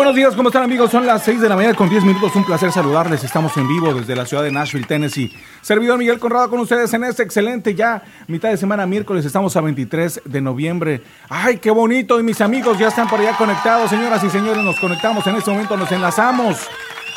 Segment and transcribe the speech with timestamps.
[0.00, 0.90] buenos días, ¿cómo están amigos?
[0.90, 2.34] Son las 6 de la mañana con 10 minutos.
[2.34, 3.22] Un placer saludarles.
[3.22, 5.30] Estamos en vivo desde la ciudad de Nashville, Tennessee.
[5.60, 9.26] Servidor Miguel Conrado con ustedes en este excelente ya mitad de semana miércoles.
[9.26, 11.02] Estamos a 23 de noviembre.
[11.28, 12.18] ¡Ay, qué bonito!
[12.18, 13.90] Y mis amigos ya están por allá conectados.
[13.90, 16.56] Señoras y señores, nos conectamos en este momento, nos enlazamos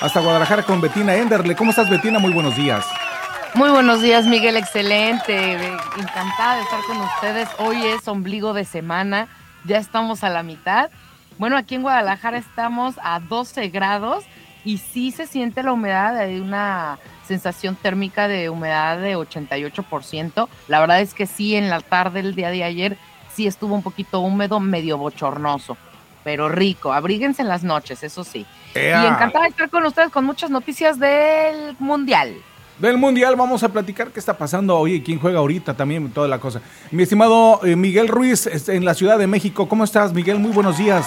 [0.01, 1.55] hasta Guadalajara con Betina Enderle.
[1.55, 2.19] ¿Cómo estás, Betina?
[2.19, 2.85] Muy buenos días.
[3.53, 4.57] Muy buenos días, Miguel.
[4.57, 5.53] Excelente.
[5.97, 7.47] Encantada de estar con ustedes.
[7.59, 9.29] Hoy es ombligo de semana.
[9.63, 10.89] Ya estamos a la mitad.
[11.37, 14.23] Bueno, aquí en Guadalajara estamos a 12 grados
[14.65, 20.47] y sí se siente la humedad, hay una sensación térmica de humedad de 88%.
[20.67, 22.97] La verdad es que sí, en la tarde del día de ayer
[23.33, 25.77] sí estuvo un poquito húmedo, medio bochornoso,
[26.23, 26.93] pero rico.
[26.93, 28.45] Abríguense en las noches, eso sí.
[28.75, 32.35] Y encantada de estar con ustedes con muchas noticias del Mundial
[32.79, 33.35] del Mundial.
[33.35, 36.61] Vamos a platicar qué está pasando hoy y quién juega ahorita también, toda la cosa.
[36.91, 39.67] Mi estimado eh, Miguel Ruiz, en la Ciudad de México.
[39.67, 40.39] ¿Cómo estás, Miguel?
[40.39, 41.05] Muy buenos días.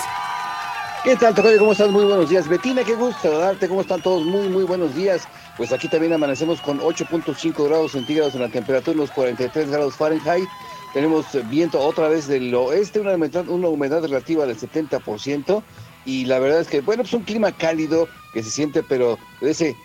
[1.04, 1.58] ¿Qué tal, Tocayo?
[1.58, 1.90] ¿Cómo estás?
[1.90, 2.48] Muy buenos días.
[2.48, 3.68] Betina, qué gusto saludarte.
[3.68, 4.24] ¿Cómo están todos?
[4.24, 5.28] Muy, muy buenos días.
[5.56, 10.48] Pues aquí también amanecemos con 8.5 grados centígrados en la temperatura, unos 43 grados Fahrenheit.
[10.92, 15.62] Tenemos viento otra vez del oeste, una humedad, relativa del 70%.
[16.04, 19.18] Y la verdad es que, bueno, es pues un clima cálido que se siente, pero
[19.40, 19.76] ese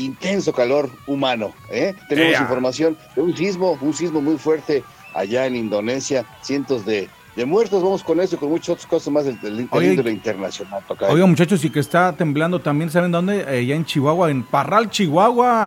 [0.00, 1.52] intenso calor humano.
[1.70, 1.94] ¿eh?
[2.08, 4.82] Tenemos información de un sismo, un sismo muy fuerte
[5.14, 7.08] allá en Indonesia, cientos de,
[7.46, 7.82] muertos.
[7.82, 10.82] Vamos con eso y con muchas otras cosas más del, del internacional.
[11.08, 13.44] Oiga, muchachos, y que está temblando también, ¿saben dónde?
[13.44, 15.66] Allá en Chihuahua, en Parral, Chihuahua.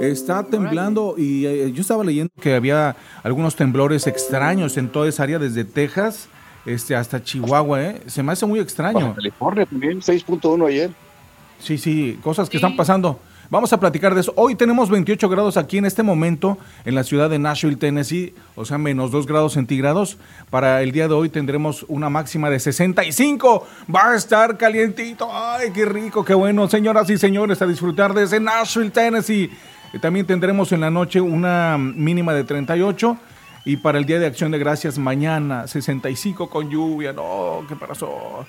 [0.00, 5.22] Está temblando y eh, yo estaba leyendo que había algunos temblores extraños en toda esa
[5.22, 6.28] área, desde Texas
[6.64, 8.02] este, hasta Chihuahua, ¿eh?
[8.06, 9.14] Se me hace muy extraño.
[9.14, 10.90] California también, 6.1 ayer.
[11.58, 13.18] Sí, sí, cosas que están pasando.
[13.52, 14.32] Vamos a platicar de eso.
[14.36, 18.64] Hoy tenemos 28 grados aquí en este momento en la ciudad de Nashville, Tennessee, o
[18.64, 20.16] sea, menos 2 grados centígrados.
[20.48, 23.66] Para el día de hoy tendremos una máxima de 65.
[23.94, 25.28] Va a estar calientito.
[25.30, 26.66] Ay, qué rico, qué bueno.
[26.66, 29.50] Señoras y señores, a disfrutar desde Nashville, Tennessee.
[30.00, 33.18] También tendremos en la noche una mínima de 38.
[33.66, 37.12] Y para el Día de Acción de Gracias, mañana 65 con lluvia.
[37.12, 38.46] No, ¿qué pasó?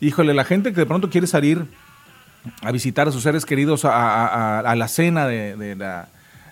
[0.00, 1.68] Híjole, la gente que de pronto quiere salir
[2.62, 6.08] a visitar a sus seres queridos a, la cena de, la,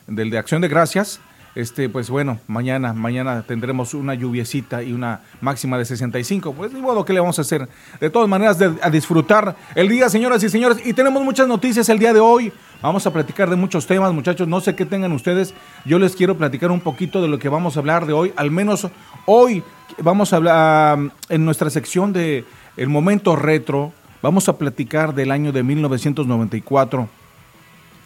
[0.07, 1.21] del de Acción de Gracias.
[1.55, 6.53] Este, pues bueno, mañana, mañana tendremos una lluviecita y una máxima de 65.
[6.53, 7.67] Pues ni modo, ¿qué le vamos a hacer?
[7.99, 10.87] De todas maneras, a disfrutar el día, señoras y señores.
[10.87, 12.53] Y tenemos muchas noticias el día de hoy.
[12.83, 14.47] Vamos a platicar de muchos temas, muchachos.
[14.47, 15.55] No sé qué tengan ustedes.
[15.87, 18.35] Yo les quiero platicar un poquito de lo que vamos a hablar de hoy.
[18.37, 18.87] Al menos
[19.25, 19.63] hoy
[20.03, 20.99] vamos a hablar
[21.31, 22.45] en nuestra sección de
[22.77, 23.95] El Momento Retro
[24.27, 27.09] Vamos a platicar del año de 1994.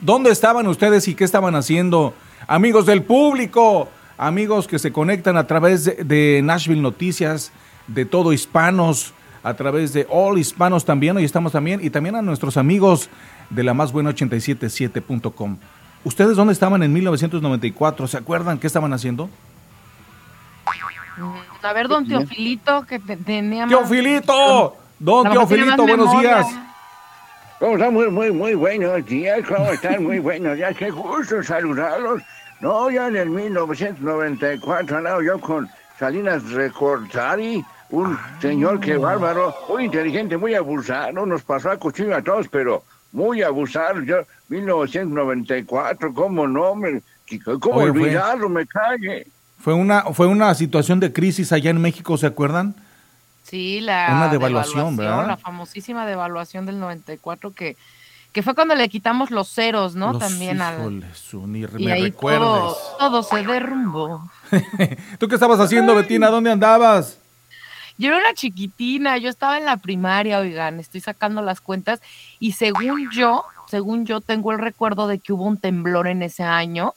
[0.02, 2.12] ¿Dónde estaban ustedes y qué estaban haciendo?
[2.46, 3.88] Amigos del público,
[4.18, 7.52] amigos que se conectan a través de, Nashville Noticias,
[7.86, 12.20] de todo hispanos, a través de All Hispanos también, hoy estamos también, y también a
[12.20, 13.08] nuestros amigos
[13.48, 15.56] de la más buena 877.com.
[16.04, 18.06] ¿Ustedes dónde estaban en 1994?
[18.08, 19.30] ¿Se acuerdan qué estaban haciendo?
[21.62, 23.66] A ver, don Teofilito, que tenía...
[23.66, 24.79] ¡Teofilito!
[25.00, 26.46] Don Teofilito, buenos días.
[27.58, 27.94] ¿Cómo están?
[27.94, 29.40] Muy, muy, muy buenos días.
[29.48, 30.04] ¿Cómo están?
[30.04, 30.76] Muy buenos días.
[30.76, 32.20] Qué gusto saludarlos.
[32.60, 39.86] No, ya en el 1994 andaba yo con Salinas Recortari, un señor que bárbaro, muy
[39.86, 41.24] inteligente, muy abusado.
[41.24, 44.02] Nos pasó a cuchillo a todos, pero muy abusado.
[44.02, 44.16] Yo,
[44.48, 46.74] 1994, ¿cómo no?
[46.74, 47.00] Me,
[47.58, 48.50] ¿Cómo olvidarlo?
[48.50, 49.26] Me calle.
[49.58, 52.74] Fue una, fue una situación de crisis allá en México, ¿se acuerdan?
[53.50, 55.26] Sí, la Una devaluación, ¿verdad?
[55.26, 57.76] La famosísima devaluación del 94 que,
[58.32, 60.16] que fue cuando le quitamos los ceros, ¿no?
[60.16, 61.04] También al...
[61.14, 64.30] Su, ni y me ahí Todo, todo se derrumbó.
[65.18, 66.28] ¿Tú qué estabas haciendo, Betina?
[66.28, 67.18] ¿Dónde andabas?
[67.98, 72.00] Yo era una chiquitina, yo estaba en la primaria, oigan, estoy sacando las cuentas
[72.38, 76.44] y según yo, según yo tengo el recuerdo de que hubo un temblor en ese
[76.44, 76.94] año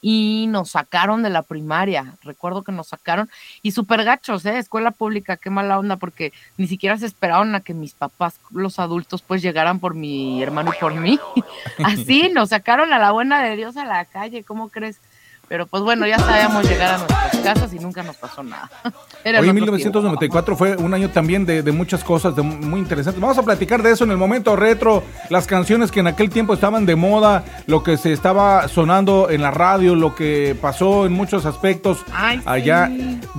[0.00, 2.14] y nos sacaron de la primaria.
[2.22, 3.28] Recuerdo que nos sacaron
[3.62, 4.58] y súper gachos, ¿eh?
[4.58, 8.78] Escuela pública, qué mala onda, porque ni siquiera se esperaron a que mis papás, los
[8.78, 11.18] adultos, pues llegaran por mi hermano y por mí.
[11.84, 15.00] Así nos sacaron a la buena de Dios a la calle, ¿cómo crees?
[15.48, 18.70] Pero pues bueno, ya sabíamos llegar a nuestras casas y nunca nos pasó nada.
[19.24, 23.20] Hoy 1994 fue un año también de, muchas cosas de muy interesantes.
[23.20, 26.54] Vamos a platicar de eso en el momento retro, las canciones que en aquel tiempo
[26.54, 31.12] estaban de moda, lo que se estaba sonando en la radio, lo que pasó en
[31.12, 32.04] muchos aspectos.
[32.44, 32.90] Allá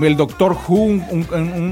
[0.02, 1.02] el Doctor Who,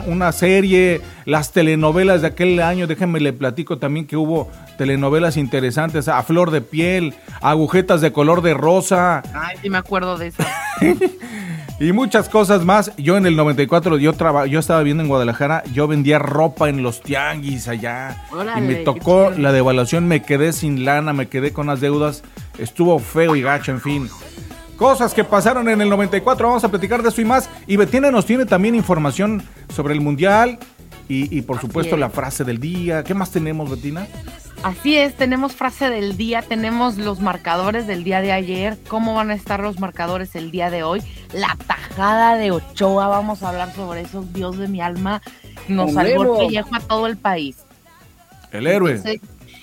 [0.08, 6.08] una serie, las telenovelas de aquel año, déjenme le platico también que hubo telenovelas interesantes,
[6.08, 9.24] a flor de piel, agujetas de color de rosa.
[9.34, 10.42] Ay, sí me acuerdo de eso.
[11.82, 12.96] y muchas cosas más.
[12.96, 16.82] Yo en el 94, yo, traba, yo estaba viendo en Guadalajara, yo vendía ropa en
[16.82, 18.24] los tianguis allá.
[18.58, 22.24] y me tocó la devaluación, me quedé sin lana, me quedé con las deudas.
[22.58, 24.10] Estuvo feo y gacho, en fin.
[24.78, 27.50] Cosas que pasaron en el 94, vamos a platicar de eso y más.
[27.68, 29.44] Y Betina nos tiene también información
[29.76, 30.58] sobre el Mundial
[31.10, 33.04] y, por supuesto la frase del día.
[33.04, 34.08] ¿Qué más tenemos, Betina?
[34.64, 39.30] Así es, tenemos frase del día, tenemos los marcadores del día de ayer, cómo van
[39.30, 43.74] a estar los marcadores el día de hoy, la tajada de Ochoa, vamos a hablar
[43.76, 45.22] sobre eso, Dios de mi alma,
[45.68, 47.58] nos salvó el pellejo a todo el país.
[48.52, 49.00] El héroe.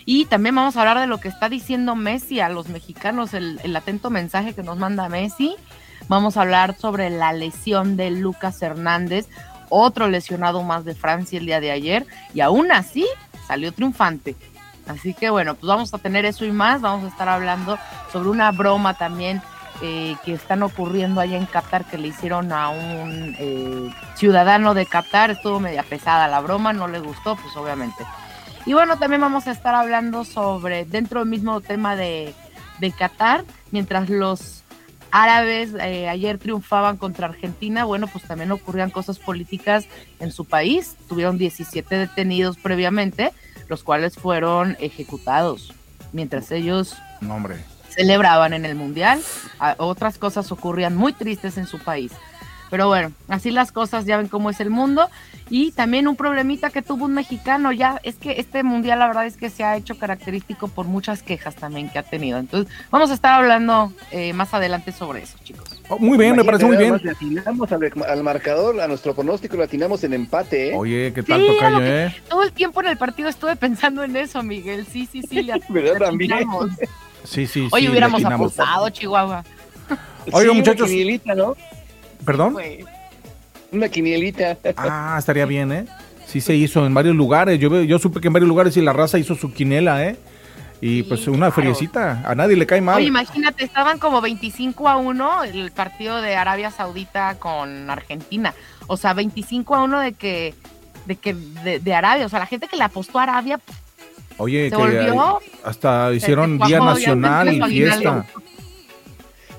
[0.07, 3.61] y también vamos a hablar de lo que está diciendo Messi a los mexicanos, el,
[3.65, 5.57] el atento mensaje que nos manda Messi.
[6.09, 9.27] Vamos a hablar sobre la lesión de Lucas Hernández,
[9.69, 13.07] otro lesionado más de Francia el día de ayer, y aún así
[13.47, 14.37] salió triunfante.
[14.87, 16.81] Así que bueno, pues vamos a tener eso y más.
[16.81, 17.79] Vamos a estar hablando
[18.13, 19.41] sobre una broma también
[19.83, 24.87] eh, que están ocurriendo allá en Qatar que le hicieron a un eh, ciudadano de
[24.87, 25.31] Qatar.
[25.31, 28.05] Estuvo media pesada la broma, no le gustó, pues obviamente.
[28.67, 32.35] Y bueno, también vamos a estar hablando sobre, dentro del mismo tema de,
[32.79, 34.64] de Qatar, mientras los
[35.23, 39.87] árabes eh, ayer triunfaban contra Argentina, bueno, pues también ocurrían cosas políticas
[40.19, 40.97] en su país.
[41.09, 43.33] Tuvieron 17 detenidos previamente
[43.69, 45.73] los cuales fueron ejecutados
[46.13, 46.95] mientras ellos
[47.89, 49.21] celebraban en el Mundial.
[49.79, 52.13] Otras cosas ocurrían muy tristes en su país.
[52.71, 55.09] Pero bueno, así las cosas, ya ven cómo es el mundo.
[55.51, 59.27] Y también un problemita que tuvo un mexicano, ya es que este mundial la verdad
[59.27, 62.39] es que se ha hecho característico por muchas quejas también que ha tenido.
[62.39, 65.65] Entonces, vamos a estar hablando eh, más adelante sobre eso, chicos.
[65.89, 66.95] Oh, muy bien, me parece muy bien.
[66.95, 70.75] atinamos al, marcador, a nuestro pronóstico, lo atinamos en empate, ¿eh?
[70.75, 72.15] Oye, ¿qué tal, sí, eh?
[72.29, 74.87] Todo el tiempo en el partido estuve pensando en eso, Miguel.
[74.87, 75.47] Sí, sí, sí.
[75.69, 76.33] ¿Verdad, también?
[77.25, 79.45] Sí, sí, Oye, hubiéramos apostado, Chihuahua.
[80.33, 80.91] Oye, muchachos.
[81.37, 81.57] ¿no?
[82.25, 82.57] ¿Perdón?
[83.75, 84.57] Una quinielita.
[84.77, 85.87] Ah, estaría bien, ¿eh?
[86.27, 87.59] Sí se hizo en varios lugares.
[87.59, 90.17] Yo, yo supe que en varios lugares y la raza hizo su quinela, ¿eh?
[90.81, 92.97] Y pues una feriecita, a nadie le cae mal.
[92.97, 98.53] Oye, imagínate, estaban como 25 a 1 el partido de Arabia Saudita con Argentina.
[98.87, 100.55] O sea, 25 a 1 de que
[101.07, 103.61] de que de, Arabia, o sea, la gente que le apostó a Arabia
[104.37, 105.13] Oye, que
[105.65, 108.27] hasta hicieron día nacional y fiesta.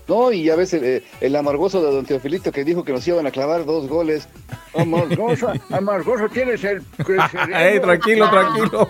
[0.08, 3.26] No, y ya ves el, el, amargoso de Don Teofilito que dijo que nos iban
[3.26, 4.28] a clavar dos goles.
[4.76, 6.84] Amargoso, amargoso tienes el...
[7.82, 8.88] tranquilo, tranquilo.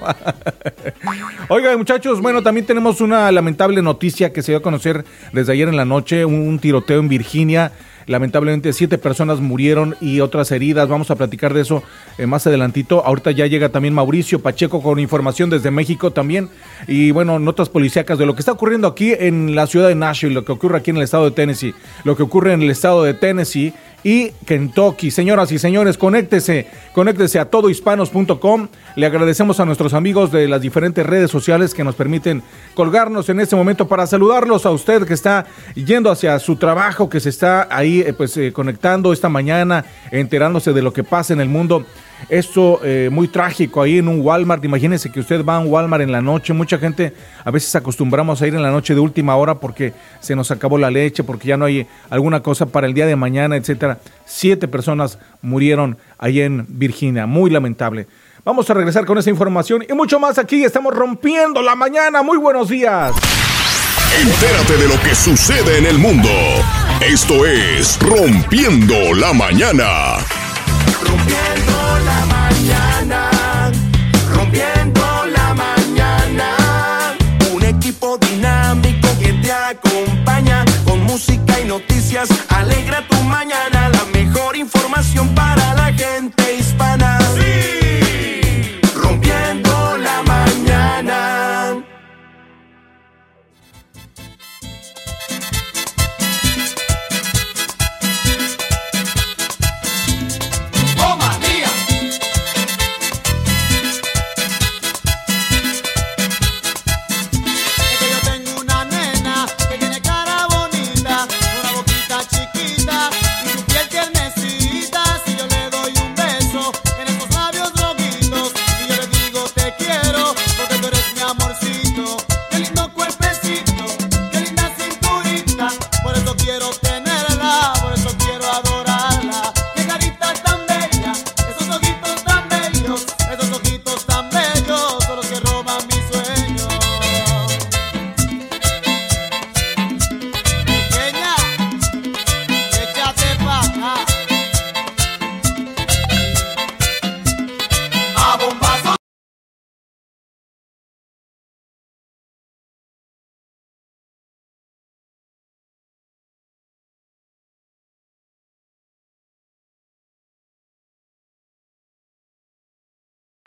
[1.49, 5.69] Oiga, muchachos, bueno, también tenemos una lamentable noticia que se dio a conocer desde ayer
[5.69, 7.71] en la noche, un tiroteo en Virginia.
[8.07, 10.87] Lamentablemente siete personas murieron y otras heridas.
[10.87, 11.83] Vamos a platicar de eso
[12.17, 13.03] eh, más adelantito.
[13.05, 16.49] Ahorita ya llega también Mauricio Pacheco con información desde México también.
[16.87, 20.35] Y bueno, notas policíacas de lo que está ocurriendo aquí en la ciudad de Nashville,
[20.35, 21.73] lo que ocurre aquí en el estado de Tennessee,
[22.03, 23.73] lo que ocurre en el estado de Tennessee
[24.05, 25.09] y Kentucky.
[25.09, 28.67] Señoras y señores, conéctese, conéctese a todohispanos.com.
[28.95, 32.43] Le agradecemos a nuestros amigos de las diferentes redes sociales que nos permiten
[32.75, 37.19] colgarnos en este momento para saludarlos a usted que está yendo hacia su trabajo, que
[37.19, 41.41] se está ahí eh, pues eh, conectando esta mañana, enterándose de lo que pasa en
[41.41, 41.83] el mundo.
[42.29, 44.63] Esto eh, muy trágico ahí en un Walmart.
[44.65, 46.53] Imagínense que usted va a un Walmart en la noche.
[46.53, 47.13] Mucha gente
[47.43, 50.77] a veces acostumbramos a ir en la noche de última hora porque se nos acabó
[50.77, 53.99] la leche, porque ya no hay alguna cosa para el día de mañana, etcétera.
[54.25, 57.25] Siete personas murieron ahí en Virginia.
[57.25, 58.07] Muy lamentable.
[58.43, 60.63] Vamos a regresar con esa información y mucho más aquí.
[60.63, 62.21] Estamos rompiendo la mañana.
[62.21, 63.15] Muy buenos días.
[64.21, 66.29] Entérate de lo que sucede en el mundo.
[67.01, 70.44] Esto es Rompiendo la Mañana.
[82.49, 87.24] Alegra tu mañana, la mejor información para la gente hispana.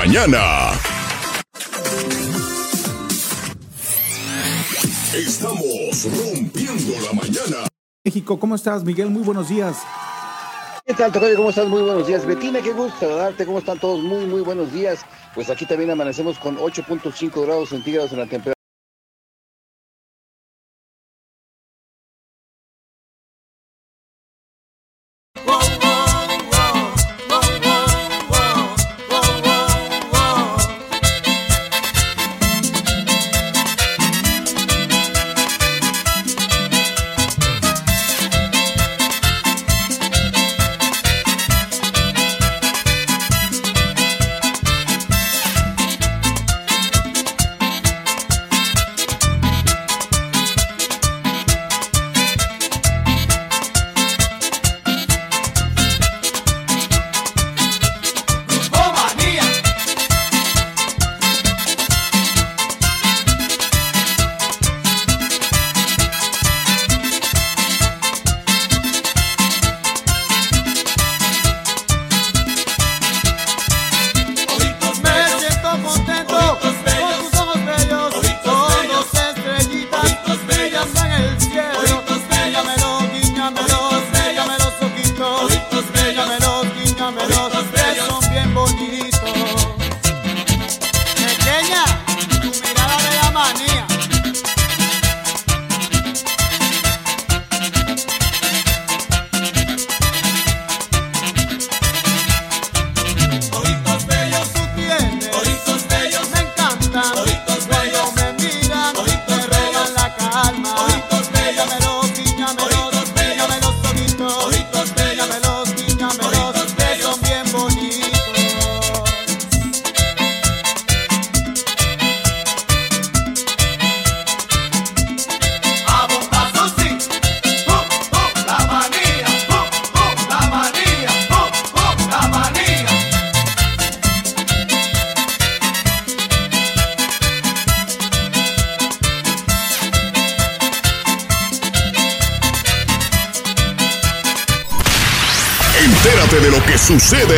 [0.09, 0.71] Mañana.
[5.15, 7.69] Estamos rompiendo la mañana.
[8.05, 9.11] México, ¿cómo estás, Miguel?
[9.11, 9.77] Muy buenos días.
[10.87, 11.37] ¿Qué tal, Tocayo?
[11.37, 11.69] ¿Cómo estás?
[11.69, 12.25] Muy buenos días.
[12.25, 13.45] Betina, qué gusto saludarte.
[13.45, 14.03] ¿Cómo están todos?
[14.03, 15.05] Muy, muy buenos días.
[15.35, 18.58] Pues aquí también amanecemos con 8.5 grados centígrados en la temperatura.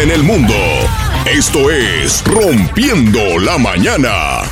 [0.03, 0.55] En el mundo.
[1.27, 4.43] Esto es Rompiendo la Mañana.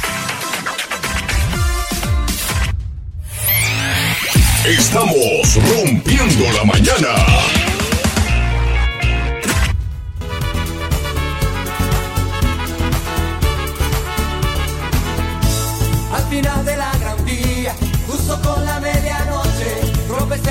[4.67, 7.58] Estamos rompiendo la mañana.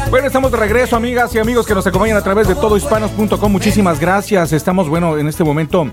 [0.09, 3.51] Bueno, estamos de regreso, amigas y amigos que nos acompañan a través de todohispanos.com.
[3.51, 4.53] Muchísimas gracias.
[4.53, 5.91] Estamos, bueno, en este momento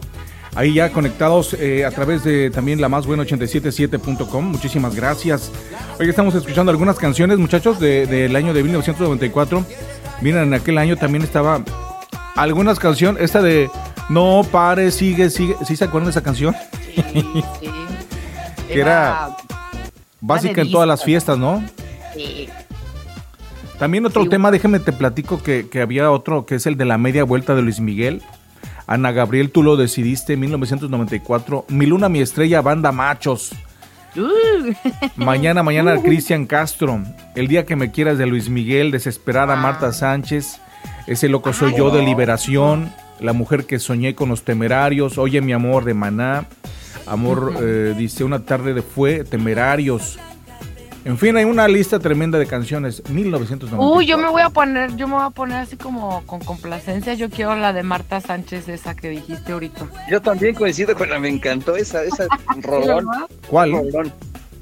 [0.55, 4.45] ahí ya conectados eh, a través de también la más buena 877.com.
[4.45, 5.51] Muchísimas gracias.
[5.99, 9.65] Hoy estamos escuchando algunas canciones, muchachos, de- del año de 1994.
[10.21, 11.63] Miren, en aquel año también estaba
[12.37, 13.69] algunas canciones, esta de
[14.09, 15.57] No pare, sigue, sigue.
[15.67, 16.55] ¿Sí se acuerdan de esa canción?
[16.95, 17.05] Sí.
[18.69, 19.29] Que era
[20.21, 21.63] Básica en todas las fiestas, ¿no?
[22.15, 22.49] Sí.
[23.79, 24.29] También otro Sí.
[24.29, 27.55] tema, déjame te platico que, que había otro que es el de la media vuelta
[27.55, 28.23] de Luis Miguel.
[28.87, 31.65] Ana Gabriel, tú lo decidiste en 1994.
[31.69, 33.53] Mi luna, mi estrella, banda machos.
[34.17, 34.73] Uh.
[35.17, 37.01] Mañana, mañana, Cristian Castro.
[37.35, 39.57] El día que me quieras de Luis Miguel, Desesperada, Ah.
[39.57, 40.61] Marta Sánchez.
[41.07, 42.93] Ese loco soy yo de Liberación.
[43.21, 45.19] La mujer que soñé con los temerarios.
[45.19, 46.47] Oye, mi amor de Maná.
[47.07, 50.19] Amor, eh, dice, una tarde de fue, temerarios.
[51.05, 53.03] En fin, hay una lista tremenda de canciones.
[53.11, 53.97] 1994.
[53.97, 57.13] Uy, yo me voy a poner, yo me voy a poner así como con complacencia.
[57.13, 59.87] Yo quiero la de Marta Sánchez, esa que dijiste ahorita.
[60.11, 62.27] Yo también coincido con la, me encantó esa, esa
[62.63, 63.07] rolón.
[63.49, 63.73] ¿Cuál?
[63.73, 64.13] rolón.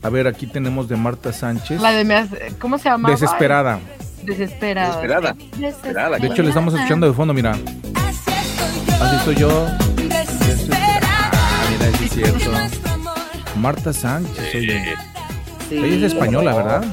[0.03, 1.81] A ver, aquí tenemos de Marta Sánchez.
[1.81, 2.27] La de me
[2.59, 3.09] ¿cómo se llama?
[3.11, 3.79] Desesperada.
[4.25, 4.89] Desesperada.
[4.97, 5.37] Desesperada.
[5.57, 6.19] Desesperada.
[6.19, 7.53] De hecho, le estamos escuchando de fondo, mira.
[7.53, 9.69] Así estoy yo.
[10.73, 12.51] Ah, mira, es cierto.
[13.57, 15.12] Marta Sánchez, oye.
[15.73, 15.79] Sí.
[15.79, 16.85] Ella es española, ¿verdad?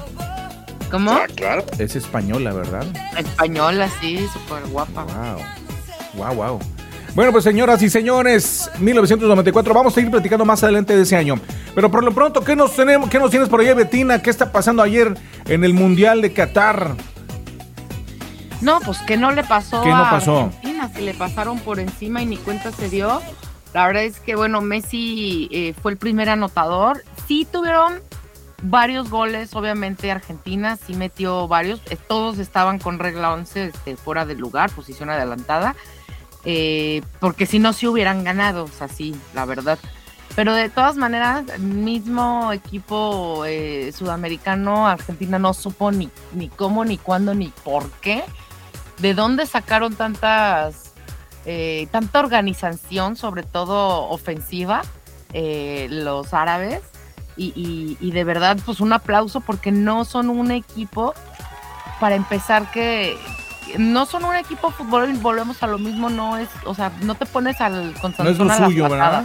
[0.89, 1.11] ¿Cómo?
[1.11, 1.65] Ah, claro.
[1.77, 2.85] Es española, ¿verdad?
[3.17, 5.03] Española, sí, súper guapa.
[5.03, 5.39] Wow.
[6.15, 6.59] Wow, wow.
[7.15, 11.35] Bueno, pues señoras y señores, 1994, vamos a ir platicando más adelante de ese año.
[11.75, 14.21] Pero por lo pronto, ¿qué nos tenemos, qué nos tienes por ahí, Betina?
[14.21, 16.95] ¿Qué está pasando ayer en el Mundial de Qatar?
[18.61, 20.39] No, pues que no le pasó ¿Qué no a pasó?
[20.39, 23.21] Argentina, se le pasaron por encima y ni cuenta se dio.
[23.73, 27.03] La verdad es que, bueno, Messi eh, fue el primer anotador.
[27.27, 28.01] Sí tuvieron
[28.61, 31.81] varios goles, obviamente Argentina sí metió varios.
[31.89, 35.75] Eh, todos estaban con regla 11 este, fuera del lugar, posición adelantada.
[36.45, 39.77] eh, porque si no, sí hubieran ganado, o sea, sí, la verdad.
[40.35, 46.97] Pero de todas maneras, mismo equipo eh, sudamericano, Argentina no supo ni, ni cómo, ni
[46.97, 48.23] cuándo, ni por qué,
[48.99, 50.93] de dónde sacaron tantas,
[51.91, 54.83] tanta organización, sobre todo ofensiva,
[55.33, 56.83] los árabes.
[57.39, 61.13] Y, y- y de verdad, pues un aplauso porque no son un equipo,
[62.01, 63.17] para empezar, que
[63.77, 67.25] no son un equipo fútbol, volvemos a lo mismo, no es, o sea, no te
[67.25, 68.89] pones al con No es lo suyo.
[68.89, 69.23] ¿verdad?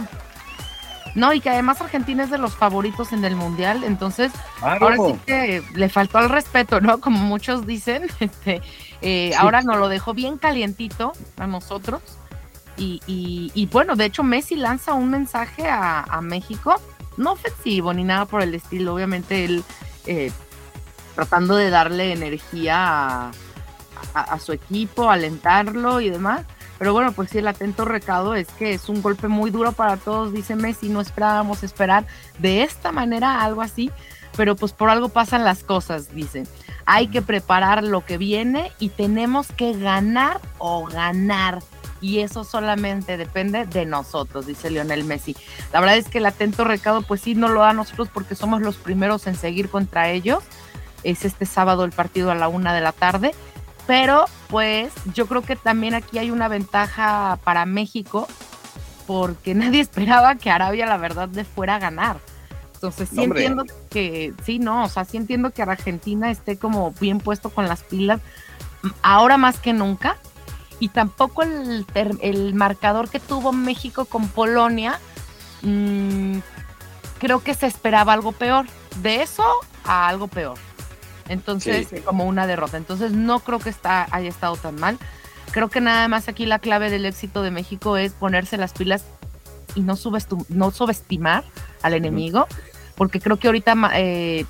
[1.13, 4.85] No, y que además Argentina es de los favoritos en el mundial, entonces Claro.
[4.87, 6.99] ahora sí que le faltó al respeto, ¿no?
[6.99, 8.61] Como muchos dicen, este,
[9.01, 12.01] eh, ahora nos lo dejó bien calientito a nosotros.
[12.77, 16.75] Y, y- y bueno, de hecho Messi lanza un mensaje a, a México,
[17.17, 19.63] no ofensivo ni nada por el estilo, obviamente él
[20.05, 20.31] eh,
[21.15, 23.31] tratando de darle energía a,
[24.13, 26.43] a- a su equipo, alentarlo y demás.
[26.77, 29.95] Pero bueno, pues sí, el atento recado es que es un golpe muy duro para
[29.95, 32.05] todos, dice Messi, no esperábamos esperar
[32.39, 33.91] de esta manera algo así,
[34.35, 36.43] pero pues por algo pasan las cosas, dice.
[36.85, 41.59] Hay que preparar lo que viene y tenemos que ganar o ganar.
[42.05, 45.35] Y eso solamente depende de nosotros, dice Lionel Messi.
[45.73, 48.35] La verdad es que el atento recado, pues sí, no lo da a nosotros porque
[48.35, 50.43] somos los primeros en seguir contra ellos.
[51.01, 53.33] Es este sábado el partido a la una de la tarde.
[53.87, 58.27] Pero pues yo creo que también aquí hay una ventaja para México
[59.07, 62.19] porque nadie esperaba que Arabia la verdad le fuera a ganar.
[62.75, 63.47] Entonces sí hombre.
[63.47, 67.67] entiendo que, sí, no, o sea, sí entiendo que Argentina esté como bien puesto con
[67.67, 68.21] las pilas
[69.01, 70.17] ahora más que nunca.
[70.79, 71.85] Y tampoco el,
[72.21, 74.99] el marcador que tuvo México con Polonia,
[75.61, 76.37] mm,
[77.19, 78.65] creo que se esperaba algo peor.
[79.01, 79.43] De eso
[79.83, 80.57] a algo peor.
[81.27, 81.99] Entonces, Sí.
[82.01, 82.77] como una derrota.
[82.77, 84.97] Entonces, no creo que está, haya estado tan mal.
[85.51, 89.03] Creo que nada más aquí la clave del éxito de México es ponerse las pilas
[89.73, 89.95] y no,
[90.49, 91.43] no subestimar
[91.81, 92.47] al enemigo,
[92.95, 94.45] porque creo que ahorita eh,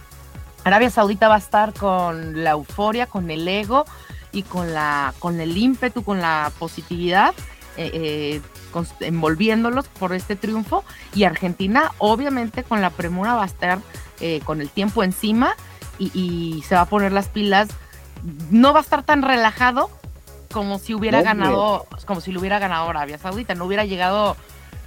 [0.63, 3.85] Arabia Saudita va a estar con la euforia, con el ego
[4.35, 7.33] y con, la, con el ímpetu, con la positividad,
[7.77, 8.41] eh, eh,
[8.73, 10.83] cons- envolviéndolos por este triunfo.
[11.15, 13.79] Y Argentina, obviamente, con la premura va a estar
[14.19, 15.55] eh, con el tiempo encima
[15.97, 17.69] y, y se va a poner las pilas.
[18.51, 19.89] No va a estar tan relajado
[20.51, 24.37] como si hubiera ganado, como si lo hubiera ganado Arabia Saudita, no hubiera llegado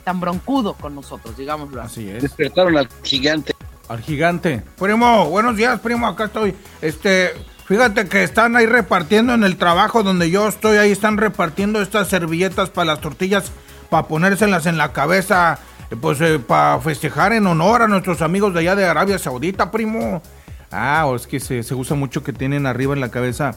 [0.05, 2.09] tan broncudo con nosotros, digámoslo así.
[2.09, 2.23] Así es.
[2.23, 3.55] Despertaron al gigante.
[3.89, 4.63] Al gigante.
[4.79, 6.55] Primo, buenos días, primo, acá estoy.
[6.81, 7.33] Este,
[7.69, 12.09] fíjate que están ahí repartiendo en el trabajo donde yo estoy, ahí están repartiendo estas
[12.09, 13.53] servilletas para las tortillas,
[13.91, 15.59] para ponérselas en la cabeza,
[15.91, 20.23] eh, pues para festejar en honor a nuestros amigos de allá de Arabia Saudita, primo.
[20.71, 23.57] Ah, es que se, se usa mucho que tienen arriba en la cabeza.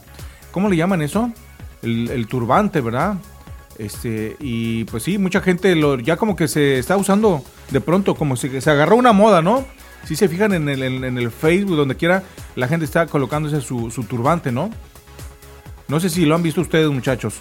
[0.51, 1.31] ¿Cómo le llaman eso?
[1.81, 3.15] El, el turbante, ¿verdad?
[3.77, 8.15] Este, y pues sí, mucha gente lo, ya como que se está usando de pronto,
[8.15, 9.65] como si se agarró una moda, ¿no?
[10.05, 12.23] Si se fijan en el, en, el Facebook, donde quiera,
[12.55, 14.69] la gente está colocándose su, su turbante, ¿no?
[15.87, 17.39] No sé si lo han visto ustedes, muchachos.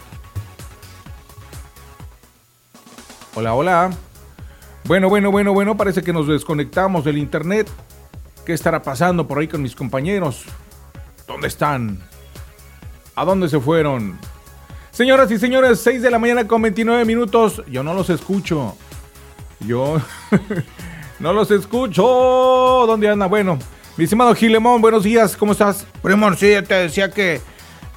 [3.34, 3.90] Hola, hola.
[4.84, 7.70] Bueno, bueno, bueno, bueno, parece que nos desconectamos del internet.
[8.44, 10.44] ¿Qué estará pasando por ahí con mis compañeros?
[11.26, 12.00] ¿Dónde están?
[13.14, 14.18] ¿A dónde se fueron?
[14.90, 17.62] Señoras y señores, 6 de la mañana con 29 minutos.
[17.70, 18.76] Yo no los escucho.
[19.60, 20.00] Yo
[21.20, 22.02] no los escucho.
[22.86, 23.26] ¿Dónde anda?
[23.26, 23.58] Bueno,
[23.96, 25.36] mi estimado Gilemón, buenos días.
[25.36, 25.86] ¿Cómo estás?
[26.02, 27.40] Primo, sí, te decía que,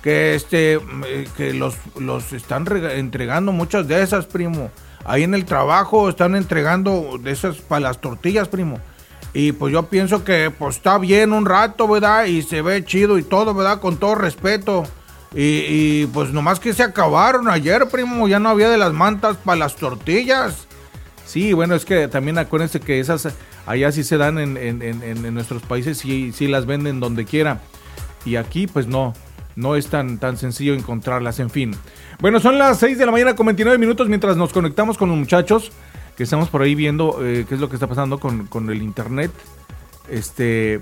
[0.01, 4.69] que este, eh, que los, los están rega- entregando muchas de esas, primo.
[5.05, 8.79] Ahí en el trabajo están entregando de esas para las tortillas, primo.
[9.33, 12.25] Y pues yo pienso que pues está bien un rato, ¿verdad?
[12.25, 13.79] Y se ve chido y todo, ¿verdad?
[13.79, 14.83] Con todo respeto.
[15.33, 18.27] Y, y, pues nomás que se acabaron ayer, primo.
[18.27, 20.67] Ya no había de las mantas para las tortillas.
[21.25, 23.29] Sí, bueno, es que también acuérdense que esas
[23.65, 27.25] allá sí se dan en, en- en- en- nuestros países, sí, sí las venden donde
[27.25, 27.61] quiera.
[28.25, 29.13] Y aquí pues no,
[29.55, 31.71] no es tan, tan sencillo encontrarlas, en fin.
[32.19, 35.17] Bueno, son las 6 de la mañana con 29 minutos mientras nos conectamos con los
[35.17, 35.71] muchachos
[36.17, 38.81] que estamos por ahí viendo eh, qué es lo que está pasando con, con el
[38.83, 39.31] internet.
[40.09, 40.81] Este,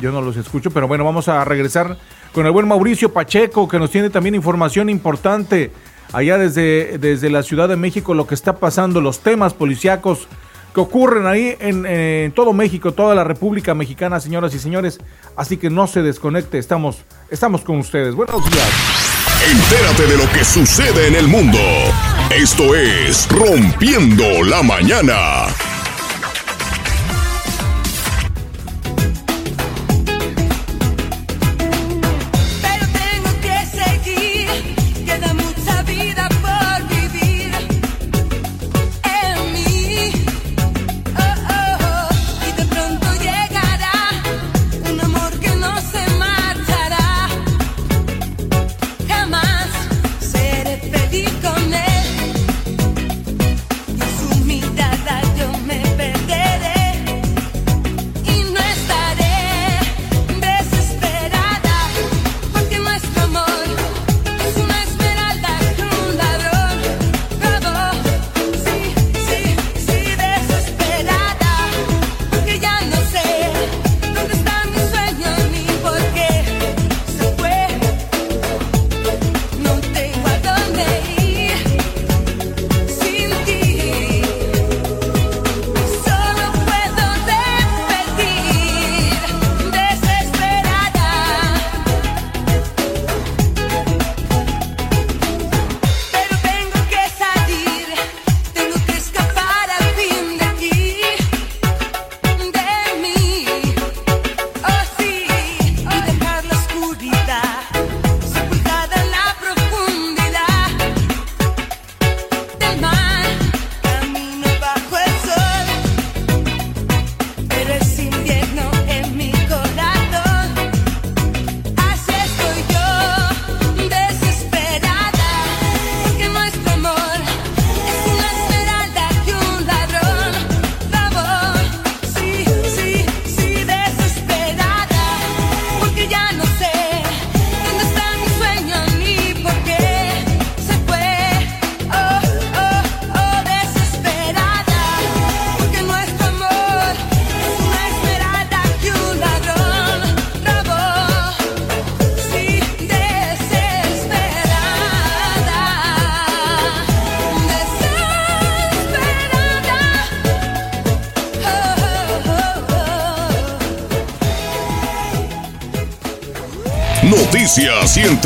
[0.00, 1.98] yo no los escucho, pero bueno, vamos a regresar
[2.32, 5.72] con el buen Mauricio Pacheco, que nos tiene también información importante
[6.12, 10.28] allá desde, desde la Ciudad de México, lo que está pasando, los temas policíacos
[10.74, 14.98] que ocurren ahí en, en todo México, toda la República Mexicana, señoras y señores.
[15.34, 16.98] Así que no se desconecte, estamos,
[17.30, 18.14] estamos con ustedes.
[18.14, 18.68] Buenos días.
[19.50, 21.58] Entérate de lo que sucede en el mundo.
[22.30, 25.46] Esto es Rompiendo la Mañana.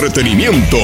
[0.01, 0.79] Entretenimiento.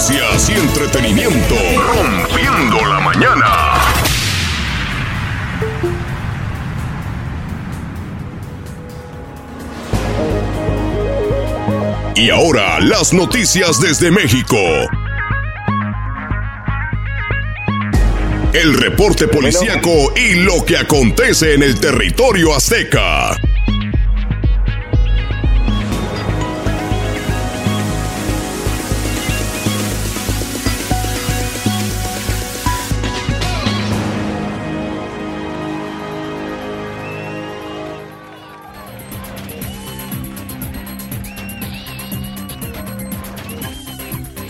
[0.00, 1.54] Noticias y entretenimiento.
[1.94, 3.74] Rompiendo la mañana.
[12.16, 14.56] Y ahora las noticias desde México.
[18.54, 23.38] El reporte policíaco y lo que acontece en el territorio azteca.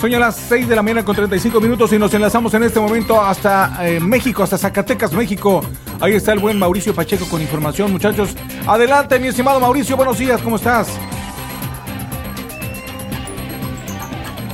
[0.01, 2.81] Son ya las 6 de la mañana con 35 minutos y nos enlazamos en este
[2.81, 5.61] momento hasta eh, México, hasta Zacatecas, México.
[6.01, 8.35] Ahí está el buen Mauricio Pacheco con información, muchachos.
[8.67, 10.89] Adelante, mi estimado Mauricio, buenos días, ¿cómo estás?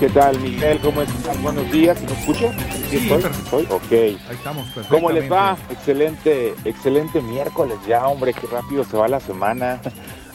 [0.01, 0.81] ¿Qué tal, Miguel?
[0.81, 1.41] ¿Cómo estás?
[1.41, 1.97] Buenos días.
[2.03, 2.57] ¿Me escuchan?
[2.91, 3.23] Sí, estoy?
[3.23, 3.67] ¿Estoy?
[3.71, 3.93] Ok.
[3.93, 5.57] Ahí estamos, ¿Cómo les va?
[5.71, 9.81] Excelente, excelente miércoles ya, hombre, qué rápido se va la semana.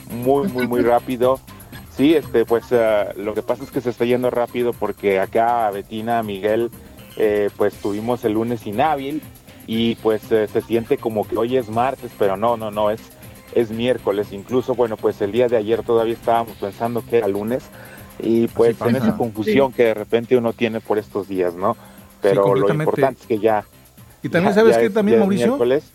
[0.09, 1.39] Muy, muy, muy rápido.
[2.01, 5.69] Sí, este, pues eh, lo que pasa es que se está yendo rápido porque acá
[5.69, 6.71] Betina, Miguel,
[7.15, 9.21] eh, pues tuvimos el lunes inhábil
[9.67, 13.01] y pues eh, se siente como que hoy es martes, pero no, no, no, es,
[13.53, 14.29] es miércoles.
[14.31, 17.65] Incluso, bueno, pues el día de ayer todavía estábamos pensando que era lunes
[18.17, 21.77] y pues en esa confusión que de repente uno tiene por estos días, ¿no?
[22.19, 23.63] Pero lo importante es que ya...
[24.23, 25.45] Y también, ya- ¿sabes ya es- también, Mauricio?
[25.49, 25.91] miércoles.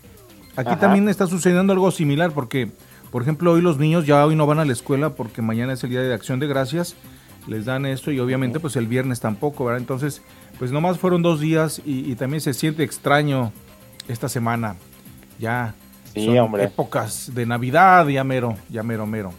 [0.55, 0.79] Aquí Ajá.
[0.79, 2.71] también está sucediendo algo similar porque,
[3.11, 5.83] por ejemplo, hoy los niños ya hoy no van a la escuela porque mañana es
[5.83, 6.95] el día de acción de gracias,
[7.47, 9.79] les dan esto y obviamente pues el viernes tampoco, ¿verdad?
[9.79, 10.21] Entonces,
[10.59, 13.51] pues nomás fueron dos días y, y también se siente extraño
[14.07, 14.75] esta semana.
[15.39, 15.73] Ya
[16.13, 16.63] Sí, son hombre.
[16.63, 19.31] épocas de Navidad, ya mero, ya mero, mero.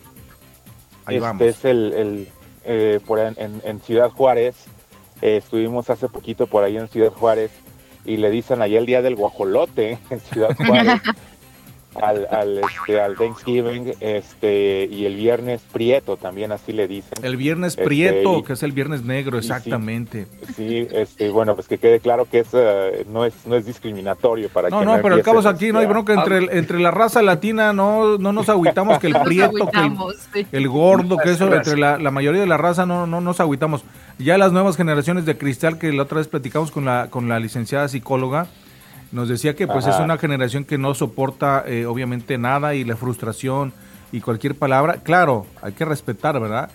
[1.07, 1.43] Ahí este vamos.
[1.43, 2.29] es el, el,
[2.65, 4.55] eh, por en, en- en Ciudad Juárez.
[5.23, 7.51] eh, estuvimos hace poquito por ahí en Ciudad Juárez
[8.05, 11.01] y le dicen allá el día del guajolote en Ciudad Juárez.
[12.01, 17.25] Al, al, este, al Thanksgiving, este, y el viernes Prieto también así le dicen.
[17.25, 19.49] El viernes Este, Prieto, y- que es el viernes negro, sí.
[19.49, 20.27] exactamente.
[20.55, 24.49] Sí, este, bueno, pues que quede claro que es, eh, no es no es discriminatorio
[24.51, 26.91] para No, que no, pero al cabo aquí no hay bronca entre, el- entre la
[26.91, 31.53] raza latina, no, no nos agüitamos que el prieto, que el, el gordo, que eso,
[31.53, 33.83] entre la, la mayoría de la raza no, no nos agüitamos.
[34.19, 37.41] Ya las nuevas generaciones de cristal que la otra vez platicamos con la, con la
[37.41, 38.47] licenciada psicóloga,
[39.13, 39.97] nos decía que pues Ajá.
[39.99, 43.73] es una generación que no soporta eh, obviamente nada y la frustración
[44.13, 44.97] y cualquier palabra.
[45.03, 46.71] Claro, hay que respetar, ¿verdad?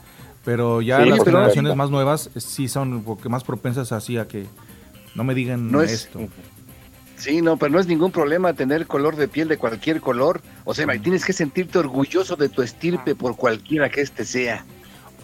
[0.45, 4.27] Pero ya Sí, las generaciones más nuevas sí son un poco más propensas así a
[4.27, 4.45] que
[5.15, 6.19] no me digan No es- esto.
[7.15, 10.41] Sí, no, pero no es ningún problema tener color de piel de cualquier color.
[10.65, 14.65] O sea, tienes que sentirte orgulloso de tu estirpe por cualquiera que este sea.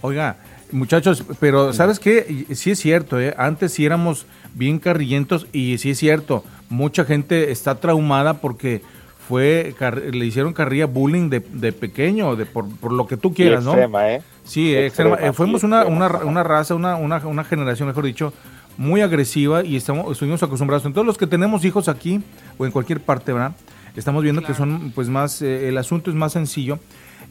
[0.02, 0.38] Oiga,
[0.72, 2.46] muchachos, pero ¿sabes qué?
[2.50, 3.34] Y- Sí es cierto, ¿eh?
[3.38, 8.82] Antes sí éramos bien carrillentos y sí es cierto, mucha gente está traumada porque
[9.28, 13.30] fue car- le hicieron carrilla bullying de, de pequeño, de por, por lo que tú
[13.30, 13.72] y quieras, ¿no?
[13.72, 14.22] extrema, ¿eh?
[14.44, 15.30] Sí, Extrema, extrema.
[15.30, 18.34] Eh, fuimos una, una, una raza, una, una, una generación, mejor dicho,
[18.78, 20.86] muy agresiva y estamos, estuvimos acostumbrados.
[20.86, 22.22] Entonces los que tenemos hijos aquí
[22.58, 23.52] o en cualquier parte, ¿verdad?
[23.96, 26.80] Estamos viendo que son pues más, eh, el asunto es más sencillo.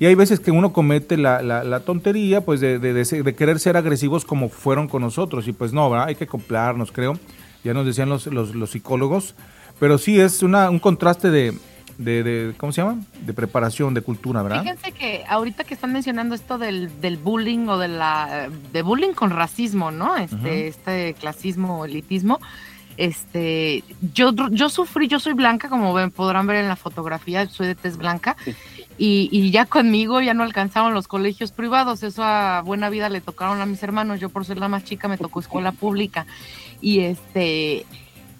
[0.01, 3.35] Y hay veces que uno comete la, la, la tontería pues de, de, de de
[3.35, 5.49] querer ser agresivos como fueron con nosotros.
[5.49, 6.09] Y pues no, ¿verdad?
[6.09, 7.19] Hay que acoplarnos, creo.
[7.65, 9.35] Ya nos decían los, los, los psicólogos.
[9.81, 11.57] Pero sí es una, un contraste de,
[11.99, 13.01] de, de, ¿cómo se llama?
[13.27, 14.63] De preparación, de cultura, ¿verdad?
[14.63, 19.13] Fíjense que ahorita que están mencionando esto del, del bullying o de la de bullying
[19.15, 20.17] con racismo, ¿no?
[20.17, 20.47] Este, Ujú.
[20.47, 22.41] este clasismo, elitismo.
[22.97, 27.69] Este, yo, yo sufrí, yo soy blanca, como ven, podrán ver en la fotografía, soy
[27.69, 28.37] de tez blanca,
[28.99, 33.21] y, y ya conmigo ya no alcanzaron los colegios privados, eso a buena vida le
[33.21, 36.27] tocaron a mis hermanos, yo por ser la más chica me tocó escuela pública,
[36.81, 37.87] y este,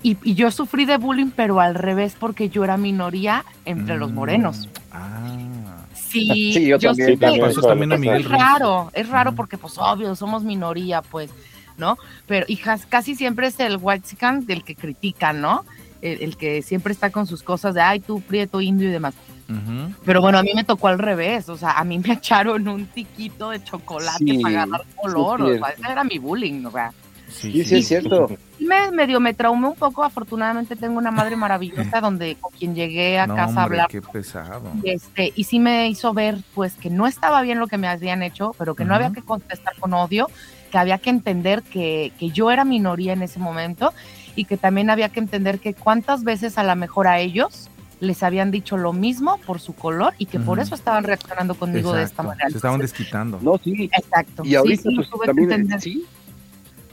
[0.03, 4.11] y, y yo sufrí de bullying, pero al revés, porque yo era minoría entre los
[4.13, 4.15] Mm.
[4.15, 4.69] morenos.
[4.93, 5.85] Ah.
[5.95, 7.09] Sí, Sí, yo también.
[7.11, 11.03] Sí, también, que también a es Miguel raro, es raro porque pues obvio, somos minoría,
[11.03, 11.31] pues,
[11.77, 11.99] ¿no?
[12.27, 14.09] Pero y jas- casi siempre es el white
[14.47, 15.65] del que critica, ¿no?
[16.01, 19.15] El, el que siempre está con sus cosas de, ay, tú, prieto, indio y demás.
[19.49, 19.95] Ujú.
[20.05, 22.87] Pero bueno, a mí me tocó al revés, o sea, a mí me echaron un
[22.87, 26.71] tiquito de chocolate Sí, para agarrar color, sí, o sea, ese era mi bullying, o
[26.71, 26.93] sea.
[27.31, 28.27] Sí, Sí, sí, es cierto.
[28.59, 33.19] Me medio me traumé un poco, afortunadamente tengo una madre maravillosa donde con quien llegué
[33.19, 34.73] a No, casa a hablar qué pesado.
[34.83, 37.87] y este y sí me hizo ver pues que no estaba bien lo que me
[37.87, 39.05] habían hecho pero que no Ujú.
[39.05, 40.29] había que contestar con odio
[40.73, 43.93] que había que entender que, que yo era minoría en ese momento
[44.35, 47.69] y que también había que entender que cuántas veces a lo mejor a ellos
[48.01, 51.93] les habían dicho lo mismo por su color y que por eso estaban reaccionando conmigo
[51.93, 52.49] de esta manera.
[52.51, 53.39] Se estaban desquitando.
[53.43, 53.91] No, sí.
[53.97, 54.43] Exacto.
[54.45, 55.81] Y ahorita sí, sí, lo pues tuve que también, entender.
[55.81, 56.05] sí.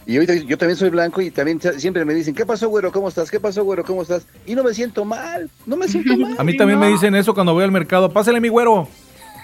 [0.07, 2.91] Y ahorita yo también soy blanco y también siempre me dicen, ¿qué pasó, güero?
[2.91, 3.31] ¿Cómo estás?
[3.31, 3.83] ¿Qué pasó, güero?
[3.83, 4.27] ¿Cómo estás?
[4.45, 6.35] Y no me siento mal, no me siento mal.
[6.37, 8.11] A mí también me dicen eso cuando voy al mercado.
[8.11, 8.87] Pásale mi güero.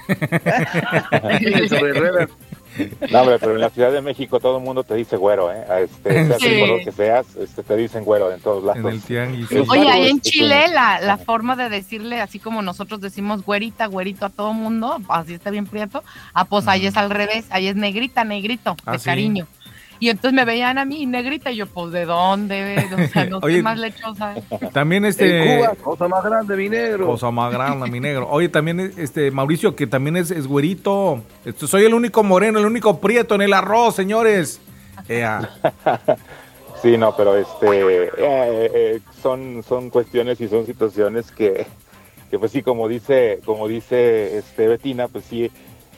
[3.11, 5.63] No, hombre, pero en la Ciudad de México todo el mundo te dice güero, ¿eh?
[5.83, 6.47] Este, seas Sí.
[6.47, 8.79] el color que seas, este, te dicen güero en todos lados.
[8.79, 9.47] En el tianguis.
[9.49, 9.57] Sí.
[9.69, 10.21] Oye, ahí en.
[10.21, 14.97] Chile la, la forma de decirle, así como nosotros decimos güerita, güerito a todo mundo,
[15.09, 16.03] así está bien prieto,
[16.33, 19.05] ah, pues ahí es al revés, ahí es negrita, negrito, Ah, de ¿sí?
[19.05, 19.47] cariño.
[20.01, 22.87] Y entonces me veían a mí negrita y yo, pues, ¿de dónde?
[22.91, 24.33] O sea, no Oye, soy más lechosa.
[24.73, 25.59] También En este.
[25.59, 27.05] Cuba, cosa más grande, mi negro.
[27.05, 28.27] Cosa más grande, mi negro.
[28.27, 31.23] Oye, también este Mauricio, que también es, es güerito.
[31.45, 34.59] Este, soy el único moreno, el único prieto en el arroz, señores.
[35.07, 35.47] Ea.
[36.81, 41.67] Sí, no, pero este, eh, eh, son, son cuestiones y son situaciones que,
[42.31, 45.51] que pues sí, como dice, como dice este Betina, pues sí,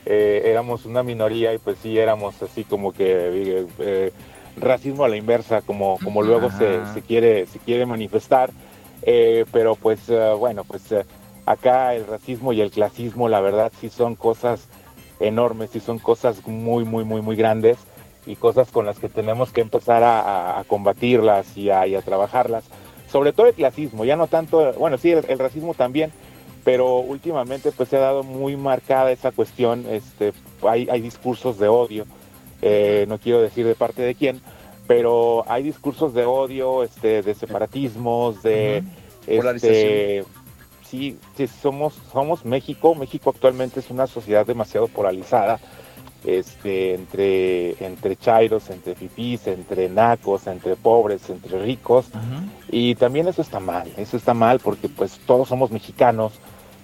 [0.06, 3.06] eh, éramos una minoría y pues sí éramos así como que
[3.62, 4.12] eh, eh,
[4.58, 8.50] racismo a la inversa, como, como luego se, se quiere, se quiere manifestar,
[9.06, 11.04] Eh, pero pues eh, bueno, pues eh,
[11.46, 14.68] acá el racismo y el clasismo, la verdad, sí son cosas
[15.20, 17.78] enormes, sí son cosas muy, muy, muy, muy grandes
[18.26, 21.96] y cosas con las que tenemos que empezar a, a- a combatirlas y a, y
[21.96, 22.64] a trabajarlas.
[23.12, 26.12] Sobre todo el clasismo, ya no tanto, bueno, sí, el, el racismo también,
[26.64, 30.34] pero últimamente pues se ha dado muy marcada esa cuestión, este,
[30.68, 32.06] hay, hay discursos de odio,
[32.62, 34.42] eh, no quiero decir de parte de quién,
[34.88, 38.84] pero hay discursos de odio, este, de separatismos, de
[39.22, 40.26] este, Polarización.
[40.86, 45.60] sí, sí, somos, somos México, México actualmente es una sociedad demasiado polarizada,
[46.26, 52.06] este, entre, entre chairos, entre fifís, entre nacos, entre pobres, entre ricos,
[52.70, 56.40] y también eso está mal, eso está mal porque pues todos somos mexicanos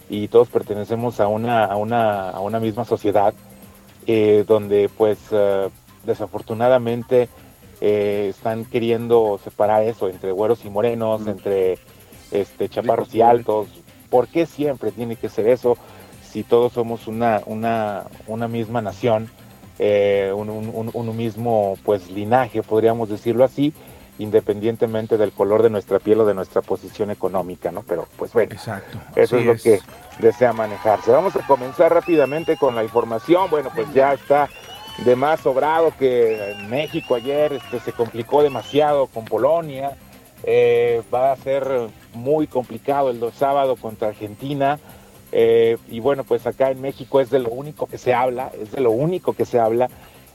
[0.10, 3.34] y todos pertenecemos a una, a una, a una misma sociedad
[4.08, 5.70] eh, donde pues eh,
[6.06, 7.30] desafortunadamente
[7.82, 11.30] eh, están queriendo separar eso entre güeros y morenos, Mm.
[11.30, 11.78] entre
[12.32, 13.68] este chaparros y altos,
[14.10, 15.78] ¿Por qué siempre tiene que ser eso
[16.24, 19.30] si todos somos una, una, una misma nación,
[19.78, 23.72] eh, un, un- un mismo pues linaje, podríamos decirlo así,
[24.20, 27.84] independientemente del color de nuestra piel o de nuestra posición económica, ¿no?
[27.84, 28.98] Pero pues bueno, Exacto.
[29.16, 29.80] eso es lo que
[30.20, 31.10] desea manejarse.
[31.12, 33.50] Vamos a comenzar rápidamente con la información.
[33.50, 34.48] Bueno, pues ya está
[35.06, 39.98] de más sobrado que México ayer este, se complicó demasiado con Polonia.
[40.44, 41.68] Eh, va a ser
[42.14, 44.80] muy complicado el do- sábado contra Argentina.
[45.32, 48.72] Eh, y bueno, pues acá en México es de lo único que se habla, es
[48.72, 49.88] de lo único que se habla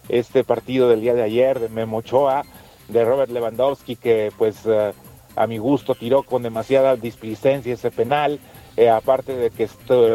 [0.09, 2.45] este partido del día de ayer de Memo Ochoa,
[2.89, 4.93] de Robert Lewandowski, que pues eh,
[5.37, 8.39] a mi gusto tiró con demasiada displicencia ese penal,
[8.77, 9.69] eh, aparte de que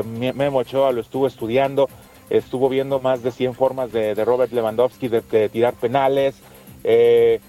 [0.03, 1.89] Memo Ochoa lo estuvo estudiando,
[2.29, 6.35] estuvo viendo más de 100 formas de, Robert Lewandowski de, tirar penales,
[6.83, 7.39] eh,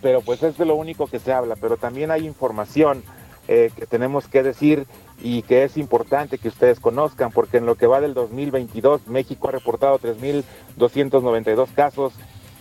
[0.00, 3.02] pero pues es de lo único que se habla, pero también hay información
[3.46, 4.86] que tenemos que decir
[5.20, 9.48] y que es importante que ustedes conozcan, porque en lo que va del 2022, México
[9.48, 12.12] ha reportado 3.292 casos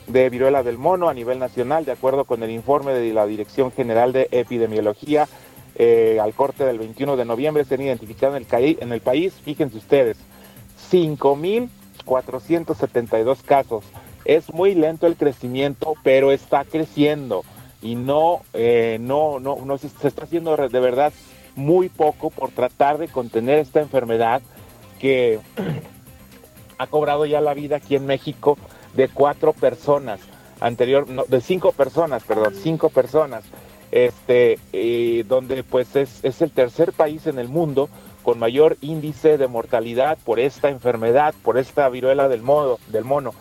[0.10, 3.72] de viruela del mono a nivel nacional, de acuerdo con el informe de la Dirección
[3.72, 5.30] General de Epidemiología.
[5.76, 8.45] eh, al corte del 21 de noviembre se han identificado en
[8.91, 10.17] el, país, fíjense ustedes,
[10.91, 13.86] 5.472 casos.
[14.26, 17.45] Es muy lento el crecimiento, pero está creciendo
[17.82, 21.13] y no, eh, no, no, se, está haciendo de verdad
[21.56, 24.41] muy poco por tratar de contener esta enfermedad
[25.00, 25.39] que
[26.78, 28.58] ha cobrado ya la vida aquí en México
[28.93, 30.19] de cuatro personas,
[30.60, 33.43] anterior, de cinco personas, perdón, cinco personas,
[33.91, 34.60] este,
[35.28, 37.89] donde pues es, es el tercer país en el mundo
[38.23, 43.34] con mayor índice de mortalidad por esta enfermedad, por esta viruela del, modo, del mono.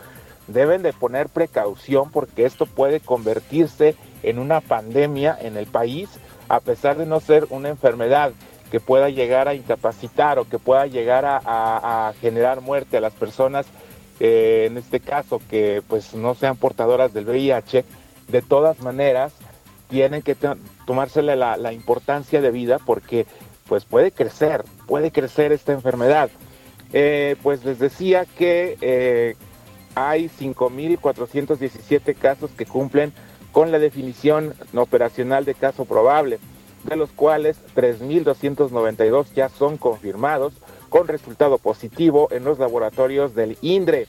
[0.46, 6.08] Deben de poner precaución porque esto puede convertirse en una pandemia en el país,
[6.48, 8.32] a pesar de no ser una enfermedad
[8.70, 13.66] que pueda llegar a incapacitar o que pueda llegar a generar muerte a las personas,
[14.20, 17.84] eh, en este caso que pues no sean portadoras del VIH,
[18.28, 19.32] de todas maneras
[19.88, 23.26] tienen que to- tomársele la, la importancia de vida porque
[23.68, 26.30] pues puede crecer, puede crecer esta enfermedad.
[26.92, 29.34] Eh, pues les decía que eh,
[29.94, 33.12] hay 5.417 casos que cumplen
[33.52, 36.38] con la definición operacional de caso probable,
[36.84, 40.54] de los cuales 3.292 ya son confirmados
[40.88, 44.06] con resultado positivo en los laboratorios del INDRE.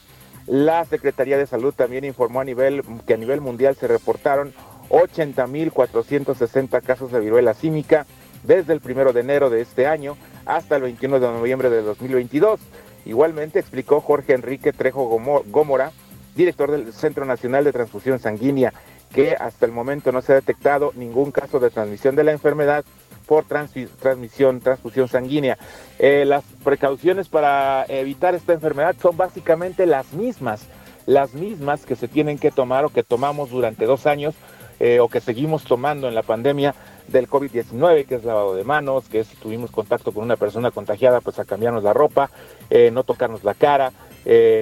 [0.49, 4.51] La Secretaría de Salud también informó a nivel que a nivel mundial se reportaron
[4.89, 8.07] 80.460 casos de viruela símica
[8.41, 12.59] desde el primero de enero de este año hasta el 21 de noviembre de 2022.
[13.05, 15.05] Igualmente explicó Jorge Enrique Trejo
[15.45, 15.91] Gómora,
[16.35, 18.73] director del Centro Nacional de Transfusión Sanguínea,
[19.13, 22.83] que hasta el momento no se ha detectado ningún caso de transmisión de la enfermedad
[23.29, 25.59] por transmisión, transfusión sanguínea.
[25.99, 30.65] Eh, las precauciones para evitar esta enfermedad son básicamente las mismas,
[31.05, 34.33] las mismas que se tienen que tomar o que tomamos durante dos años
[34.79, 36.73] eh, o que seguimos tomando en la pandemia
[37.07, 41.21] del COVID-19, que es lavado de manos, que si tuvimos contacto con una persona contagiada,
[41.21, 42.31] pues a cambiarnos la ropa,
[42.71, 43.93] eh, no tocarnos la cara,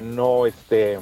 [0.04, 1.00] no este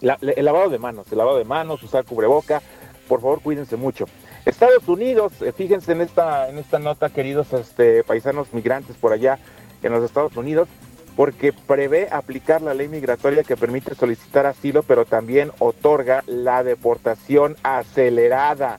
[0.00, 2.60] el lavado de manos, el lavado de manos, usar cubreboca,
[3.06, 4.06] por favor cuídense mucho.
[4.46, 9.38] Estados Unidos, eh, fíjense en esta, en esta nota, queridos este, paisanos migrantes por allá
[9.82, 10.68] en los Estados Unidos,
[11.16, 17.56] porque prevé aplicar la ley migratoria que permite solicitar asilo, pero también otorga la deportación
[17.62, 18.78] acelerada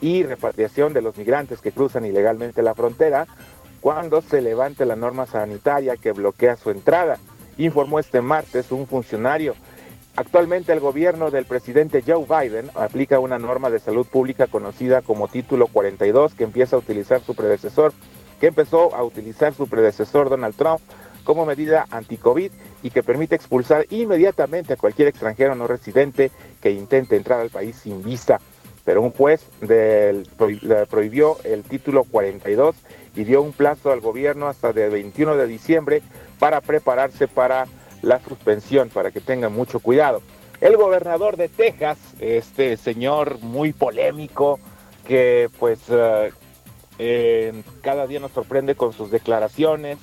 [0.00, 3.26] y repatriación de los migrantes que cruzan ilegalmente la frontera
[3.80, 7.18] cuando se levante la norma sanitaria que bloquea su entrada,
[7.56, 9.54] informó este martes un funcionario.
[10.18, 15.28] Actualmente el gobierno del presidente Joe Biden aplica una norma de salud pública conocida como
[15.28, 17.92] Título 42 que empieza a utilizar su predecesor,
[18.40, 20.80] que empezó a utilizar su predecesor Donald Trump
[21.22, 22.50] como medida anti-COVID
[22.82, 27.76] y que permite expulsar inmediatamente a cualquier extranjero no residente que intente entrar al país
[27.76, 28.40] sin visa.
[28.84, 30.28] Pero un juez del-
[30.90, 32.74] prohibió el título 42
[33.14, 36.02] y dio un plazo al gobierno hasta el 21 de diciembre
[36.40, 37.66] para prepararse para
[38.02, 40.22] la suspensión, para que tengan mucho cuidado.
[40.60, 44.58] El gobernador de Texas, este señor muy polémico,
[45.06, 46.32] que pues eh,
[46.98, 49.98] eh, cada día nos sorprende con sus declaraciones,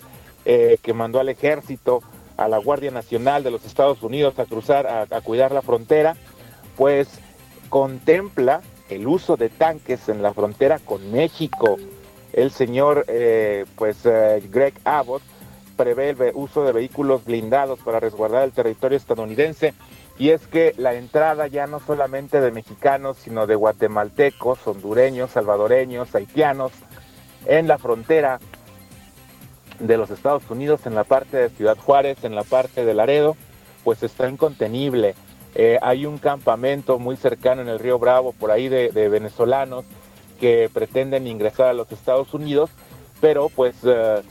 [0.45, 2.01] eh, que mandó al ejército,
[2.37, 6.15] a la Guardia Nacional de los Estados Unidos a cruzar, a, cuidar la frontera,
[6.77, 7.07] pues
[7.69, 11.77] contempla el uso de tanques en la frontera con México.
[12.33, 13.05] El señor,
[13.77, 15.21] pues Greg Abbott,
[15.75, 19.73] prevé el uso de vehículos blindados para resguardar el territorio estadounidense.
[20.17, 26.15] Y es que la entrada ya no solamente de mexicanos, sino de guatemaltecos, hondureños, salvadoreños,
[26.15, 26.71] haitianos,
[27.45, 28.39] en la frontera
[29.79, 33.35] de los Estados Unidos en la parte de Ciudad Juárez, en la parte de Laredo,
[33.83, 35.15] pues está incontenible.
[35.53, 39.85] Eh, hay un campamento muy cercano en el río Bravo, por ahí de, de venezolanos
[40.39, 42.69] que pretenden ingresar a los Estados Unidos,
[43.21, 44.21] pero pues eh,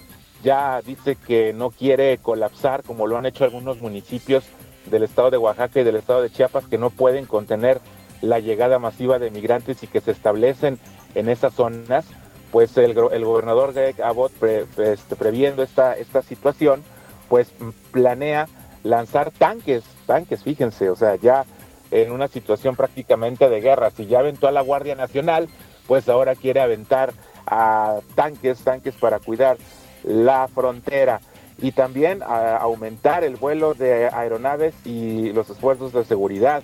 [0.44, 4.44] ya dice que no quiere colapsar como lo han hecho algunos municipios
[4.86, 7.80] del estado de Oaxaca y del estado de Chiapas que no pueden contener
[8.20, 10.78] la llegada masiva de migrantes y que se establecen
[11.14, 12.04] en esas zonas,
[12.52, 16.84] pues el, gobernador Greg Abbott, este, previendo esta, esta situación,
[17.28, 17.52] pues
[17.90, 18.46] planea
[18.82, 21.44] lanzar tanques, tanques, fíjense, o sea, ya
[21.90, 25.48] en una situación prácticamente de guerra, si ya aventó a la Guardia Nacional,
[25.86, 27.12] pues ahora quiere aventar
[27.46, 29.56] a tanques, tanques para cuidar
[30.04, 31.20] la frontera
[31.58, 36.62] y también a aumentar el vuelo de aeronaves y los esfuerzos de seguridad,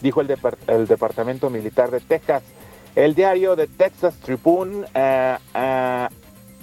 [0.00, 2.42] dijo el, Depart el Departamento Militar de Texas.
[2.94, 6.08] El diario de Texas Tribune uh, uh,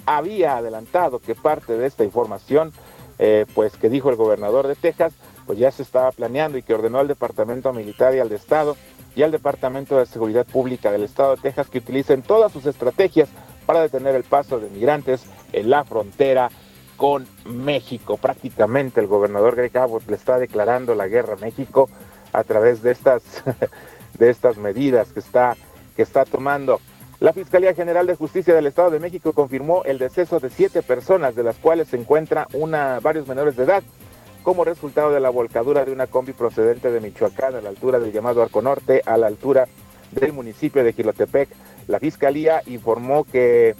[0.06, 2.72] había adelantado que parte de esta información,
[3.18, 5.12] eh, pues que dijo el gobernador de Texas,
[5.46, 8.76] pues ya se estaba planeando y que ordenó al Departamento Militar y al de Estado
[9.16, 13.28] y al Departamento de Seguridad Pública del Estado de Texas que utilicen todas sus estrategias
[13.66, 16.50] para detener el paso de migrantes en la frontera
[16.96, 18.16] con México.
[18.16, 21.88] Prácticamente el gobernador Greg Abbott le está declarando la guerra a México
[22.32, 23.22] a través de estas,
[24.18, 25.56] de estas medidas que está,
[25.96, 26.80] que está tomando.
[27.20, 31.34] La Fiscalía General de Justicia del Estado de México confirmó el deceso de siete personas,
[31.34, 33.82] de las cuales se encuentra una, varios menores de edad,
[34.42, 38.12] como resultado de la volcadura de una combi procedente de Michoacán a la altura del
[38.12, 39.66] llamado Arco Norte, a la altura
[40.12, 41.48] del municipio de Quilotepec.
[41.88, 43.74] La Fiscalía informó que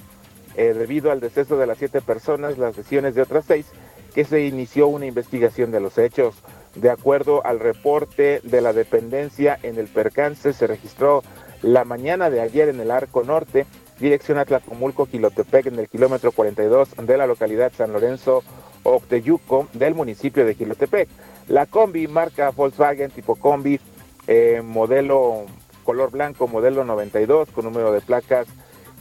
[0.59, 3.67] eh, debido al deceso de las siete personas, las lesiones de otras seis,
[4.13, 6.35] que se inició una investigación de los hechos.
[6.75, 11.23] De acuerdo al reporte de la dependencia en el percance, se registró
[11.63, 13.67] la mañana de ayer en el Arco Norte,
[14.01, 18.43] dirección a Tlacomulco, Quilotepec, en el kilómetro 42 de la localidad San Lorenzo
[18.83, 21.09] Octeyuco del municipio de Quilotepec.
[21.47, 23.79] La combi marca Volkswagen tipo combi,
[24.27, 25.45] eh, modelo
[25.85, 28.49] color blanco, modelo 92, con número de placas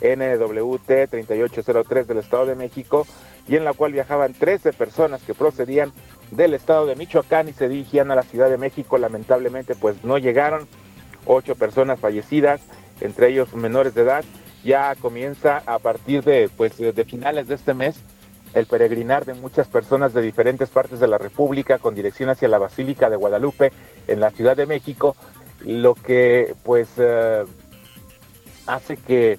[0.02, 3.06] NWT 3803 del Estado de México,
[3.48, 5.94] y en la cual viajaban 13 personas que procedían
[6.32, 8.98] del estado de Michoacán y se dirigían a la Ciudad de México.
[8.98, 10.68] Lamentablemente, pues no llegaron.
[11.26, 12.62] Ocho personas fallecidas,
[13.02, 14.26] entre ellos menores de edad.
[14.64, 18.02] Ya comienza a partir de, pues, de finales de este mes
[18.54, 22.58] el peregrinar de muchas personas de diferentes partes de la República con dirección hacia la
[22.58, 23.72] Basílica de Guadalupe
[24.08, 25.16] en la Ciudad de México,
[25.62, 27.44] lo que pues eh,
[28.66, 29.38] hace que,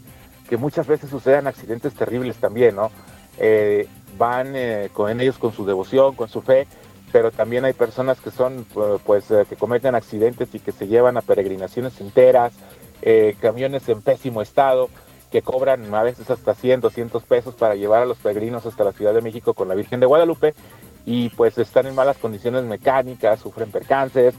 [0.49, 2.90] que, muchas veces sucedan accidentes terribles también, ¿no?
[3.38, 6.66] Eh, van eh, con ellos con su devoción, con su fe,
[7.12, 8.66] pero también hay personas que son
[9.05, 12.53] pues eh, que cometen accidentes y que se llevan a peregrinaciones enteras,
[13.03, 14.88] eh, camiones en pésimo estado,
[15.30, 18.92] que cobran a veces hasta 100, 200 pesos para llevar a los peregrinos hasta la
[18.92, 20.55] Ciudad de México con la Virgen de Guadalupe
[21.05, 24.34] y pues están en malas condiciones mecánicas, sufren percances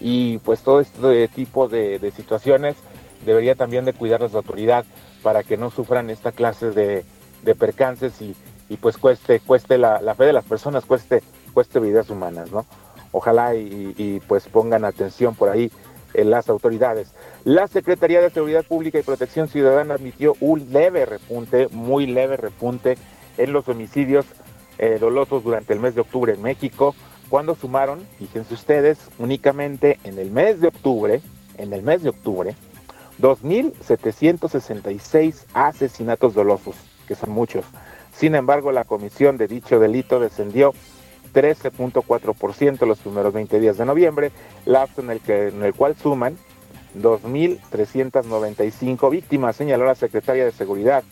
[0.00, 2.76] y pues todo este tipo de, situaciones
[3.24, 4.84] debería también de cuidar la autoridad
[5.22, 7.04] para que no sufran esta clase de,
[7.54, 8.34] percances y,
[8.76, 12.66] pues cueste, cueste la, fe de las personas, cueste, cueste vidas humanas, ¿no?
[13.12, 15.70] Ojalá y, pues pongan atención por ahí
[16.14, 17.12] en las autoridades.
[17.44, 22.96] La Secretaría de Seguridad Pública y Protección Ciudadana admitió un leve repunte, muy leve repunte
[23.38, 24.26] en los homicidios
[24.78, 26.94] eh, dolosos durante el mes de octubre en México,
[27.28, 31.20] cuando sumaron, fíjense ustedes, únicamente en el mes de octubre,
[31.58, 32.56] en el mes de octubre,
[33.20, 37.64] 2.766 asesinatos dolosos, que son muchos.
[38.14, 40.72] Sin embargo, la comisión de dicho delito descendió
[41.32, 44.32] 13.4% los primeros 20 días de noviembre,
[44.66, 46.36] lapso en el, que, en el cual suman
[46.96, 51.02] 2.395 víctimas, señaló la Secretaría de Seguridad.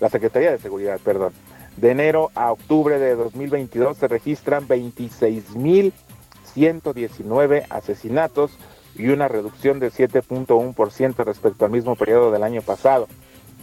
[0.00, 1.34] La Secretaría de Seguridad, perdón.
[1.76, 8.52] De enero a octubre de 2022 se registran 26.119 asesinatos
[8.98, 13.08] y una reducción de 7.1% respecto al mismo periodo del año pasado.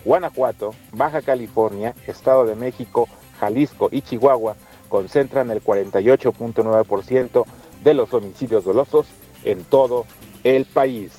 [0.06, 3.08] Guanajuato, Baja California, Estado de México,
[3.40, 4.56] Jalisco y Chihuahua
[4.90, 7.46] concentran el 48.9%
[7.84, 9.08] de los homicidios dolosos
[9.44, 10.06] en todo
[10.44, 11.12] el país.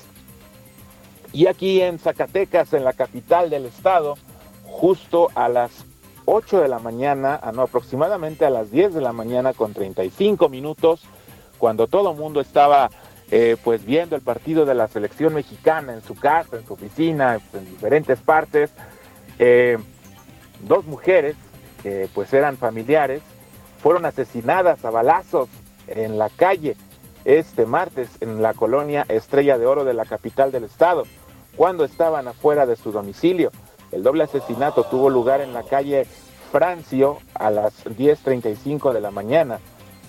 [1.33, 4.15] Y aquí en Zacatecas, en la capital del estado,
[4.63, 5.85] justo a las
[6.25, 11.03] 8 de la mañana, no, aproximadamente a las 10 de la mañana con 35 minutos,
[11.57, 12.89] cuando todo el mundo estaba
[13.31, 17.39] eh, pues viendo el partido de la selección mexicana en su casa, en su oficina,
[17.53, 18.71] en diferentes partes,
[19.39, 19.77] eh,
[20.61, 21.35] dos mujeres
[21.81, 23.21] que pues eran familiares
[23.81, 25.49] fueron asesinadas a balazos
[25.87, 26.75] en la calle
[27.25, 31.03] este martes en la colonia Estrella de Oro de la capital del estado,
[31.57, 33.51] cuando estaban afuera de su domicilio.
[33.91, 36.05] El doble asesinato tuvo lugar en la calle
[36.51, 39.59] Francio a las 10.35 de la mañana,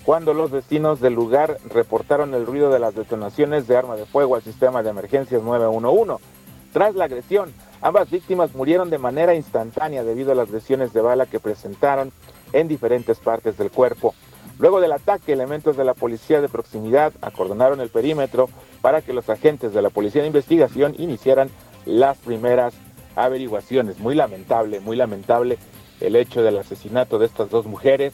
[0.07, 4.37] cuando los vecinos del lugar reportaron el ruido de las detonaciones de arma de fuego
[4.37, 6.23] al sistema de emergencias 911.
[6.71, 11.25] Tras la agresión, ambas víctimas murieron de manera instantánea debido a las lesiones de bala
[11.25, 12.13] que presentaron
[12.53, 14.15] en diferentes partes del cuerpo.
[14.59, 18.47] Luego del ataque, elementos de la policía de proximidad acordonaron el perímetro
[18.79, 21.49] para que los agentes de la policía de investigación iniciaran
[21.83, 22.73] las primeras
[23.17, 23.99] averiguaciones.
[23.99, 25.57] Muy lamentable, muy lamentable
[25.99, 28.13] el hecho del asesinato de estas dos mujeres,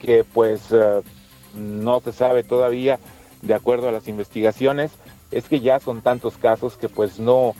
[0.00, 1.02] que pues eh,
[1.58, 2.98] no se sabe todavía,
[3.42, 4.90] de acuerdo a las investigaciones,
[5.30, 7.54] es que ya son tantos casos que pues no,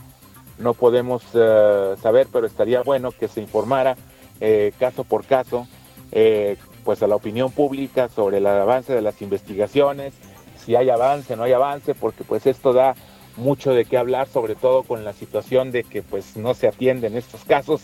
[0.57, 3.95] no podemos eh, saber, pero estaría bueno que se informara
[4.41, 5.67] eh, caso por caso,
[6.11, 10.13] eh, pues a la opinión pública sobre el avance de las investigaciones,
[10.57, 12.95] si hay avance, no hay avance, porque pues esto da
[13.37, 17.15] mucho de qué hablar, sobre todo con la situación de que pues no se atienden
[17.15, 17.83] estos casos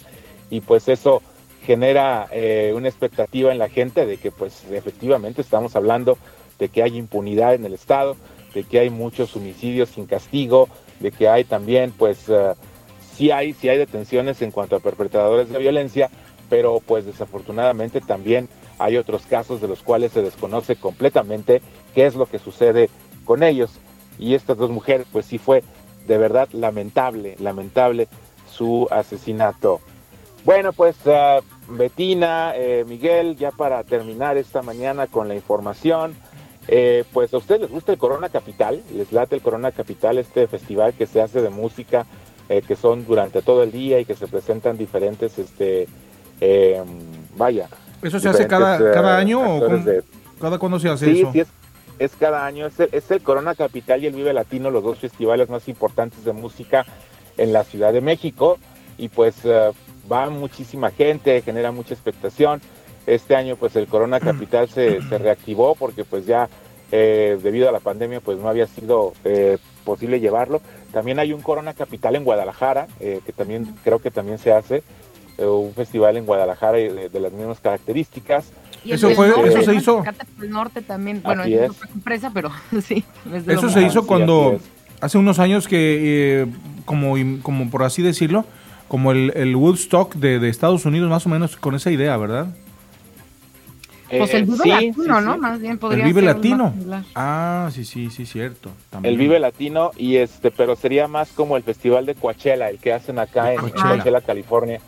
[0.50, 1.22] y pues eso
[1.66, 6.18] genera eh, una expectativa en la gente de que pues efectivamente estamos hablando
[6.60, 8.16] de que hay impunidad en el Estado,
[8.54, 12.54] de que hay muchos homicidios sin castigo, de que hay también pues eh,
[13.16, 16.10] sí hay, sí hay detenciones en cuanto a perpetradores de violencia,
[16.50, 18.48] pero pues desafortunadamente también
[18.78, 21.62] hay otros casos de los cuales se desconoce completamente
[21.94, 22.90] qué es lo que sucede
[23.24, 23.72] con ellos.
[24.20, 25.64] Y estas dos mujeres pues sí fue
[26.08, 28.08] de verdad lamentable, lamentable
[28.52, 29.82] su asesinato.
[30.46, 31.42] Bueno, pues uh,
[31.74, 36.16] Betina, eh, Miguel, ya para terminar esta mañana con la información,
[36.68, 40.48] eh, pues a ustedes les gusta el Corona Capital, les late el Corona Capital, este
[40.48, 42.06] festival que se hace de música,
[42.48, 45.88] eh, que son durante todo el día y que se presentan diferentes, este,
[46.40, 46.84] eh,
[47.36, 47.68] vaya.
[48.04, 50.04] ¿Eso se hace cada, diferentes, cada eh, año o de-
[50.40, 51.32] cada cuándo se hace Sí, eso?
[51.32, 51.48] sí, es,
[51.98, 52.68] es cada año.
[52.68, 56.24] Es el, es el Corona Capital y el Vive Latino, los dos festivales más importantes
[56.24, 56.86] de música
[57.38, 58.60] en la Ciudad de México.
[58.98, 59.72] Y pues eh,
[60.12, 62.62] va muchísima gente, genera mucha expectación.
[63.08, 66.50] Este año pues el Corona Capital se, se reactivó porque pues ya
[66.92, 70.62] eh, debido a la pandemia pues no había sido eh, posible llevarlo.
[70.92, 74.84] También hay un Corona Capital en Guadalajara, eh, que también creo que también se hace.
[75.38, 78.46] eh, un festival en Guadalajara eh, de, de las mismas características.
[78.86, 80.04] Y el Eso del fue- norte, eso se hizo.
[80.40, 81.22] Del norte también.
[81.24, 82.50] Bueno, Así es empresa, pero
[82.82, 83.04] sí.
[83.34, 84.60] es Eso se hizo cuando,
[85.02, 86.48] hace unos años que, eh,
[86.86, 88.46] como, como por así decirlo,
[88.88, 92.48] como el, el Woodstock de, de Estados Unidos, más o menos con esa idea, ¿verdad?
[94.10, 95.34] Pues el Eh, Vive sí, Latino, sí, ¿no?
[95.34, 95.40] sí.
[95.40, 96.64] Más bien El podría Vive ser el Latino.
[96.66, 97.04] más similar.
[97.16, 98.70] Ah, sí, sí, sí, cierto.
[98.90, 99.14] también.
[99.14, 102.94] El Vive Latino y este, pero sería más como el festival de Coachella, el que
[102.94, 103.88] hacen acá en Coachella.
[103.88, 104.80] Coachella, California,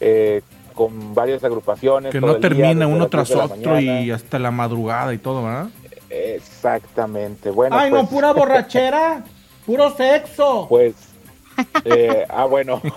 [0.00, 0.40] eh,
[0.74, 2.10] con varias agrupaciones.
[2.10, 5.12] Que todo no día, termina uno tras 10 de la otro y hasta la madrugada
[5.12, 5.68] y todo, ¿verdad?
[6.08, 7.50] Exactamente.
[7.50, 9.24] Bueno, Ay, pues, no, pura borrachera,
[9.66, 10.66] puro sexo.
[10.68, 10.94] Pues,
[11.84, 12.80] eh, ah, bueno.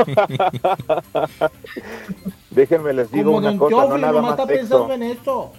[2.51, 4.59] Déjenme les digo Como una cosa, no nada más está sexo.
[4.61, 5.51] pensando en eso.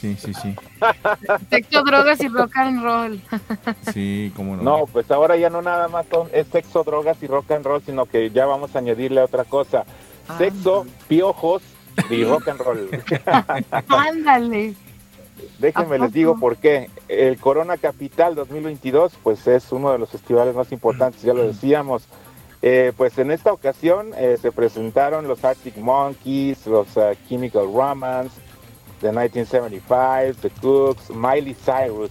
[0.00, 0.54] Sí, sí, sí.
[1.48, 3.20] Sexo, drogas y rock and roll.
[3.92, 4.62] Sí, cómo no.
[4.62, 7.82] No, pues ahora ya no nada más son, es sexo, drogas y rock and roll,
[7.82, 9.84] sino que ya vamos a añadirle otra cosa.
[10.28, 10.36] Ah.
[10.36, 11.62] Sexo, piojos
[12.10, 12.90] y rock and roll.
[13.88, 14.74] Ándale.
[15.58, 16.90] Déjenme ¿A les digo por qué.
[17.08, 22.04] El Corona Capital 2022, pues es uno de los festivales más importantes, ya lo decíamos.
[22.62, 28.40] Eh, pues en esta ocasión eh, se presentaron los Arctic Monkeys, los eh, Chemical Romance,
[29.00, 32.10] The 1975, The Cooks, Miley Cyrus,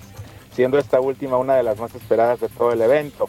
[0.53, 3.27] siendo esta última una de las más esperadas de todo el evento.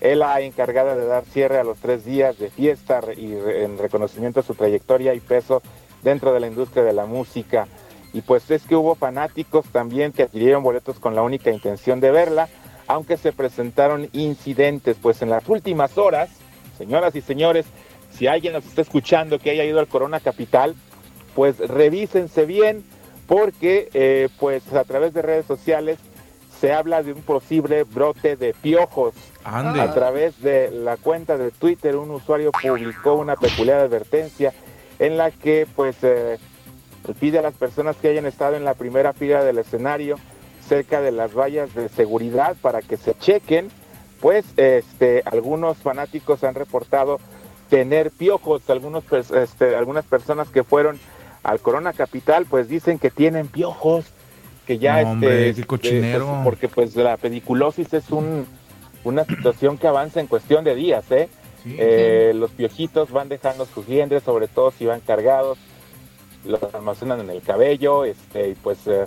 [0.00, 3.78] Es la encargada de dar cierre a los tres días de fiesta y re- en
[3.78, 5.62] reconocimiento a su trayectoria y peso
[6.02, 7.66] dentro de la industria de la música.
[8.12, 12.10] Y pues es que hubo fanáticos también que adquirieron boletos con la única intención de
[12.10, 12.48] verla,
[12.86, 16.30] aunque se presentaron incidentes, pues en las últimas horas,
[16.78, 17.66] señoras y señores,
[18.10, 20.74] si alguien nos está escuchando que haya ido al Corona Capital,
[21.34, 22.84] pues revísense bien,
[23.26, 25.98] porque eh, pues a través de redes sociales
[26.60, 29.14] se habla de un posible brote de piojos.
[29.44, 29.80] Ande.
[29.80, 34.52] A través de la cuenta de Twitter, un usuario publicó una peculiar advertencia
[34.98, 36.38] en la que pues eh,
[37.14, 40.16] pide a las personas que hayan estado en la primera fila del escenario
[40.68, 43.68] cerca de las vallas de seguridad para que se chequen,
[44.20, 47.18] pues este algunos fanáticos han reportado
[47.70, 50.98] tener piojos, algunos este, algunas personas que fueron
[51.42, 54.06] al Corona Capital pues dicen que tienen piojos,
[54.66, 56.26] que ya No, este, hombre, este, cochinero.
[56.26, 58.46] pues, porque pues la pediculosis es un
[59.04, 61.28] una situación que avanza en cuestión de días, ¿eh?
[61.62, 61.76] Sí.
[61.78, 65.58] Eh, los piojitos van dejando sus liendres, sobre todo si van cargados,
[66.48, 69.04] los almacenan en el cabello, este, y pues eh,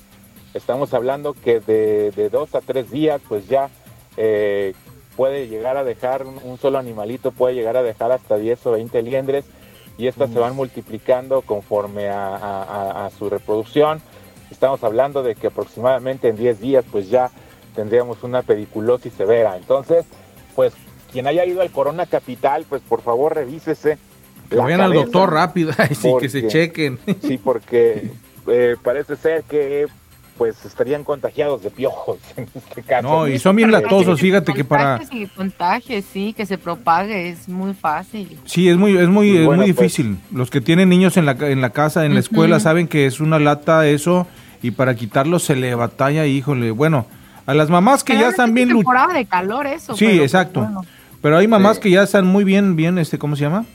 [0.53, 3.69] estamos hablando que de, de dos a tres días, pues ya
[4.17, 4.73] eh,
[5.15, 9.01] puede llegar a dejar un, solo animalito, puede llegar a dejar hasta 10 o 20
[9.01, 9.45] liendres,
[9.97, 14.01] y estas se van multiplicando conforme a, a- a- a su reproducción.
[14.49, 17.29] Estamos hablando de que aproximadamente en 10 días pues ya
[17.75, 19.57] tendríamos una pediculosis severa.
[19.57, 20.05] Entonces,
[20.55, 20.73] pues
[21.11, 23.97] quien haya ido al Corona Capital, pues por favor revísese.
[24.51, 26.99] Que la vayan al doctor rápido, ay, sí, que se porque- chequen.
[27.25, 28.11] Sí, porque
[28.47, 29.87] eh, parece ser que
[30.37, 33.07] pues estarían contagiados de piojos en este caso.
[33.07, 34.99] No, y son bien latosos, fíjate que para...
[35.11, 38.39] Y contagies, sí, que se propague, es muy fácil.
[38.45, 40.17] Sí, es muy, es muy, es bueno, muy pues- difícil.
[40.33, 43.05] Los que tienen niños en la, ca- en la casa, en la escuela, saben que
[43.05, 44.25] es una lata eso
[44.63, 46.71] y para quitarlo se le batalla, híjole.
[46.71, 47.05] Bueno,
[47.45, 49.95] a las mamás que ya están bien temporada de calor eso.
[49.95, 50.61] Sí, pero, pues, exacto.
[50.61, 50.81] bueno.
[51.21, 51.83] Pero hay mamás Sí.
[51.83, 53.65] que ya están muy bien, bien, este, ¿cómo se llama?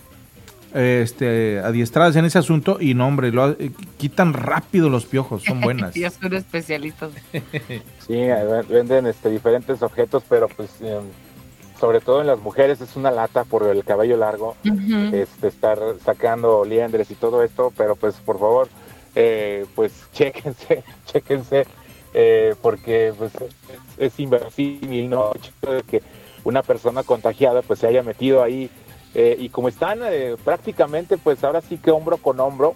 [0.79, 5.61] Este, adiestradas en ese asunto y no, hombre, lo, eh, quitan rápido los piojos, son
[5.63, 5.95] buenas.
[5.95, 7.09] Yo soy un especialista.
[8.07, 8.15] Sí,
[8.69, 11.01] venden este, diferentes objetos, pero pues eh,
[11.81, 14.57] sobre todo en las mujeres es una lata por el cabello largo,
[15.13, 18.69] este, estar sacando liendres y todo esto, pero pues por favor,
[19.15, 21.67] eh, pues chéquense, chéquense,
[22.15, 23.55] eh, porque pues es,
[23.99, 25.33] es inverosímil, ¿no?
[25.33, 26.03] El hecho de que
[26.45, 28.71] una persona contagiada pues se haya metido ahí
[29.19, 32.75] eh, y como están eh, prácticamente pues ahora sí que hombro con hombro,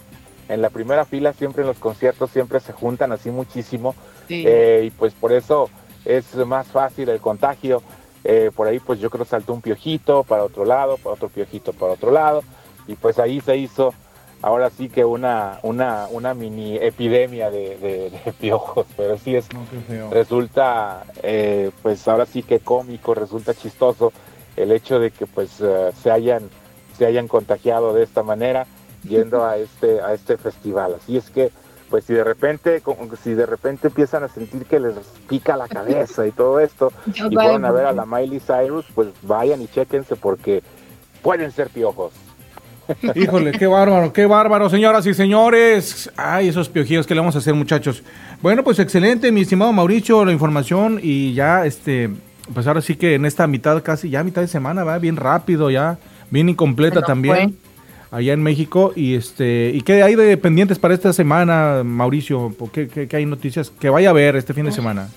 [0.49, 3.95] en la primera fila siempre en los conciertos siempre se juntan así muchísimo.
[4.26, 4.45] Sí.
[4.47, 5.68] eh, y pues por eso
[6.05, 7.82] es más fácil el contagio.
[8.24, 11.72] Eh, por ahí pues yo creo saltó un piojito para otro lado, para otro piojito
[11.72, 12.43] para otro lado.
[12.86, 13.93] Y pues ahí se hizo
[14.43, 19.47] ahora sí que una una una mini epidemia de, de- de piojos, pero sí es
[20.11, 24.12] resulta eh, pues ahora sí que cómico, resulta chistoso
[24.62, 26.48] el hecho de que pues eh, se hayan
[26.96, 28.66] se hayan contagiado de esta manera
[29.08, 30.96] yendo a este a este festival.
[31.00, 31.50] Así es que
[31.88, 32.82] pues si de repente
[33.22, 34.94] si de repente empiezan a sentir que les
[35.28, 39.08] pica la cabeza y todo esto y fueron a ver a la Miley Cyrus, pues
[39.22, 40.62] vayan y chéquense porque
[41.22, 42.12] pueden ser piojos.
[43.14, 46.11] Híjole, qué bárbaro, qué bárbaro, señoras y señores.
[46.16, 48.02] Ay, esos piojillos que le vamos a hacer, muchachos.
[48.42, 52.11] Bueno, pues excelente, mi estimado Mauricio, la información y ya, este,
[52.53, 55.70] pues ahora sí que en esta mitad, casi ya mitad de semana, va bien rápido,
[55.70, 55.98] ya,
[56.30, 57.57] bien incompleta también,
[58.11, 58.92] allá en México.
[58.94, 62.53] Y este, ¿y qué hay de pendientes para esta semana, Mauricio?
[62.59, 65.09] ¿Por ¿Qué, qué, qué hay noticias que vaya a ver este fin de semana?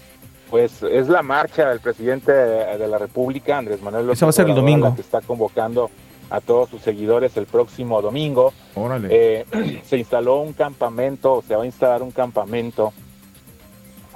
[0.49, 4.29] Pues es la marcha del presidente de, de la República, Andrés Manuel López Esa va
[4.29, 4.93] a ser el domingo.
[4.93, 5.89] que está convocando
[6.29, 8.53] a todos sus seguidores el próximo domingo.
[8.75, 9.07] Órale.
[9.11, 12.93] Eh, se instaló un campamento, se va a instalar un campamento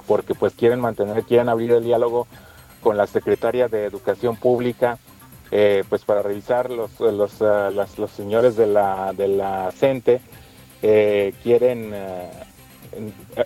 [0.06, 2.26] porque pues quieren mantener, quieren abrir el diálogo
[2.82, 4.98] con la secretaria de Educación Pública,
[5.50, 10.20] eh, pues para revisar los, los, ah, las- los señores de la, de la CENTE,
[10.82, 12.30] eh, quieren, eh,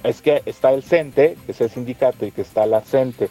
[0.05, 3.29] es que está el CENTE, que es el sindicato, y que está la CENTE,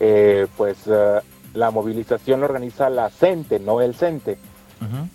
[0.00, 1.22] eh, pues ah,
[1.54, 4.38] la movilización la organiza la CENTE, no el CENTE.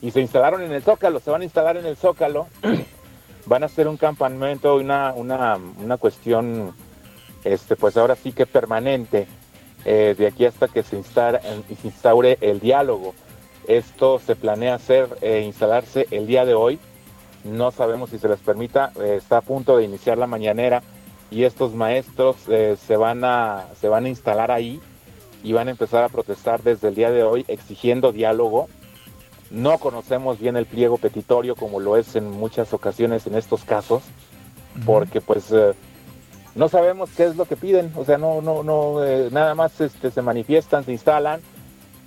[0.02, 2.48] Y se instalaron en el Zócalo, se van a instalar en el Zócalo,
[3.46, 6.74] van a hacer un campamento, una, una, una cuestión,
[7.44, 9.26] este, pues ahora sí que permanente,
[9.86, 13.14] eh, de aquí hasta que se, instaure el diálogo.
[13.68, 16.80] Esto se planea hacer, eh, instalarse el día de hoy,
[17.44, 20.82] no sabemos si se les permita, eh, está a punto de iniciar la mañanera
[21.32, 24.80] y estos maestros se, van a, se van a instalar ahí
[25.44, 28.70] y van a empezar a protestar desde el día de hoy exigiendo diálogo.
[29.50, 34.04] No conocemos bien el pliego petitorio como lo es en muchas ocasiones en estos casos,
[34.86, 35.52] porque pues
[36.56, 39.80] no sabemos qué es lo que piden, o sea, no, no, no, eh, nada más
[39.82, 41.42] este, se manifiestan, se instalan,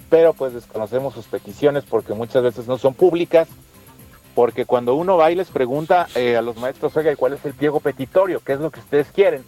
[0.08, 3.48] pero pues desconocemos sus peticiones porque muchas veces no son públicas,
[4.34, 7.44] porque cuando uno va y les pregunta eh, a los maestros, oiga, ¿y cuál es
[7.44, 8.40] el pliego petitorio?
[8.44, 9.44] ¿Qué es lo que ustedes quieren?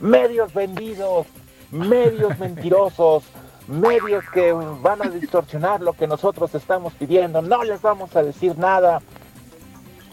[0.00, 1.26] Medios vendidos,
[1.70, 3.24] medios mentirosos,
[3.68, 8.56] medios que van a distorsionar lo que nosotros estamos pidiendo, no les vamos a decir
[8.56, 9.02] nada.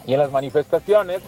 [0.06, 1.22] Y en las manifestaciones,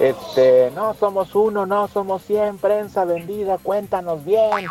[0.00, 4.66] este, no somos uno, no somos cien, prensa vendida, cuéntanos bien.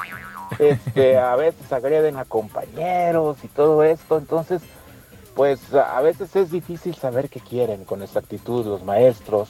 [0.57, 4.61] Este, a veces agreden a compañeros y todo esto, entonces,
[5.36, 9.49] pues a veces es difícil saber qué quieren con exactitud los maestros.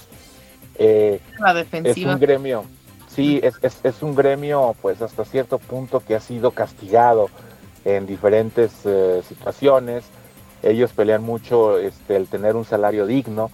[0.76, 2.14] Eh, La es defensiva.
[2.14, 2.66] un gremio,
[3.08, 7.30] sí, es, es, es un gremio, pues hasta cierto punto que ha sido castigado
[7.86, 10.04] en diferentes eh, situaciones.
[10.62, 13.50] Ellos pelean mucho este, el tener un salario digno.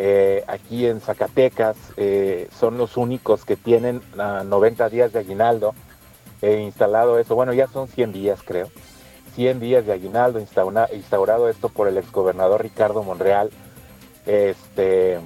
[0.00, 5.74] Eh, aquí en Zacatecas eh, son los únicos que tienen ah, 90 días de aguinaldo
[6.40, 7.34] instalado eso.
[7.34, 8.68] Bueno, ya son 100 días, creo.
[9.34, 13.50] 100 días de aguinaldo instaura- instaurado esto por el exgobernador Ricardo Monreal.
[14.24, 15.18] Este,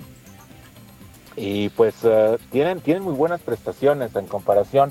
[1.37, 4.91] y pues eh, tienen, tienen muy buenas prestaciones en comparación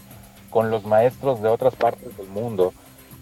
[0.51, 2.73] con los maestros de otras partes del mundo.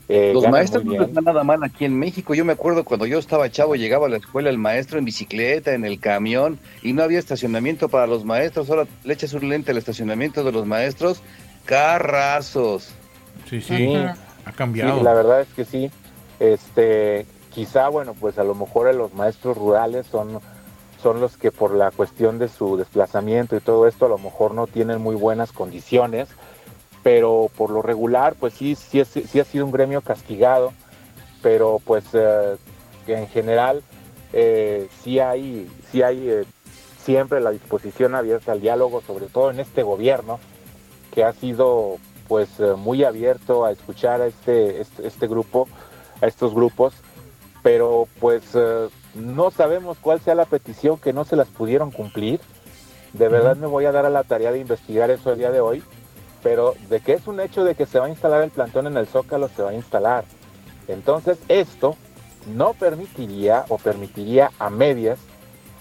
[0.09, 2.33] Eh, Los maestros no están nada mal aquí en México.
[2.33, 5.73] Yo me acuerdo cuando yo estaba chavo, llegaba a la escuela el maestro en bicicleta,
[5.73, 8.69] en el camión, y no había estacionamiento para los maestros.
[8.69, 11.21] Ahora le echas un lente al estacionamiento de los maestros,
[11.65, 12.89] carrazos.
[13.49, 13.95] Sí, sí, Sí.
[13.95, 15.03] ha Sí, cambiado.
[15.03, 15.91] la verdad es que sí.
[16.39, 20.39] Este, quizá, bueno, pues a lo mejor los maestros rurales son,
[21.03, 24.53] son los que por la cuestión de su desplazamiento y todo esto, a lo mejor
[24.53, 26.29] no tienen muy buenas condiciones,
[27.03, 30.73] pero por lo regular, pues sí, sí, ha sido un gremio castigado,
[31.41, 32.57] pero pues eh,
[33.07, 33.81] en general
[34.33, 36.43] eh, sí hay, sí hay eh,
[37.01, 40.39] siempre la disposición abierta al diálogo, sobre todo en este gobierno,
[41.13, 41.97] que ha sido
[42.27, 45.67] pues muy abierto a escuchar a este, este, este grupo,
[46.21, 46.93] a estos grupos,
[47.63, 48.43] pero pues
[49.15, 52.39] no sabemos cuál sea la petición que no se las pudieron cumplir.
[53.13, 55.59] De verdad me voy a dar a la tarea de investigar eso el día de
[55.59, 55.81] hoy,
[56.41, 58.97] pero de que es un hecho de que se va a instalar el plantón en
[58.97, 60.25] el Zócalo, se va a instalar.
[60.87, 61.95] Entonces esto
[62.55, 65.19] no permitiría o permitiría a medias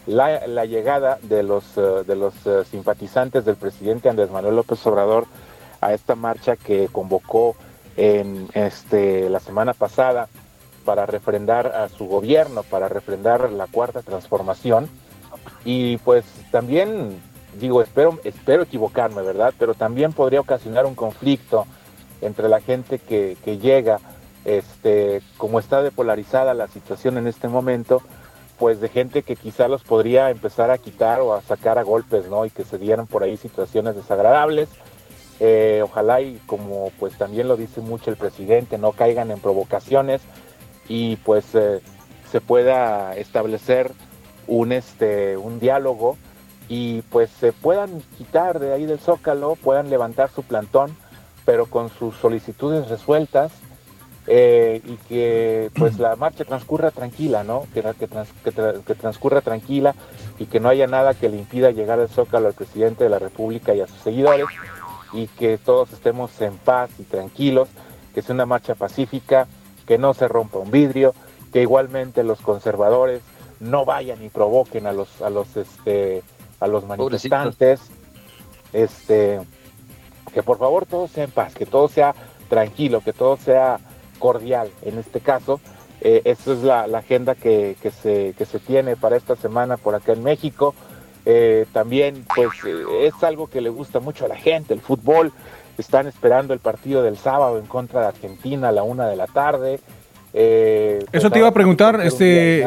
[0.06, 5.26] la, llegada de los, eh, de los eh, simpatizantes del presidente Andrés Manuel López Obrador
[5.80, 7.56] a esta marcha que convocó
[7.96, 10.28] en este, la semana pasada
[10.84, 14.88] para refrendar a su gobierno, para refrendar la cuarta transformación.
[15.64, 17.20] Y pues también,
[17.58, 19.52] digo, espero, espero equivocarme, ¿verdad?
[19.58, 21.66] Pero también podría ocasionar un conflicto
[22.20, 24.00] entre la gente que, llega,
[24.44, 28.02] este, como está depolarizada la situación en este momento,
[28.58, 32.28] pues de gente que quizá los podría empezar a quitar o a sacar a golpes,
[32.28, 32.44] ¿no?
[32.44, 34.68] Y que se dieran por ahí situaciones desagradables.
[35.40, 40.20] Eh, ojalá y como pues también lo dice mucho el presidente, no caigan en provocaciones
[40.88, 41.80] y pues eh,
[42.32, 43.92] se pueda establecer
[44.48, 46.16] un este un diálogo
[46.68, 50.94] y pues se puedan quitar de ahí del zócalo, puedan levantar su plantón,
[51.44, 53.52] pero con sus solicitudes resueltas
[54.26, 57.66] eh, y que pues la marcha transcurra tranquila, ¿no?
[57.72, 59.94] Que, que, trans- que tra- que transcurra tranquila
[60.38, 63.18] y que no haya nada que le impida llegar al Zócalo al presidente de la
[63.18, 64.44] República y a sus seguidores
[65.14, 67.70] y que todos estemos en paz y tranquilos,
[68.14, 69.46] que sea una marcha pacífica,
[69.86, 71.14] que no se rompa un vidrio,
[71.50, 73.22] que igualmente los conservadores
[73.60, 76.22] no vayan y provoquen a los a los este
[76.60, 77.80] a los manifestantes,
[78.72, 79.40] este
[80.32, 82.14] que por favor todo sea en paz, que todo sea
[82.48, 83.78] tranquilo, que todo sea
[84.18, 85.60] cordial en este caso.
[86.00, 89.76] Eh, esa es la, la agenda que, que se, que se tiene para esta semana
[89.76, 90.74] por acá en México.
[91.24, 95.32] Eh, también pues eh, es algo que le gusta mucho a la gente, el fútbol.
[95.76, 99.26] Están esperando el partido del sábado en contra de Argentina a la una de la
[99.26, 99.80] tarde.
[100.40, 102.64] Eh, Eso te iba a preguntar, este.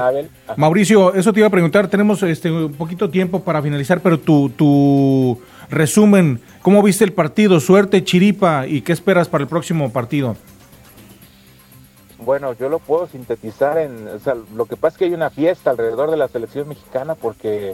[0.58, 4.50] Mauricio, eso te iba a preguntar, tenemos este un poquito tiempo para finalizar, pero tu,
[4.50, 7.62] tu resumen, ¿cómo viste el partido?
[7.62, 10.36] Suerte, chiripa, ¿y qué esperas para el próximo partido?
[12.26, 15.30] Bueno, yo lo puedo sintetizar en, o sea, lo que pasa es que hay una
[15.30, 17.74] fiesta alrededor de la selección mexicana porque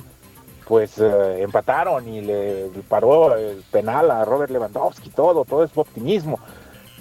[0.68, 6.40] pues eh, empataron y le paró el penal a Robert Lewandowski, todo, todo es optimismo,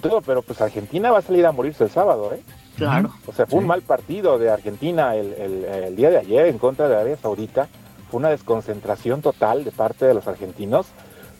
[0.01, 2.41] todo, pero pues Argentina va a salir a morirse el sábado, ¿eh?
[2.77, 3.09] Claro.
[3.25, 6.57] O sea, fue un mal partido de Argentina el, el- el día de ayer en
[6.59, 7.67] contra de Arabia Saudita,
[8.09, 10.87] fue una desconcentración total de parte de los argentinos,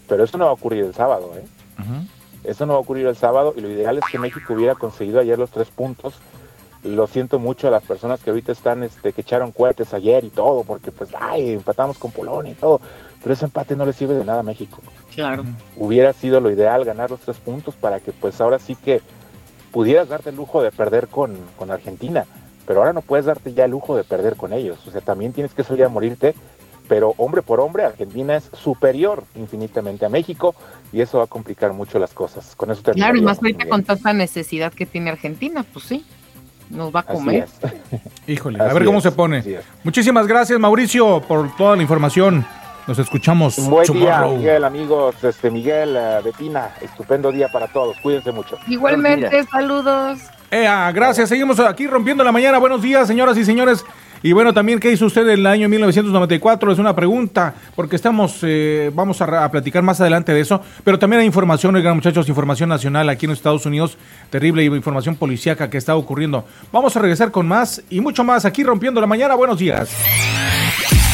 [0.10, 1.46] pero eso no va a ocurrir el sábado, ¿eh?
[2.44, 5.20] Eso no va a ocurrir el sábado y lo ideal es que México hubiera conseguido
[5.20, 6.16] ayer los tres puntos.
[6.84, 10.30] Lo siento mucho a las personas que ahorita están, este, que echaron cohetes ayer y
[10.30, 12.80] todo, porque pues, ay, empatamos con Polonia y todo.
[13.22, 14.78] Pero ese empate no le sirve de nada a México.
[15.14, 15.44] Claro.
[15.76, 19.02] Hubiera sido lo ideal ganar los tres puntos para que pues ahora sí que
[19.78, 22.26] pudieras darte el lujo de perder con, con Argentina.
[22.66, 24.80] Pero ahora no puedes darte ya el lujo de perder con ellos.
[24.88, 26.34] O sea, también tienes que salir a morirte.
[26.88, 30.56] Pero hombre por hombre, Argentina es superior infinitamente a México
[30.92, 32.56] y eso va a complicar mucho las cosas.
[32.56, 36.04] Con eso Claro, y más ahorita con tanta necesidad que tiene Argentina, pues sí,
[36.72, 37.44] nos va a Así comer.
[37.62, 38.02] es.
[38.28, 39.44] Híjole, a ver cómo es, se pone.
[39.84, 42.44] Muchísimas gracias, Mauricio, por toda la información.
[42.88, 44.22] Nos escuchamos Un buen día.
[44.22, 45.22] Miguel, amigos.
[45.22, 47.98] Este, Miguel, Betina, estupendo día para todos.
[48.00, 48.58] Cuídense mucho.
[48.68, 50.20] Igualmente, saludos.
[50.50, 51.28] Ea, gracias.
[51.28, 52.58] Seguimos aquí rompiendo la mañana.
[52.60, 53.84] Buenos días, señoras y señores.
[54.24, 56.72] Y bueno, también, ¿qué hizo usted en el año 1994?
[56.72, 60.62] Es una pregunta, porque estamos, eh, vamos a, a platicar más adelante de eso.
[60.84, 63.98] Pero también hay información, oigan, muchachos, información nacional aquí en los Estados Unidos,
[64.30, 66.46] terrible información policíaca que está ocurriendo.
[66.72, 69.36] Vamos a regresar con más y mucho más aquí rompiendo la mañana.
[69.36, 69.90] Buenos días.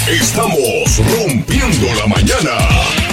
[0.08, 3.13] Estamos rompiendo la mañana.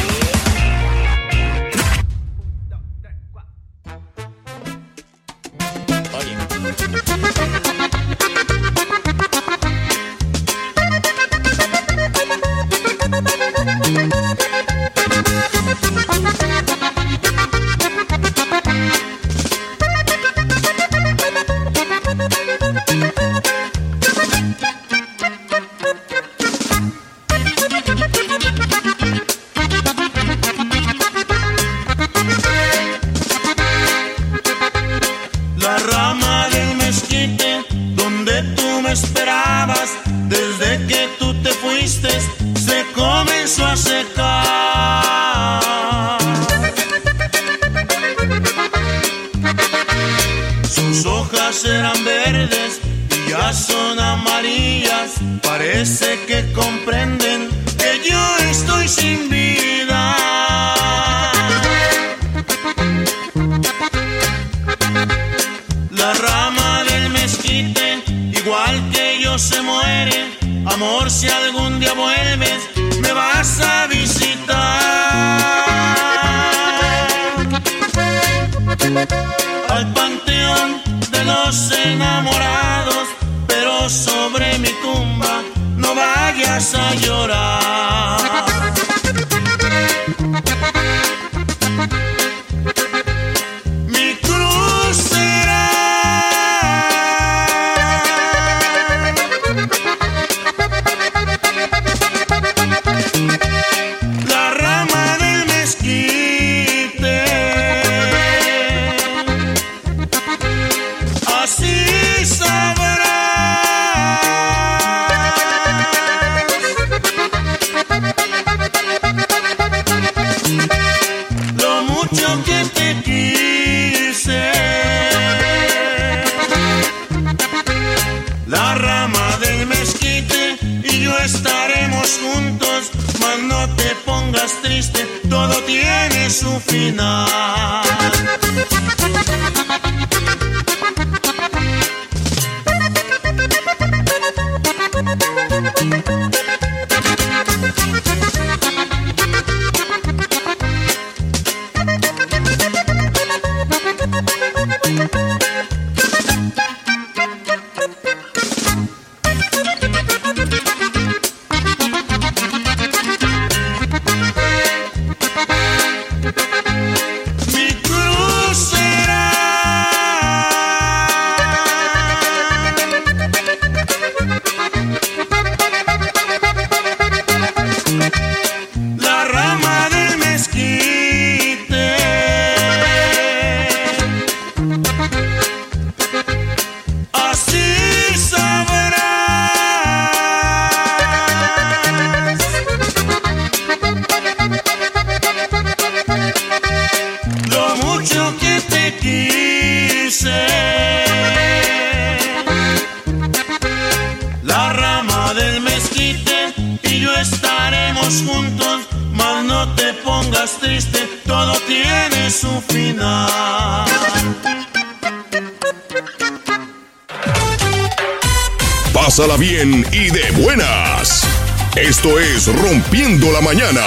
[219.21, 221.29] Pásala bien y de buenas.
[221.77, 223.83] Esto es Rompiendo la Mañana.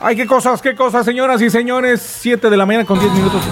[0.00, 2.00] Ay, qué cosas, qué cosas, señoras y señores.
[2.20, 3.42] 7 de la mañana con 10 minutos.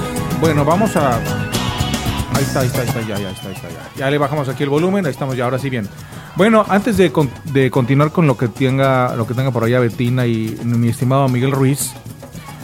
[0.41, 1.17] Bueno, vamos a.
[1.17, 3.91] Ahí está, ahí está, ahí está, ya, ya está, está, ya.
[3.95, 5.87] Ya le bajamos aquí el volumen, ahí estamos ya, ahora sí bien.
[6.35, 7.13] Bueno, antes de,
[7.53, 11.29] de continuar con lo que tenga lo que tenga por allá Betina y mi estimado
[11.29, 11.93] Miguel Ruiz,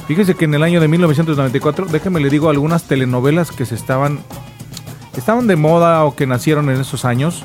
[0.08, 4.20] fíjese que en el año de 1994, déjeme le digo algunas telenovelas que se estaban
[5.16, 7.44] estaban de moda o que nacieron en esos años.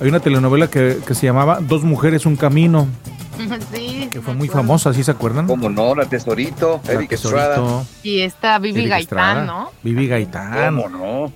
[0.00, 2.86] Hay una telenovela que, que se llamaba Dos mujeres, un camino,
[3.72, 4.08] Sí.
[4.12, 5.46] que fue muy famosa, ¿sí se acuerdan?
[5.46, 5.94] ¿Cómo no?
[5.94, 7.84] La Tesorito, La Eric Tesorito, Estrada.
[8.02, 9.70] Y está Vivi Eric Estrada, Gaitán, ¿no?
[9.82, 10.76] Vivi Gaitán.
[10.76, 11.32] ¿Cómo no?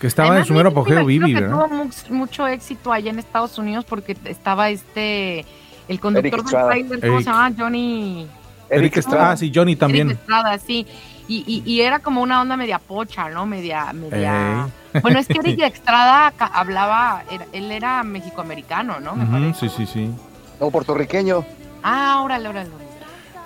[0.00, 1.56] Que estaba en su mero apogeo, Vivi, que ¿verdad?
[1.66, 5.44] Tuvo mu- mucho éxito allá en Estados Unidos porque estaba este,
[5.88, 7.24] el conductor del trailer, ¿cómo Eric.
[7.24, 7.52] se llama?
[7.56, 8.26] Johnny.
[8.70, 10.10] Eric Estrada, ah, sí, Johnny Eric también.
[10.10, 10.86] Estrada, sí.
[11.26, 13.46] Y, y, y era como una onda media pocha, ¿no?
[13.46, 14.64] Media, media.
[14.66, 14.72] Ey.
[15.02, 19.14] Bueno, es que Eric Estrada ca- hablaba, era- él era mexicoamericano, ¿no?
[19.16, 20.10] Me sí, sí, sí.
[20.60, 21.44] No, puertorriqueño.
[21.82, 22.70] Ah, órale, órale.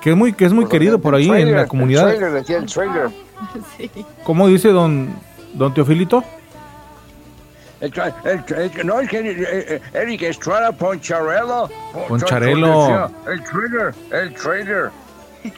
[0.00, 2.04] Que es muy, que es muy querido por ahí en Trailer, la El comunidad.
[2.06, 3.08] trailer, decía el trailer.
[3.76, 3.90] sí.
[4.24, 5.08] ¿Cómo dice don,
[5.54, 6.22] don Teofilito?
[7.80, 7.92] El,
[8.24, 11.68] el el- no, es que eh, eh, Eric Estrada Poncharelo.
[12.08, 13.10] Poncharelo.
[13.30, 14.90] El trader, el trader.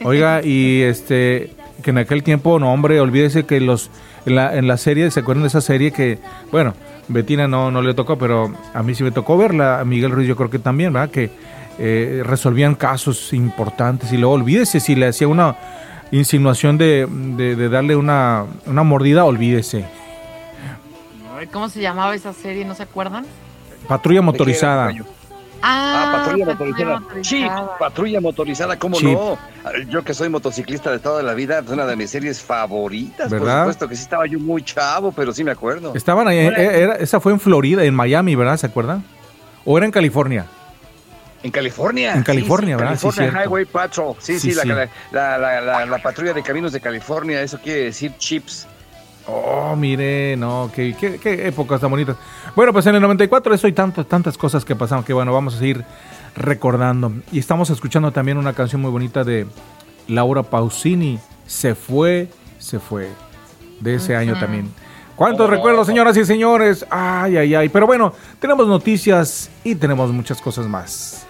[0.05, 3.91] Oiga, y este, que en aquel tiempo, no, hombre, olvídese que los,
[4.27, 6.18] en la, en la serie, ¿se acuerdan de esa serie que,
[6.53, 6.75] bueno,
[7.09, 10.29] Betina no, no le tocó, pero a mí sí me tocó verla, a Miguel Ruiz
[10.29, 11.11] yo creo que también, ¿verdad?
[11.11, 11.31] Que
[11.79, 15.57] eh, resolvían casos importantes y luego olvídese si le hacía una
[16.12, 19.85] insinuación de, de- de darle una, una mordida, olvídese.
[21.53, 22.64] ¿Cómo se llamaba esa serie?
[22.64, 23.25] ¿No se acuerdan?
[23.89, 24.93] Patrulla motorizada.
[25.63, 27.03] Ah, Ah, patrulla motorizada.
[27.21, 27.79] Chip, motorizada.
[27.79, 29.09] patrulla motorizada, ¿cómo Chip.
[29.13, 29.39] no?
[29.89, 33.31] Yo que soy motociclista de toda la vida, es una de mis series favoritas.
[33.31, 33.65] ¿Verdad?
[33.65, 35.93] Por supuesto que sí estaba yo muy chavo, pero sí me acuerdo.
[35.95, 38.57] Estaban ahí, eh, era- esa fue en Florida, en Miami, ¿verdad?
[38.57, 39.05] ¿Se acuerdan?
[39.65, 40.47] ¿O era en California?
[41.43, 42.15] En California.
[42.15, 42.99] En California, sí, sí, ¿verdad?
[42.99, 43.45] Sí, California.
[43.45, 44.15] Highway Patrol.
[44.19, 44.69] Sí, sí, Sí, la, sí.
[45.13, 48.67] la- la- la- la patrulla de caminos de California, eso quiere decir chips.
[49.27, 52.16] Oh, mire, no, qué, qué, qué épocas tan bonitas.
[52.57, 55.55] Bueno, pues en el 94 eso y tantas, tantas cosas que pasaron que bueno, vamos
[55.55, 55.85] a seguir
[56.37, 57.12] recordando.
[57.33, 59.47] Y estamos escuchando también una canción muy bonita de
[60.09, 63.09] Laura Pausini, Se fue, se fue,
[63.81, 64.71] de ese año también.
[65.16, 66.87] ¿Cuántos recuerdos, señoras y señores?
[66.89, 67.68] Ay, ay, ay.
[67.68, 71.27] Pero bueno, tenemos noticias y tenemos muchas cosas más.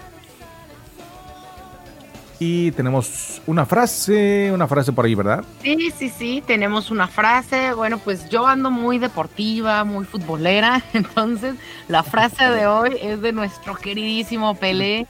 [2.43, 5.45] Y tenemos una frase, una frase por ahí, ¿verdad?
[5.61, 7.71] Sí, sí, sí, tenemos una frase.
[7.73, 10.81] Bueno, pues yo ando muy deportiva, muy futbolera.
[10.93, 11.53] Entonces,
[11.87, 15.05] la frase de hoy es de nuestro queridísimo Pelé,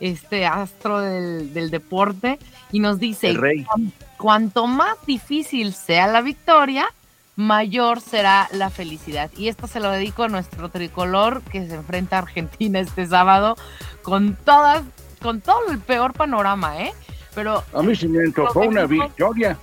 [0.00, 2.38] este astro del, del deporte,
[2.72, 3.64] y nos dice: El rey.
[3.64, 6.86] "Cuan- Cuanto más difícil sea la victoria,
[7.36, 9.30] mayor será la felicidad.
[9.36, 13.56] Y esto se lo dedico a nuestro tricolor que se enfrenta a Argentina este sábado
[14.02, 14.82] con todas,
[15.20, 16.92] con todo el peor panorama, ¿eh?
[17.34, 19.56] Pero A mí se me antojó una victoria.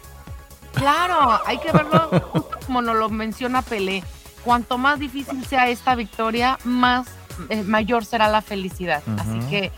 [0.74, 2.00] Claro, hay que verlo
[2.32, 4.04] justo como nos lo menciona Pelé.
[4.44, 7.08] Cuanto más difícil sea esta victoria, más
[7.50, 9.02] eh, mayor será la felicidad.
[9.18, 9.72] Así que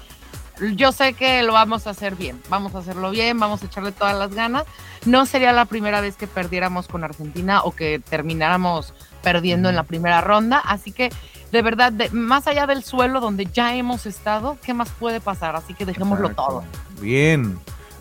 [0.75, 2.41] yo sé que lo vamos a hacer bien.
[2.49, 4.65] Vamos a hacerlo bien, vamos a echarle todas las ganas.
[5.05, 9.83] No sería la primera vez que perdiéramos con Argentina o que termináramos perdiendo en la
[9.83, 10.59] primera ronda.
[10.59, 11.09] Así que,
[11.51, 15.55] de verdad, de- más allá del suelo donde ya hemos estado, ¿qué más puede pasar?
[15.55, 16.63] Así que dejémoslo todo.
[17.01, 17.59] Bien.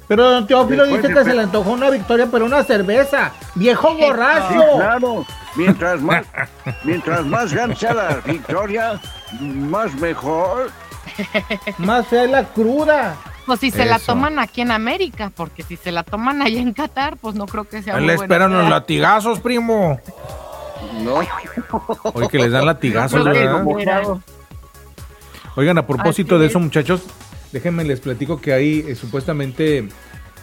[0.09, 3.33] Pero don Teófilo Después dice que se le antojó una victoria, pero una cerveza.
[3.55, 4.49] ¡Viejo borracho!
[4.61, 5.27] Sí, claro.
[5.55, 6.25] Mientras más,
[6.85, 8.99] mientras más grande sea la victoria,
[9.41, 10.71] más mejor.
[11.79, 13.17] Más fea es la cruda.
[13.47, 16.75] Pues si se la toman aquí en América, porque si se la toman allá en
[16.75, 19.99] Qatar, pues no creo que sea muy le esperan los latigazos, primo.
[21.03, 21.15] No.
[22.15, 23.63] Oye, que les dan latigazos, ¿verdad?
[25.57, 26.51] Oigan, a propósito Así de es.
[26.53, 27.03] eso, muchachos,
[27.53, 29.89] déjenme les platico que hay eh, supuestamente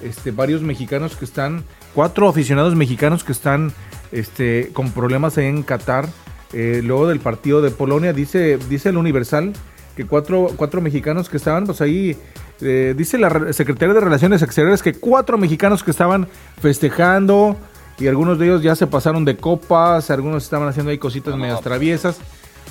[0.01, 1.63] este, varios mexicanos que están,
[1.93, 3.71] cuatro aficionados mexicanos que están
[4.11, 6.07] este, con problemas ahí en Qatar.
[6.53, 9.53] eh, luego del partido de Polonia, dice, dice el Universal
[9.95, 12.17] que cuatro, cuatro mexicanos que estaban, pues ahí,
[12.61, 16.27] eh, dice la re- secretaria de Relaciones Exteriores que cuatro mexicanos que estaban
[16.61, 17.55] festejando
[17.99, 21.61] y algunos de ellos ya se pasaron de copas, algunos estaban haciendo ahí cositas medias
[21.61, 22.17] traviesas,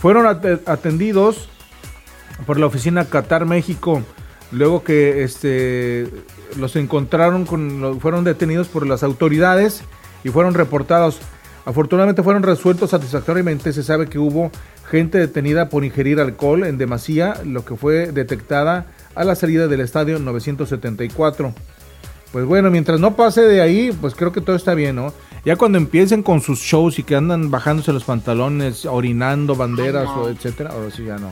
[0.00, 1.48] fueron ate- atendidos
[2.46, 4.02] por la oficina Qatar México
[4.52, 6.08] luego que este
[6.58, 9.82] los encontraron con fueron detenidos por las autoridades
[10.22, 11.18] y fueron reportados.
[11.66, 13.72] Afortunadamente fueron resueltos satisfactoriamente.
[13.72, 14.50] Se sabe que hubo
[14.90, 19.80] gente detenida por ingerir alcohol en demasía lo que fue detectada a la salida del
[19.80, 21.54] estadio 974
[22.34, 25.14] pues bueno, mientras no pase de ahí, pues creo que todo está bien, ¿no?
[25.44, 30.22] Ya cuando empiecen con sus shows y que andan bajándose los pantalones, orinando banderas no.
[30.22, 31.30] o etcétera, ahora sí ya no.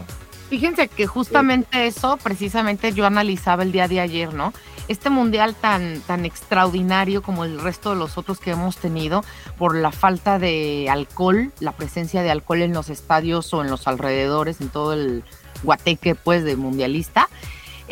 [0.48, 4.52] Fíjense que justamente eso, precisamente yo analizaba el día de ayer, ¿no?
[4.86, 9.24] Este mundial tan, tan extraordinario como el resto de los otros que hemos tenido
[9.58, 13.88] por la falta de alcohol, la presencia de alcohol en los estadios o en los
[13.88, 15.24] alrededores, en todo el
[15.64, 17.28] guateque, pues, de mundialista.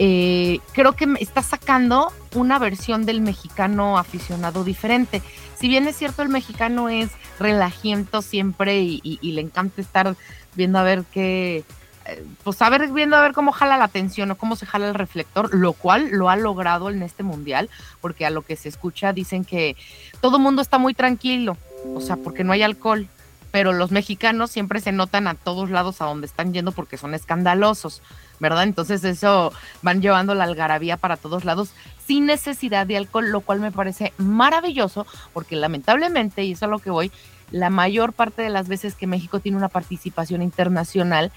[0.02, 5.20] Eh, creo que está sacando una versión del mexicano aficionado diferente.
[5.58, 10.16] Si bien es cierto, el mexicano es relajiento siempre y le encanta estar
[10.54, 11.64] viendo a ver qué,
[12.06, 14.88] eh, pues a ver, viendo a ver cómo jala la atención o cómo se jala
[14.88, 17.68] el reflector, lo cual lo ha logrado en este mundial,
[18.00, 19.76] porque a lo que se escucha dicen que
[20.20, 21.56] todo el mundo está muy tranquilo,
[21.94, 23.08] o sea, porque no hay alcohol,
[23.50, 27.14] pero los mexicanos siempre se notan a todos lados a donde están yendo porque son
[27.14, 28.02] escandalosos,
[28.40, 28.64] ¿verdad?
[28.64, 31.72] Entonces eso van llevando la algarabía para todos lados
[32.06, 36.66] sin necesidad de alcohol, lo cual me parece maravilloso, porque lamentablemente, y eso es a
[36.72, 37.12] lo que voy,
[37.52, 41.30] la mayor parte de las veces que México tiene una participación internacional,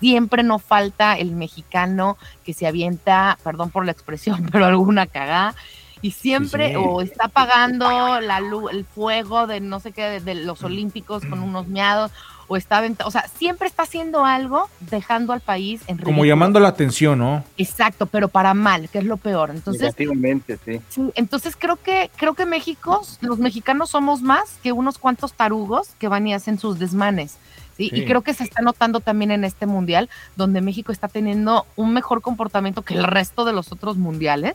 [0.00, 5.54] siempre no falta el mexicano que se avienta, perdón por la expresión, pero alguna cagada,
[6.00, 6.74] y siempre Sí.
[6.76, 11.24] o está apagando la luz, el fuego de no sé qué, de, de los olímpicos
[11.24, 12.12] con unos miados,
[12.48, 16.24] o está aventa- o sea, siempre está haciendo algo dejando al país en Como ridículo.
[16.24, 17.44] llamando la atención, ¿no?
[17.58, 19.50] Exacto, pero para mal, que es lo peor.
[19.50, 20.80] Entonces, Negativamente, sí.
[20.88, 25.90] Sí, entonces creo que creo que México, los mexicanos somos más que unos cuantos tarugos
[25.98, 27.36] que van y hacen sus desmanes.
[27.76, 27.90] ¿sí?
[27.90, 28.00] Sí.
[28.00, 31.92] Y creo que se está notando también en este mundial, donde México está teniendo un
[31.92, 34.54] mejor comportamiento que el resto de los otros mundiales.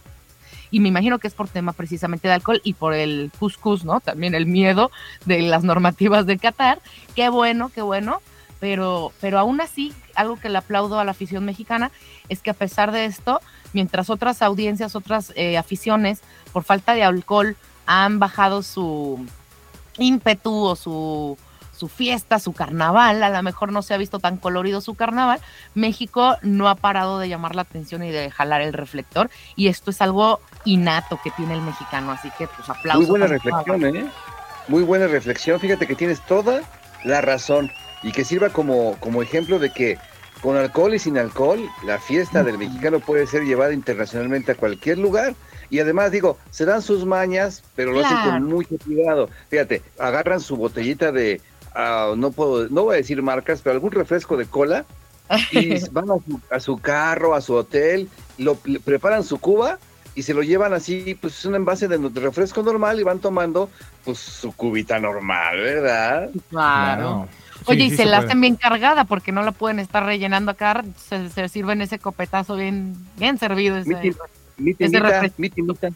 [0.74, 4.00] Y me imagino que es por tema precisamente de alcohol y por el cuscús, ¿no?
[4.00, 4.90] También el miedo
[5.24, 6.82] de las normativas de Qatar.
[7.16, 8.24] Qué bueno, qué bueno.
[8.60, 11.92] Pero, pero aún así, algo que le aplaudo a la afición mexicana
[12.28, 13.40] es que a pesar de esto,
[13.72, 16.22] mientras otras audiencias, otras eh, aficiones,
[16.52, 17.56] por falta de alcohol,
[17.86, 19.24] han bajado su
[20.00, 21.38] ímpetu o su,
[21.84, 25.42] su fiesta, su carnaval, a lo mejor no se ha visto tan colorido su carnaval,
[25.74, 29.92] México no ha parado de llamar la atención y de jalar el reflector y esto
[29.92, 33.02] es algo innato que tiene el mexicano, así que pues aplausos.
[33.02, 34.06] Muy buena reflexión, ¿eh?
[34.70, 35.60] Muy buena reflexión.
[35.60, 36.62] Fíjate que tienes toda
[37.04, 37.70] la razón
[38.02, 39.98] y que sirva como, como ejemplo de que
[40.42, 45.00] con alcohol y sin alcohol, la fiesta del mexicano puede ser llevada internacionalmente a cualquier
[45.00, 45.36] lugar.
[45.70, 49.30] Y además, digo, se dan sus mañas, pero lo hacen con mucho cuidado.
[49.50, 51.42] Fíjate, agarran su botellita de,
[51.76, 54.86] ah, no puedo, no voy a decir marcas, pero algún refresco de cola
[55.52, 59.80] y van a su, a su carro, a su hotel, lo preparan su cuba
[60.16, 63.70] y se lo llevan así, pues es un envase de, refresco normal y van tomando
[64.06, 66.30] pues su cubita normal, ¿verdad?
[66.50, 67.28] Claro.
[67.60, 70.06] Sí, Oye, y sí se, se la hacen bien cargada porque no la pueden estar
[70.06, 73.78] rellenando acá, se, se sirven ese copetazo bien, bien servido.
[73.78, 74.12] ese- Mi,
[74.58, 75.36] mi ese timita, refresco.
[75.38, 75.90] mi timita.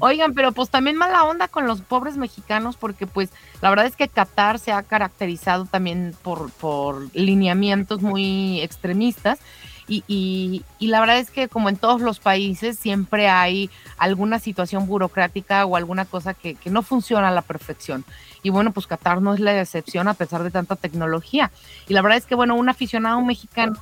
[0.00, 3.96] Oigan, pero pues también mala onda con los pobres mexicanos porque pues la verdad es
[3.96, 9.38] que Qatar se ha caracterizado también por, por lineamientos muy extremistas
[9.88, 10.04] y,
[10.78, 15.64] y- la verdad es que como en todos los países siempre hay alguna situación burocrática
[15.66, 18.04] o alguna cosa que, que no funciona a la perfección.
[18.44, 21.50] Y bueno, pues Qatar no es la excepción a pesar de tanta tecnología.
[21.88, 23.74] Y la verdad es que bueno, un aficionado mexicano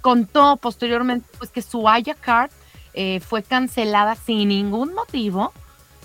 [0.00, 2.50] contó posteriormente pues que su Haya Card
[2.94, 5.52] eh, fue cancelada sin ningún motivo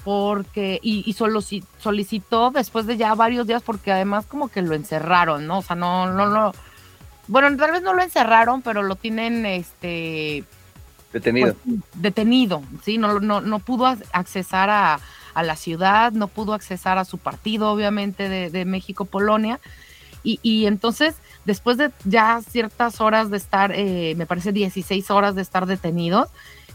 [0.03, 1.41] porque y, y solo
[1.80, 5.60] solicitó después de ya varios días porque además como que lo encerraron, ¿no?
[5.60, 6.53] O sea, no no lo
[7.28, 10.45] bueno, tal vez no lo encerraron, pero lo tienen este
[11.11, 11.56] Detenido.
[11.64, 12.98] pues, detenido, ¿sí?
[12.98, 14.99] No, no, no pudo ac- accesar a,
[15.34, 19.60] a la ciudad, no pudo accesar a su partido, obviamente, de, de México-Polonia.
[20.24, 25.36] Y, y entonces, después de ya ciertas horas de estar, eh, me parece 16 horas
[25.36, 26.30] de estar detenidos,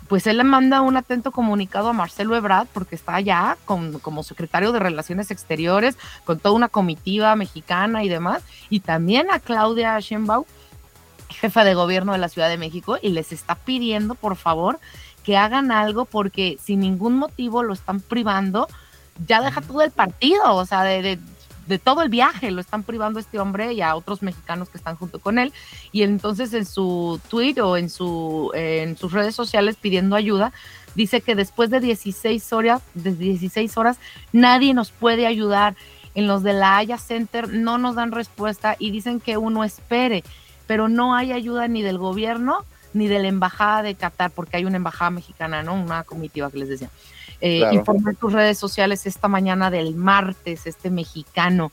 [0.09, 4.22] pues él le manda un atento comunicado a Marcelo Ebrard, porque está allá con- como
[4.22, 9.98] secretario de Relaciones Exteriores, con toda una comitiva mexicana y demás, y también a Claudia
[9.98, 10.44] Sheinbaum,
[11.31, 14.78] jefa de gobierno de la Ciudad de México, y les está pidiendo, por favor,
[15.24, 18.68] que hagan algo, porque sin ningún motivo lo están privando,
[19.26, 21.18] ya deja todo el partido, o sea, de, de-
[21.66, 24.78] de todo el viaje, lo están privando a este hombre y a otros mexicanos que
[24.78, 25.53] están junto con él.
[25.93, 30.53] Y entonces en su tweet o en, su, en sus redes sociales pidiendo ayuda,
[30.95, 33.99] dice que después de 16 horas, de 16 horas,
[34.32, 35.74] nadie nos puede ayudar.
[36.15, 40.23] En los de la Haya Center no nos dan respuesta y dicen que uno espere,
[40.69, 44.65] pero no hay ayuda ni del gobierno ni de la embajada de Qatar, porque hay
[44.65, 45.74] una embajada mexicana, ¿no?
[45.74, 46.91] Una comitiva que les decía.
[47.47, 48.15] Eh, Claro.
[48.19, 51.71] tus redes sociales esta mañana del martes, este mexicano.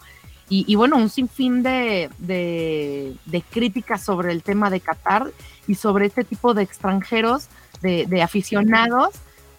[0.50, 5.32] Y, y bueno, un sinfín de, de, de críticas sobre el tema de Qatar
[5.68, 7.48] y sobre este tipo de extranjeros,
[7.82, 9.12] de, de aficionados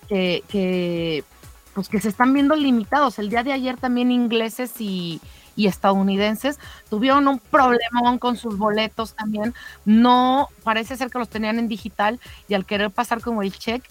[0.06, 1.24] que, que,
[1.72, 3.18] pues que se están viendo limitados.
[3.18, 5.18] El día de ayer también ingleses y,
[5.56, 6.59] y estadounidenses
[6.90, 9.55] tuvieron un problemón con sus boletos también.
[9.86, 13.82] No, parece ser que los tenían en digital y al querer pasar como el check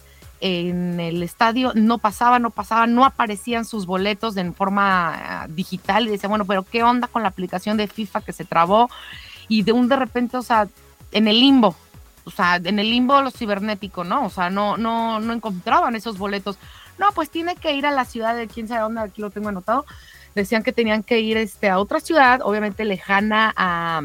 [0.41, 6.07] en el estadio no pasaba, no pasaba, no aparecían sus boletos en forma ah, digital
[6.07, 8.89] y decía, bueno, pero ¿qué onda con la aplicación de FIFA que se trabó?
[9.47, 10.67] Y de un de repente, o sea,
[11.11, 11.75] en el limbo,
[12.25, 14.25] o sea, en el limbo los cibernético, ¿no?
[14.25, 16.57] O sea, no, no, no encontraban esos boletos.
[16.97, 19.49] No, pues tiene que ir a la ciudad de quién sabe dónde, aquí lo tengo
[19.49, 19.85] anotado.
[20.33, 24.01] Decían que tenían que ir este, a otra ciudad, obviamente lejana a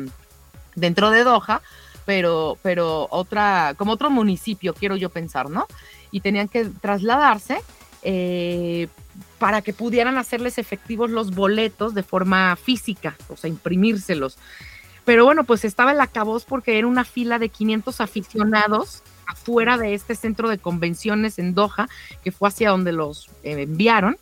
[0.75, 1.63] dentro de Doha,
[2.05, 5.67] pero, pero otra, como otro municipio, quiero yo pensar, ¿no?
[6.11, 7.59] Y tenían que trasladarse
[8.03, 8.89] eh,
[9.39, 14.39] para que pudieran hacerles efectivos los boletos de forma física, o sea, imprimírselos.
[15.05, 19.95] Pero bueno, pues estaba el acabos porque era una fila de 500 aficionados afuera de
[19.95, 21.89] este centro de convenciones en Doha,
[22.23, 24.17] que fue hacia donde los eh, enviaron.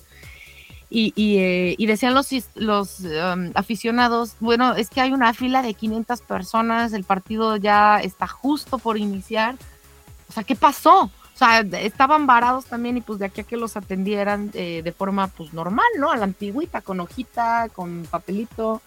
[0.91, 6.21] Eh, y decían los, los um, aficionados, bueno, es que hay una fila de 500
[6.23, 9.57] personas, el partido ya está justo por iniciar.
[10.29, 11.11] O sea, ¿qué pasó?
[11.35, 14.93] O sea, estaban varados también y pues de aquí a que los atendieran eh, de
[14.93, 16.13] forma pues normal, ¿no?
[16.13, 18.81] A la antigüita, con hojita, con papelito.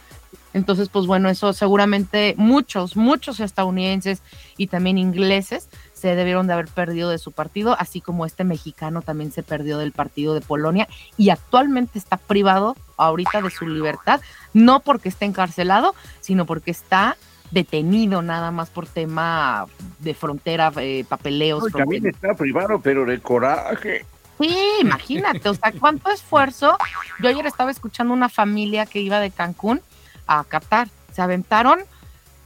[0.54, 4.22] Entonces, pues bueno, eso seguramente muchos, muchos estadounidenses
[4.56, 9.02] y también ingleses se debieron de haber perdido de su partido, así como este mexicano
[9.02, 10.88] también se perdió del partido de Polonia
[11.18, 14.22] y actualmente está privado ahorita de su libertad,
[14.54, 17.18] no porque esté encarcelado, sino porque está
[17.52, 19.66] detenido nada más por tema
[20.00, 21.64] de frontera, eh, papeleos.
[21.64, 22.16] No, también fronteras.
[22.24, 24.06] está privado, pero de coraje.
[24.40, 26.78] Sí, imagínate, o sea, cuánto esfuerzo.
[27.22, 29.82] Yo ayer estaba escuchando una familia que iba de Cancún
[30.28, 30.90] a Qatar.
[31.12, 31.80] Se aventaron,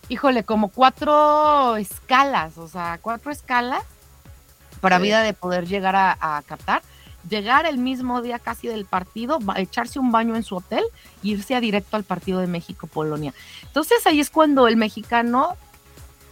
[0.07, 3.83] híjole, como cuatro escalas, o sea, cuatro escalas
[4.79, 5.03] para Sí.
[5.03, 6.81] vida de poder llegar a, a Qatar.
[7.29, 10.83] Llegar el mismo día casi del partido, echarse un baño en su hotel
[11.23, 13.33] e irse a directo al partido de México-Polonia.
[13.63, 15.55] Entonces ahí es cuando el mexicano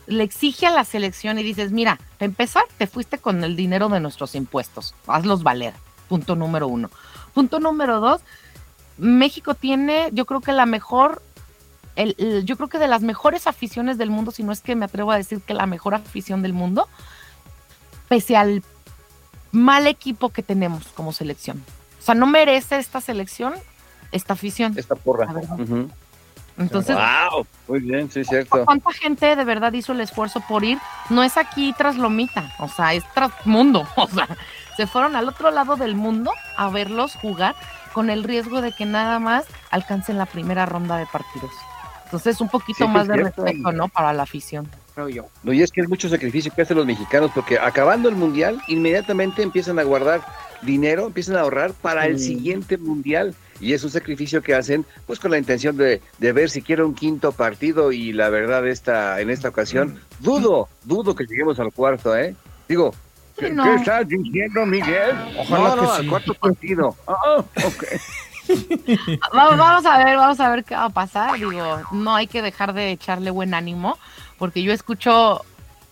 [0.07, 3.99] le exige a la selección y dices, mira, empezar, te fuiste con el dinero de
[3.99, 5.73] nuestros impuestos, hazlos valer,
[6.07, 6.89] punto número uno.
[7.35, 8.21] Punto número dos,
[8.97, 11.21] México tiene, yo creo que la mejor,
[11.95, 14.85] el- yo creo que de las mejores aficiones del mundo, si no es que me
[14.85, 16.87] atrevo a decir que la mejor afición del mundo,
[18.07, 18.63] pese al
[19.51, 21.63] mal equipo que tenemos como selección.
[21.99, 23.53] O sea, no merece esta selección
[24.11, 24.73] esta afición.
[24.75, 25.27] Esta porra.
[26.57, 28.65] Entonces, Wow, muy bien, sí, cierto.
[28.65, 30.77] ¿cuánta gente de verdad hizo el esfuerzo por ir?
[31.09, 33.87] No es aquí tras Lomita, o sea, es tras mundo.
[33.95, 34.27] O sea,
[34.75, 37.55] se fueron al otro lado del mundo a verlos jugar
[37.93, 41.51] con el riesgo de que nada más alcancen la primera ronda de partidos.
[42.05, 43.87] Entonces, un poquito Sí, más de respeto, ¿no?
[43.87, 44.69] Para la afición,
[45.05, 45.29] creo yo.
[45.43, 48.61] No, y es que es mucho sacrificio que hacen los mexicanos, porque acabando el mundial,
[48.67, 50.21] inmediatamente empiezan a guardar
[50.61, 52.35] dinero, empiezan a ahorrar para el Sí.
[52.35, 53.33] siguiente mundial.
[53.61, 56.83] Y es un sacrificio que hacen, pues con la intención de, de ver si quiere
[56.83, 57.91] un quinto partido.
[57.91, 62.35] Y la verdad, esta, en esta ocasión, dudo, dudo que lleguemos al cuarto, ¿eh?
[62.69, 62.93] Digo,
[63.37, 63.63] Sí, ¿qué, no.
[63.63, 65.11] qué estás diciendo, Miguel?
[65.37, 66.07] Ojalá no, que no, al sí.
[66.07, 66.95] cuarto partido.
[67.07, 67.83] Ah, ok.
[69.37, 71.35] Va- Vamos a ver, vamos a ver qué va a pasar.
[71.37, 73.97] Digo, no hay que dejar de echarle buen ánimo,
[74.39, 75.43] porque yo escucho,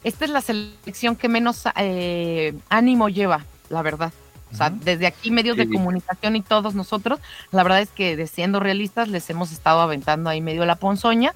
[0.03, 4.11] esta es la selección que menos eh, ánimo lleva, la verdad.
[4.51, 7.19] O sea, desde aquí medios de comunicación y todos nosotros,
[7.51, 11.33] la verdad es que de siendo realistas les hemos estado aventando ahí medio la ponzoña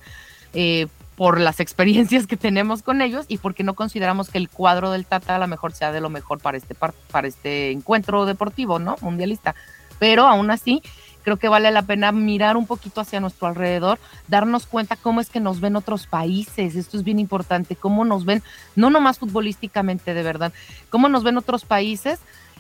[0.54, 4.92] eh, por las experiencias que tenemos con ellos y porque no consideramos que el cuadro
[4.92, 8.26] del Tata a lo mejor sea de lo mejor para este par- para este encuentro
[8.26, 8.96] deportivo, ¿no?
[9.02, 9.56] Mundialista.
[10.00, 10.82] Pero aún así,
[11.24, 15.30] creo que vale la pena mirar un poquito hacia nuestro alrededor, darnos cuenta cómo es
[15.30, 18.44] que nos ven otros países, esto es bien importante, cómo nos ven,
[18.76, 20.54] no nomás futbolísticamente de verdad,
[20.90, 22.20] cómo nos ven otros países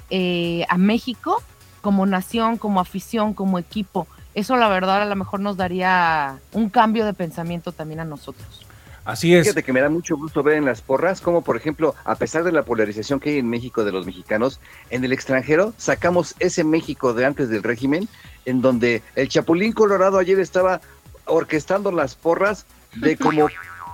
[0.09, 1.41] eh, a México
[1.81, 4.07] como nación, como afición, como equipo.
[4.33, 8.65] Eso la verdad a lo mejor nos daría un cambio de pensamiento también a nosotros.
[9.03, 9.43] Así es.
[9.43, 12.43] Fíjate que me da mucho gusto ver en las porras como, por ejemplo, a pesar
[12.43, 14.59] de la polarización que hay en México de los mexicanos,
[14.89, 18.07] en el extranjero sacamos ese México de antes del régimen,
[18.45, 20.81] en donde el Chapulín Colorado ayer estaba
[21.25, 22.65] orquestando las porras
[22.95, 23.47] de como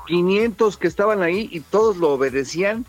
[0.07, 2.85] 500 que estaban ahí y todos lo obedecían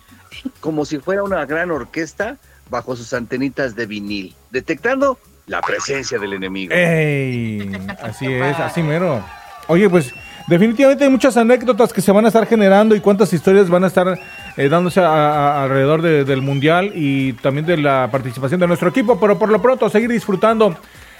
[0.60, 2.36] como si fuera una gran orquesta
[2.70, 6.74] bajo sus antenitas de vinil, detectando la presencia del enemigo.
[6.74, 7.72] ¡Ey!
[8.02, 9.24] Así es, así mero.
[9.68, 10.12] Oye, pues
[10.48, 13.86] definitivamente hay muchas anécdotas que se van a estar generando y cuántas historias van a
[13.88, 14.18] estar
[14.56, 19.18] eh, dándose a- alrededor de- del Mundial y también de la participación de nuestro equipo,
[19.20, 20.76] pero por lo pronto seguir disfrutando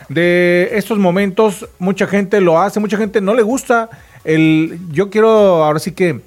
[0.09, 1.69] de estos momentos.
[1.79, 3.89] Mucha gente lo hace, mucha gente no le gusta.
[4.25, 5.29] El, yo quiero
[5.65, 6.21] ahora sí que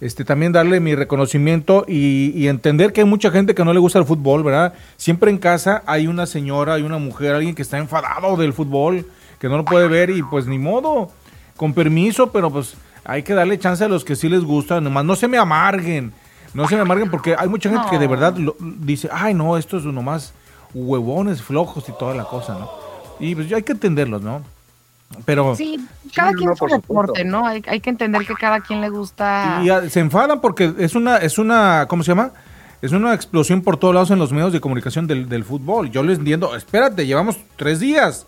[0.00, 3.80] este, también darle mi reconocimiento y, y entender que hay mucha gente que no le
[3.80, 4.74] gusta el fútbol, ¿verdad?
[4.96, 9.06] Siempre en casa hay una señora, hay una mujer, alguien que está enfadado del fútbol,
[9.40, 11.10] que no lo puede ver y pues ni modo,
[11.58, 12.74] con permiso, pero pues
[13.04, 16.12] hay que darle chance a los que sí les gusta, nomás no se me amarguen,
[16.54, 19.58] no se me amarguen porque hay mucha gente que de verdad lo- dice, ay no,
[19.58, 20.32] estos nomás
[20.72, 22.70] huevones flojos y toda la cosa, ¿no?
[23.20, 24.42] Y pues ya hay que entenderlos, ¿no?
[25.24, 25.54] Pero...
[25.56, 25.80] Sí,
[26.14, 27.46] cada quien no, su deporte, ¿no?
[27.46, 29.60] Hay, hay que entender que cada quien le gusta.
[29.64, 32.30] Y se enfadan porque es una, es una, ¿cómo se llama?
[32.82, 35.90] Es una explosión por todos lados en los medios de comunicación del, del fútbol.
[35.90, 38.26] Yo les entiendo, espérate, llevamos tres días.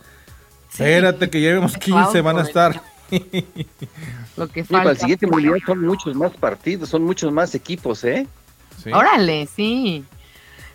[0.70, 0.82] Sí.
[0.82, 2.80] Espérate que llevemos 15, van a estar.
[4.36, 5.00] lo que Sí, para el falta.
[5.00, 8.26] siguiente mundial son muchos más partidos, son muchos más equipos, ¿eh?
[8.82, 8.92] Sí.
[8.92, 10.04] Órale, sí.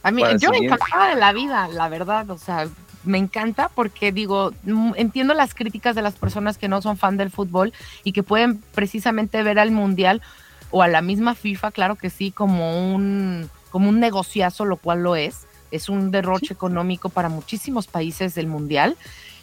[0.04, 0.76] A mí, Para yo siguiente.
[0.76, 2.68] encantada de la vida, la verdad, o sea,
[3.04, 7.18] me encanta porque digo, mm, entiendo las críticas de las personas que no son fan
[7.18, 10.22] del fútbol y que pueden precisamente ver al mundial
[10.72, 15.04] o a la misma FIFA, claro que sí, como un como un negociazo, lo cual
[15.04, 15.48] lo es.
[15.70, 18.96] Es un derroche económico para muchísimos países del mundial.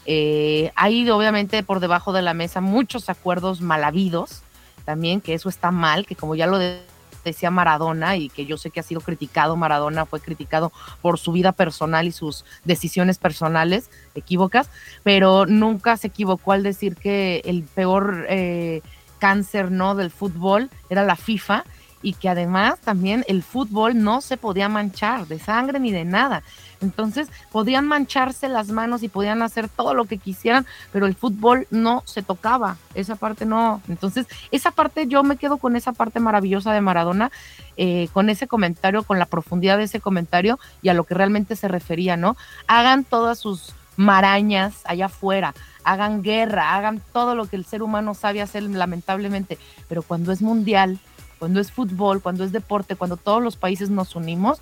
[0.07, 4.43] Eh, hay obviamente por debajo de la mesa muchos acuerdos mal habidos
[4.85, 6.81] también, que eso está mal, que como ya lo de-
[7.24, 11.31] decía Maradona y que yo sé que ha sido criticado, Maradona fue criticado por su
[11.31, 14.69] vida personal y sus decisiones personales equívocas,
[15.05, 18.83] pero nunca se equivocó al decir que el peor eh,
[19.20, 21.62] cáncer no del fútbol era la FIFA
[22.03, 26.43] y que además también el fútbol no se podía manchar de sangre ni de nada.
[26.81, 31.66] Entonces podían mancharse las manos y podían hacer todo lo que quisieran, pero el fútbol
[31.70, 33.81] no se tocaba, esa parte no.
[33.89, 37.31] Entonces, esa parte yo me quedo con esa parte maravillosa de Maradona,
[37.77, 41.57] eh, con ese comentario, con la profundidad de ese comentario y a lo que realmente
[41.57, 42.37] se refería, ¿no?
[42.66, 45.55] Hagan todas sus marañas allá afuera,
[45.85, 49.59] hagan guerra, hagan todo lo que el ser humano sabe hacer lamentablemente,
[49.89, 50.99] pero cuando es mundial,
[51.43, 54.60] cuando es fútbol, cuando es deporte, cuando todos los países nos unimos,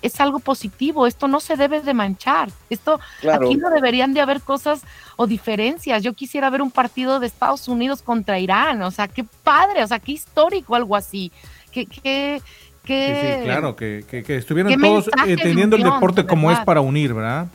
[0.00, 3.44] es algo positivo, esto no se debe de manchar, esto Claro.
[3.48, 4.80] aquí no deberían de haber cosas
[5.16, 6.02] o diferencias.
[6.02, 9.86] Yo quisiera ver un partido de Estados Unidos contra Irán, o sea, qué padre, o
[9.86, 11.30] sea, qué histórico algo así,
[11.70, 15.82] qué, qué, Sí, qué- sí, claro, que, que, que estuvieran qué todos de entendiendo el
[15.82, 17.46] deporte de como es para unir, ¿verdad?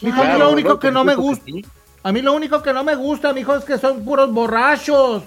[0.00, 1.44] Mijo, a mí lo único que no me gusta,
[2.04, 5.24] a mí lo único que no me gusta, mijo, es que son puros borrachos.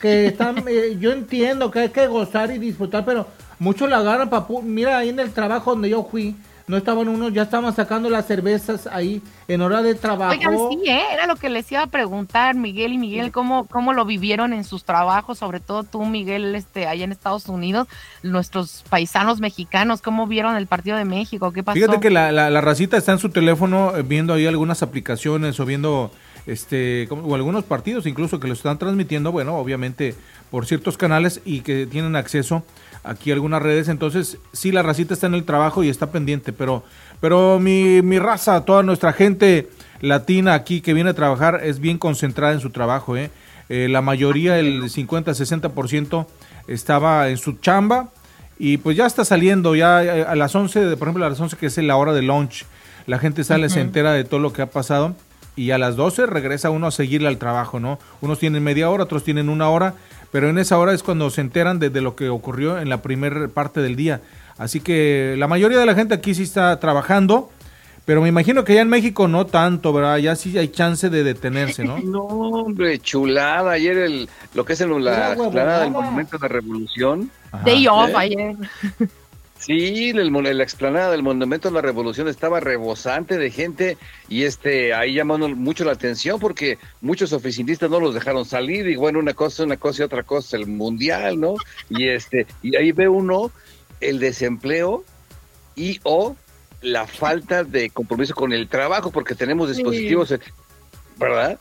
[0.00, 3.26] Que están, eh, yo entiendo que hay que gozar y disfrutar, pero
[3.58, 4.62] muchos la agarran papu.
[4.62, 6.36] Mira, ahí en el trabajo donde yo fui,
[6.68, 10.32] no estaban unos, ya estaban sacando las cervezas ahí en hora de trabajo.
[10.32, 11.02] Oigan, sí, ¿eh?
[11.14, 14.64] era lo que les iba a preguntar, Miguel y Miguel, ¿cómo, cómo lo vivieron en
[14.64, 17.88] sus trabajos, sobre todo tú, Miguel, este, allá en Estados Unidos,
[18.22, 21.52] nuestros paisanos mexicanos, ¿cómo vieron el partido de México?
[21.52, 21.74] ¿Qué pasó?
[21.74, 25.58] Fíjate que la, la, la racita está en su teléfono eh, viendo ahí algunas aplicaciones
[25.58, 26.12] o viendo
[26.48, 30.14] este como- o algunos partidos incluso que lo están transmitiendo, bueno, obviamente
[30.50, 32.64] por ciertos canales y que tienen acceso
[33.04, 36.52] aquí a algunas redes, entonces sí la racita está en el trabajo y está pendiente,
[36.52, 36.82] pero
[37.20, 39.68] pero mi, mi raza, toda nuestra gente
[40.00, 43.30] latina aquí que viene a trabajar es bien concentrada en su trabajo, ¿eh?
[43.68, 46.26] Eh, la mayoría, el 50-60%
[46.66, 48.08] estaba en su chamba
[48.58, 51.40] y pues ya está saliendo, ya eh, a las 11, de- por ejemplo, a las
[51.40, 52.64] 11 que es la hora de lunch,
[53.06, 55.14] la gente sale, se entera de todo lo que ha pasado
[55.58, 57.98] y a las 12 regresa uno a seguirle al trabajo, ¿no?
[58.20, 59.94] Unos tienen media hora, otros tienen una hora,
[60.30, 63.02] pero en esa hora es cuando se enteran de, de lo que ocurrió en la
[63.02, 64.20] primera parte del día.
[64.56, 67.50] Así que la mayoría de la gente aquí sí está trabajando,
[68.04, 70.16] pero me imagino que ya en México no tanto, ¿verdad?
[70.16, 71.98] Ya sí hay chance de detenerse, ¿no?
[72.04, 73.72] No, hombre, chulada.
[73.72, 75.90] Ayer el, lo que es en la explanada del.
[75.90, 77.30] Monumento de la Revolución.
[77.52, 77.64] Ajá.
[77.64, 78.14] Day off ¿Eh?
[78.16, 78.56] ayer.
[79.58, 83.98] Sí, el, la explanada del Monumento de la Revolución estaba rebosante de gente
[84.28, 88.96] y este ahí llamando mucho la atención porque muchos oficinistas no los dejaron salir y
[88.96, 91.56] bueno, una cosa, una cosa y otra cosa, el mundial, ¿no?
[91.90, 93.50] Y este y ahí ve uno
[94.00, 95.04] el desempleo
[95.74, 96.36] y o
[96.80, 100.40] la falta de compromiso con el trabajo porque tenemos dispositivos, eh,
[101.16, 101.58] ¿verdad?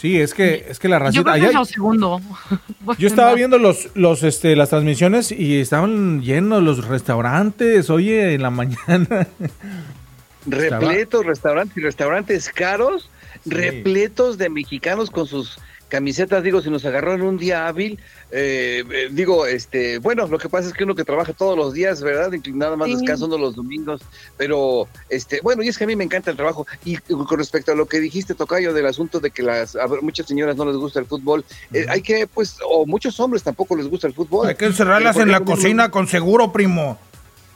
[0.00, 1.22] Sí, es que, es que la Yo racita...
[1.24, 2.20] creo que allá- es lo segundo.
[2.98, 8.42] Yo estaba viendo los, los, este, las transmisiones y estaban llenos los restaurantes, oye, en
[8.42, 9.26] la mañana.
[10.46, 13.10] repletos restaurantes y restaurantes caros,
[13.44, 13.50] Sí.
[13.50, 15.58] repletos de mexicanos con sus
[15.88, 17.98] camisetas, digo, si nos agarró en un día hábil,
[18.30, 21.72] eh, eh, digo, este, bueno, lo que pasa es que uno que trabaja todos los
[21.72, 22.30] días, ¿verdad?
[22.32, 22.96] Y Nada más Sí.
[22.96, 24.00] descansando los domingos,
[24.36, 27.72] pero, este, bueno, y es que a mí me encanta el trabajo, y con respecto
[27.72, 30.64] a lo que dijiste, Tocayo, del asunto de que las, a ver, muchas señoras no
[30.64, 34.14] les gusta el fútbol, eh, hay que, pues, o muchos hombres tampoco les gusta el
[34.14, 34.48] fútbol.
[34.48, 36.98] Hay que encerrarlas Eh, en la cocina con seguro, primo.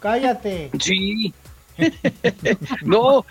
[0.00, 0.70] Cállate.
[0.80, 1.32] Sí.
[2.82, 3.24] no,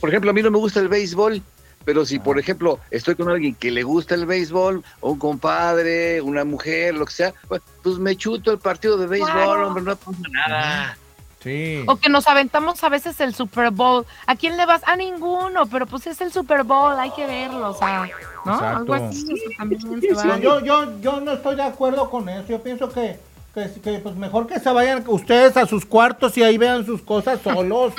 [0.00, 1.42] por ejemplo, a mí no me gusta el béisbol,
[1.86, 6.20] pero si, por ejemplo, estoy con alguien que le gusta el béisbol, o un compadre,
[6.20, 9.68] una mujer, lo que sea, pues, pues me chuto el partido de béisbol, Claro.
[9.68, 10.98] hombre, no pasa nada.
[11.44, 11.84] Sí.
[11.86, 14.04] O que nos aventamos a veces el Super Bowl.
[14.26, 14.82] ¿A quién le vas?
[14.84, 18.00] A ninguno, pero pues es el Super Bowl, hay que verlo, o sea,
[18.44, 18.52] ¿no?
[18.52, 18.66] Exacto.
[18.78, 20.42] Algo así, sí, vale.
[20.42, 22.48] Yo, yo, yo no estoy de acuerdo con eso.
[22.48, 23.20] Yo pienso que,
[23.54, 27.00] que, que, pues mejor que se vayan ustedes a sus cuartos y ahí vean sus
[27.00, 27.92] cosas solos.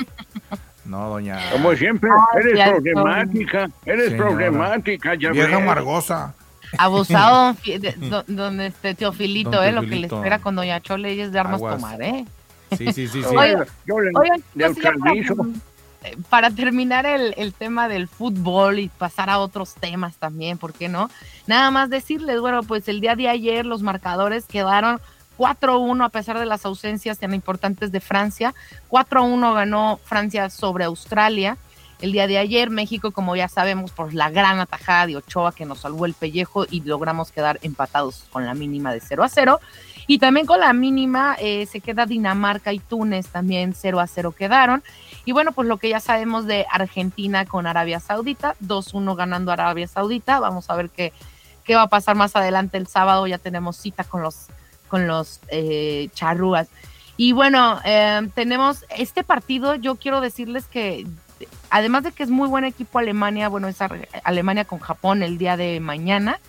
[0.88, 1.38] No, doña.
[1.52, 4.28] Como siempre, Ay, eres problemática, eres Señora.
[4.30, 5.56] problemática, ya Vieja ves.
[5.56, 6.34] amargosa.
[6.78, 10.80] Abusado, don de- don, don, este Teofilito, Don eh, lo que le espera con Doña
[10.80, 11.76] Chole y es de armas Aguas.
[11.76, 12.24] tomar, ¿eh?
[12.76, 13.36] Sí, sí, sí, sí.
[13.36, 15.46] Oiga, Yo le pues neutralizo.
[16.04, 20.72] eh, para terminar el, el tema del fútbol y pasar a otros temas también, ¿por
[20.74, 21.10] qué no?
[21.46, 25.00] Nada más decirles, bueno, pues el día de ayer los marcadores quedaron
[25.38, 28.54] 4-1 a pesar de las ausencias tan importantes de Francia.
[28.90, 31.56] 4-1 ganó Francia sobre Australia.
[32.00, 35.64] El día de ayer México, como ya sabemos, por la gran atajada de Ochoa que
[35.64, 39.60] nos salvó el pellejo y logramos quedar empatados con la mínima de 0 a 0.
[40.06, 44.32] Y también con la mínima eh, se queda Dinamarca y Túnez también 0 a 0
[44.32, 44.82] quedaron.
[45.24, 49.86] Y bueno, pues lo que ya sabemos de Argentina con Arabia Saudita, 2-1 ganando Arabia
[49.88, 50.40] Saudita.
[50.40, 51.12] Vamos a ver qué,
[51.64, 53.26] qué va a pasar más adelante el sábado.
[53.26, 54.46] Ya tenemos cita con los,
[54.88, 56.68] con los eh, charrúas.
[57.16, 59.74] Y bueno, eh, tenemos este partido.
[59.74, 61.06] Yo quiero decirles que
[61.70, 63.78] además de que es muy buen equipo Alemania, bueno, es
[64.24, 66.40] Alemania con Japón el día de mañana.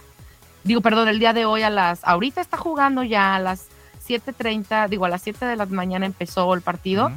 [0.63, 2.03] Digo, perdón, el día de hoy a las.
[2.03, 3.67] Ahorita está jugando ya a las
[4.05, 7.11] 7:30, digo, a las 7 de la mañana empezó el partido.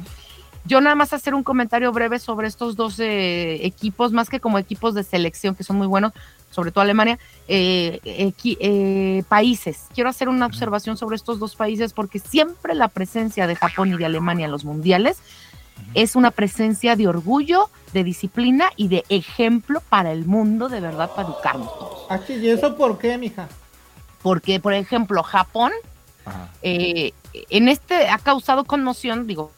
[0.65, 4.57] Yo nada más hacer un comentario breve sobre estos dos eh, equipos, más que como
[4.57, 6.13] equipos de selección que son muy buenos,
[6.53, 9.85] sobre todo Alemania, eh, equi- eh, países.
[9.93, 13.97] Quiero hacer una observación sobre estos dos países porque siempre la presencia de Japón y
[13.97, 15.17] de Alemania en los mundiales
[15.95, 21.09] es una presencia de orgullo, de disciplina y de ejemplo para el mundo, de verdad,
[21.15, 22.05] para educarnos todos.
[22.09, 23.47] Así, ¿Y eso por qué, mija?
[24.21, 25.71] Porque, por ejemplo, Japón
[26.61, 27.11] eh,
[27.49, 29.51] en este ha causado conmoción, digo,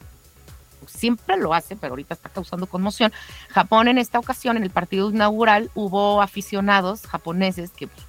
[0.87, 3.11] siempre lo hace, pero ahorita está causando conmoción.
[3.49, 8.05] Japón en esta ocasión, en el partido inaugural, hubo aficionados japoneses que pues,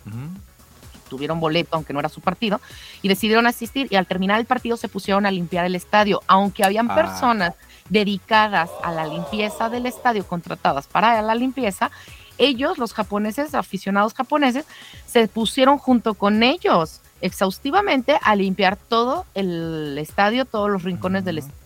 [1.09, 2.61] tuvieron boleto, aunque no era su partido,
[3.03, 6.65] y decidieron asistir y al terminar el partido se pusieron a limpiar el estadio, aunque
[6.65, 6.95] habían Ah.
[6.95, 7.55] personas
[7.89, 11.91] dedicadas a la limpieza del estadio, contratadas para la limpieza,
[12.39, 14.67] ellos, los japoneses, aficionados japoneses,
[15.07, 21.39] se pusieron junto con ellos exhaustivamente a limpiar todo el estadio, todos los rincones del
[21.39, 21.57] estadio.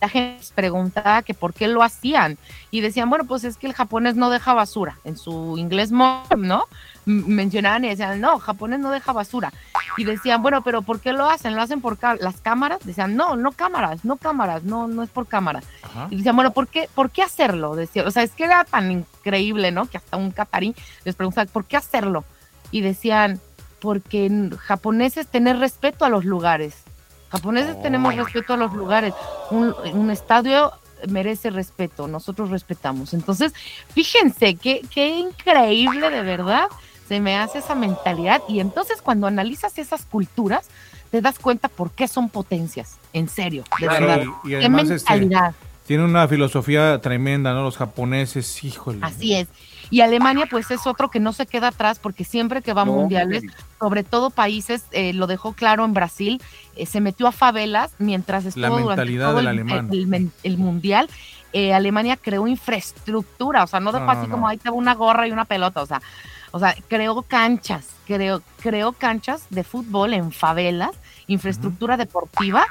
[0.00, 2.38] La gente preguntaba que por qué lo hacían
[2.70, 4.98] y decían, bueno, pues es que el japonés no deja basura.
[5.04, 6.64] En su inglés, ¿no?
[7.04, 9.52] Mencionaban y decían, no, japonés no deja basura.
[9.96, 11.56] Y decían, bueno, pero ¿por qué lo hacen?
[11.56, 12.78] ¿Lo hacen por las cámaras?
[12.84, 15.64] Decían, no, no cámaras, no cámaras, no, no es por cámaras.
[16.10, 17.74] Y decían, bueno, ¿por qué, ¿por qué hacerlo?
[17.74, 19.86] Decía, o sea, es que era tan increíble, ¿no?
[19.86, 22.24] Que hasta un catarí les preguntaba, ¿por qué hacerlo?
[22.70, 23.40] Y decían,
[23.80, 26.84] porque en japoneses tener respeto a los lugares.
[27.30, 29.14] Japoneses tenemos respeto a los lugares.
[29.50, 30.72] Un, un estadio
[31.08, 33.14] merece respeto, nosotros respetamos.
[33.14, 33.52] Entonces,
[33.94, 36.66] fíjense qué, qué increíble de verdad
[37.06, 38.42] se me hace esa mentalidad.
[38.48, 40.68] Y entonces cuando analizas esas culturas,
[41.10, 42.96] te das cuenta por qué son potencias.
[43.12, 44.24] En serio, de Claro, verdad.
[44.44, 45.54] y- y qué además, este, mentalidad.
[45.86, 47.62] Tiene una filosofía tremenda, ¿no?
[47.62, 48.98] Los japoneses, híjole.
[49.00, 49.48] Así es.
[49.90, 52.84] Y Alemania, pues es otro que no se queda atrás porque siempre que va a
[52.84, 53.42] No, mundiales,
[53.78, 56.42] sobre todo países, eh, lo dejó claro en Brasil,
[56.76, 59.88] eh, se metió a favelas mientras estuvo durante mentalidad todo del el, alemán.
[59.92, 61.08] el men- el mundial.
[61.54, 64.32] eh, Alemania creó infraestructura, o sea, no dejó así no.
[64.34, 66.02] como ahí te va una gorra y una pelota, o sea,
[66.50, 70.90] o sea, creó canchas, creó, creó canchas de fútbol en favelas,
[71.26, 72.66] infraestructura deportiva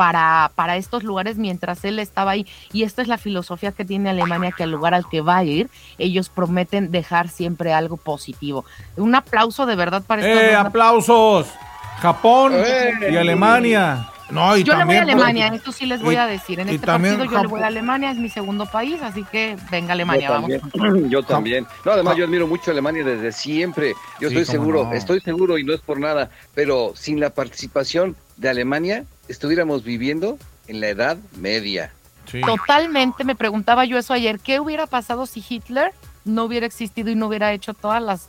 [0.00, 2.46] para, para estos lugares mientras él estaba ahí.
[2.72, 5.44] Y esta es la filosofía que tiene Alemania, que al lugar al que va a
[5.44, 5.68] ir,
[5.98, 8.64] ellos prometen dejar siempre algo positivo.
[8.96, 11.46] Un aplauso de verdad para estos ¡Eh, dos- aplausos!
[11.98, 12.92] Japón ¡Eh!
[13.12, 14.08] y Alemania.
[14.30, 16.60] No, y Yo le voy a Alemania, esto sí les voy y- a decir.
[16.60, 19.58] En este también partido yo le voy a Alemania, es mi segundo país, así que
[19.70, 20.50] venga Alemania, yo vamos.
[20.72, 21.66] también, yo también.
[21.84, 23.92] No, además yo admiro mucho a Alemania desde siempre.
[24.18, 24.92] Yo Sí, estoy seguro, no.
[24.94, 30.38] estoy seguro y no es por nada, pero sin la participación de Alemania estuviéramos viviendo
[30.66, 31.92] en la Edad Media.
[32.46, 35.92] Totalmente, me preguntaba yo eso ayer, ¿qué hubiera pasado si Hitler
[36.24, 38.28] no hubiera existido y no hubiera hecho todas las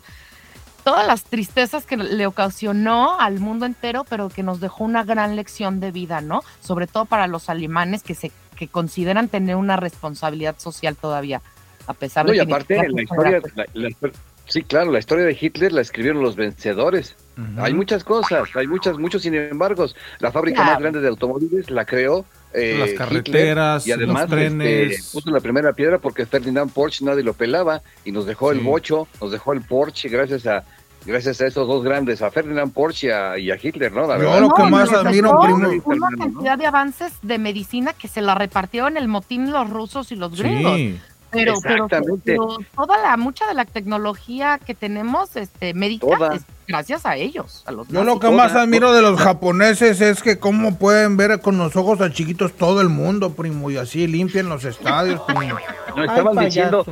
[0.84, 5.36] todas las tristezas que le ocasionó al mundo entero, pero que nos dejó una gran
[5.36, 6.41] lección de vida, ¿no?
[6.60, 11.41] Sobre todo para los alemanes que se que consideran tener una responsabilidad social todavía,
[11.86, 14.11] a pesar No, de y que aparte, la historia, fuera, la- la-
[14.48, 17.15] sí, claro, la historia de Hitler la escribieron los vencedores.
[17.58, 19.86] Hay muchas cosas, hay muchas, muchos sin embargo.
[20.20, 20.72] La fábrica Claro.
[20.74, 24.91] más grande de automóviles la creó eh, Las Hitler, carreteras, y además los trenes.
[24.99, 28.60] este, puso la primera piedra porque Ferdinand Porsche nadie lo pelaba y nos dejó el
[28.60, 30.64] bocho, nos dejó el Porsche gracias a
[31.06, 34.02] gracias a esos dos grandes, a Ferdinand Porsche y a, y a Hitler, ¿no?
[34.06, 34.41] La Yo verdad.
[34.41, 35.82] lo que No, más admiro, primo.
[35.86, 40.16] Una cantidad de avances de medicina que se la repartieron el motín los rusos y
[40.16, 40.76] los gringos.
[40.76, 40.99] Sí.
[41.32, 42.22] Pero, pero, Exactamente.
[42.26, 46.36] pero toda la, mucha de la tecnología que tenemos este, médica Toda.
[46.36, 50.22] es gracias a ellos, a los Yo lo que más admiro de los japoneses es
[50.24, 54.08] que cómo pueden ver con los ojos a chiquitos todo el mundo, primo, y así
[54.08, 55.58] limpian los estadios, primo.
[55.95, 56.86] No estaban diciendo.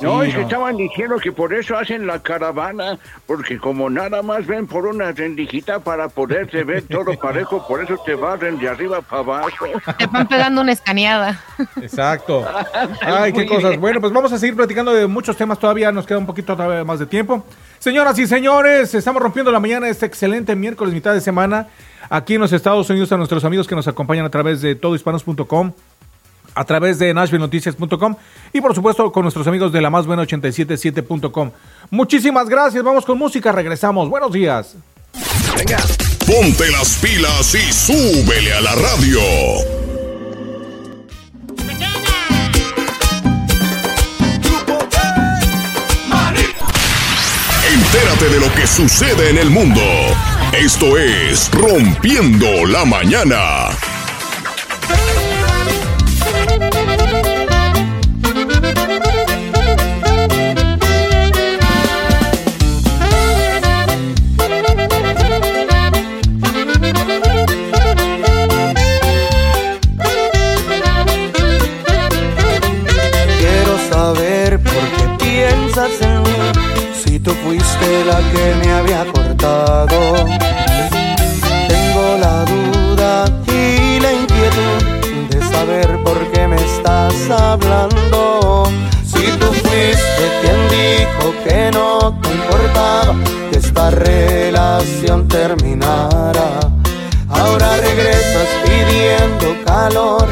[0.00, 0.46] No, Sí, es que no.
[0.48, 5.12] estaban diciendo que por eso hacen la caravana, porque como nada más ven por una
[5.12, 9.66] rendijita para poderse ver todo parejo, por eso te barren de arriba para abajo.
[9.98, 11.40] Te van pegando una escaneada.
[11.80, 12.44] Exacto.
[13.02, 13.70] Ay, qué cosas.
[13.70, 13.80] bien.
[13.80, 15.92] Bueno, pues vamos a seguir platicando de muchos temas todavía.
[15.92, 17.44] Nos queda un poquito más de tiempo.
[17.78, 21.68] Señoras y señores, estamos rompiendo la mañana este excelente miércoles, mitad de semana.
[22.10, 25.72] Aquí en los Estados Unidos, a nuestros amigos que nos acompañan a través de todohispanos.com,
[26.54, 28.16] a través de nashvillenoticias.com
[28.52, 31.50] y por supuesto con nuestros amigos de la más buena 877.com.
[31.90, 32.82] Muchísimas gracias.
[32.82, 33.52] Vamos con música.
[33.52, 34.08] Regresamos.
[34.08, 34.76] Buenos días.
[35.56, 35.78] Venga.
[36.26, 39.20] Ponte las pilas y súbele a la radio.
[47.74, 49.80] Entérate de lo que sucede en el mundo.
[50.52, 53.93] Esto es Rompiendo la Mañana.
[77.24, 80.26] Tú fuiste la que me había cortado.
[81.68, 88.64] Tengo la duda y la inquietud de saber por qué me estás hablando.
[89.06, 93.14] Si tú fuiste quien dijo que no te importaba
[93.50, 96.60] que esta relación terminara.
[97.30, 100.28] Ahora regresas pidiendo calor,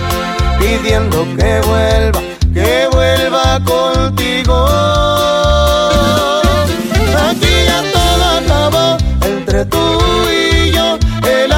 [0.59, 2.21] pidiendo que vuelva,
[2.53, 5.42] que vuelva contigo.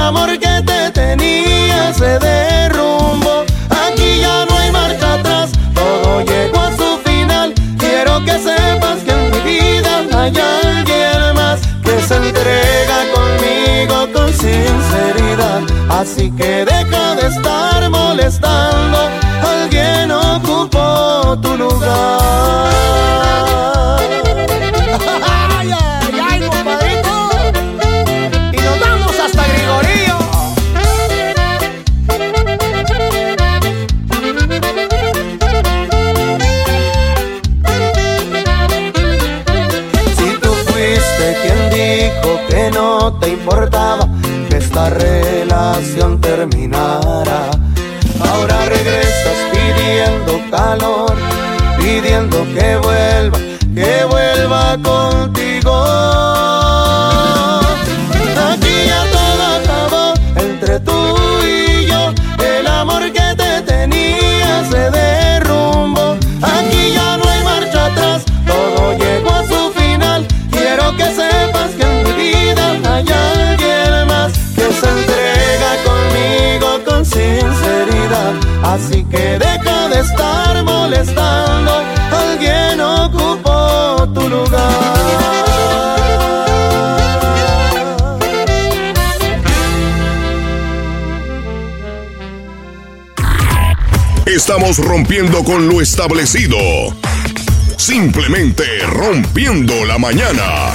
[0.04, 3.44] amor que te tenía se derrumbó.
[3.70, 7.54] Aquí ya no hay marcha atrás, todo llegó a su final.
[7.78, 14.28] Quiero que sepas que en mi vida hay alguien más que se entrega conmigo con
[14.32, 15.62] sinceridad.
[15.88, 18.98] Así que deja de estar molestando,
[19.42, 22.74] alguien ocupó tu lugar.
[52.22, 52.93] que voy
[94.56, 96.56] estamos rompiendo con lo establecido.
[97.76, 100.72] Simplemente rompiendo la mañana.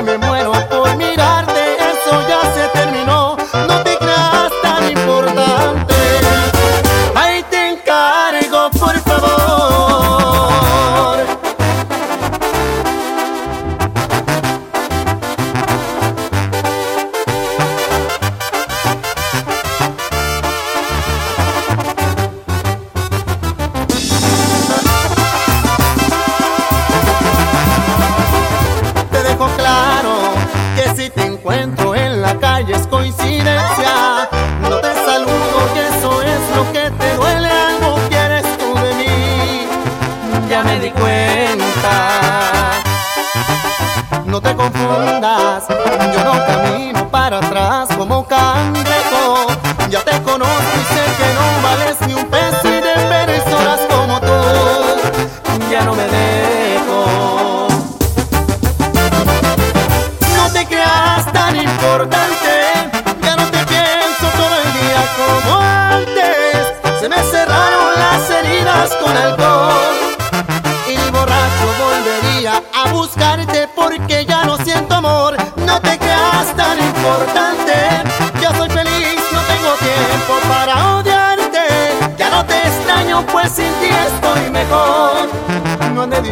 [0.00, 0.21] me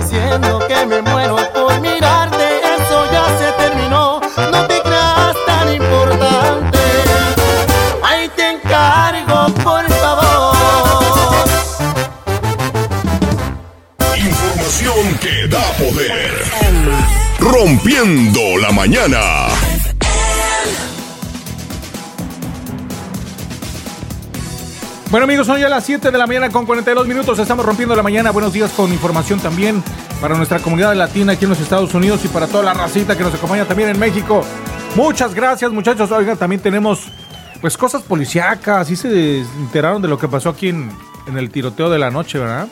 [0.01, 4.21] diciendo que me muero por mirarte, eso ya se terminó,
[4.51, 6.79] no te creas tan importante.
[8.03, 10.57] Ahí te encargo, por favor.
[14.17, 16.45] Información que da poder.
[17.39, 19.50] Rompiendo la mañana.
[25.11, 28.03] Bueno amigos, son ya las 7 de la mañana con 42 minutos, estamos rompiendo la
[28.05, 29.83] mañana, buenos días con información también
[30.21, 33.25] para nuestra comunidad latina aquí en los Estados Unidos y para toda la racita que
[33.25, 34.45] nos acompaña también en México.
[34.95, 37.09] Muchas gracias muchachos, oigan, también tenemos
[37.61, 40.89] pues cosas policíacas, sí se enteraron de lo que pasó aquí en,
[41.27, 42.69] en el tiroteo de la noche, ¿verdad?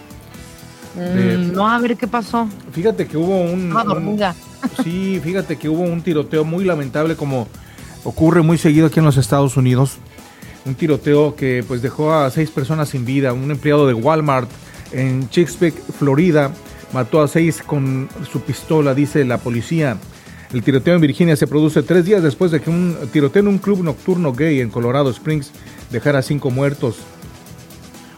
[0.95, 2.49] Mm, no, a ver qué pasó.
[2.71, 4.21] Fíjate que hubo un, un
[4.85, 7.49] sí, fíjate que hubo un tiroteo muy lamentable como
[8.05, 9.99] ocurre muy seguido aquí en los Estados Unidos
[10.65, 13.33] un tiroteo que pues dejó a seis personas sin vida.
[13.33, 14.51] Un empleado de Walmart
[14.93, 16.53] en Chesapeake, Florida,
[16.93, 19.97] mató a seis con su pistola, dice la policía.
[20.53, 23.59] El tiroteo en Virginia se produce tres días después de que un tiroteo en un
[23.59, 25.53] club nocturno gay en Colorado Springs
[25.91, 26.97] dejara cinco muertos.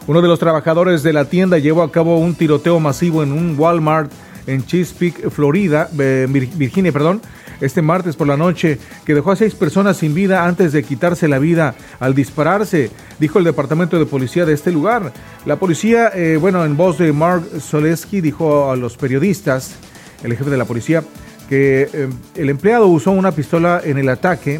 [0.07, 3.55] Uno de los trabajadores de la tienda llevó a cabo un tiroteo masivo en un
[3.57, 4.11] Walmart
[4.47, 7.21] en Chesapeake, Florida, eh, Virginia, perdón,
[7.61, 11.27] este martes por la noche, que dejó a seis personas sin vida antes de quitarse
[11.27, 15.13] la vida al dispararse, dijo el departamento de policía de este lugar.
[15.45, 19.75] La policía, eh, bueno, en voz de Mark Soleski, dijo a los periodistas,
[20.23, 21.03] el jefe de la policía,
[21.47, 24.59] que eh, el empleado usó una pistola en el ataque,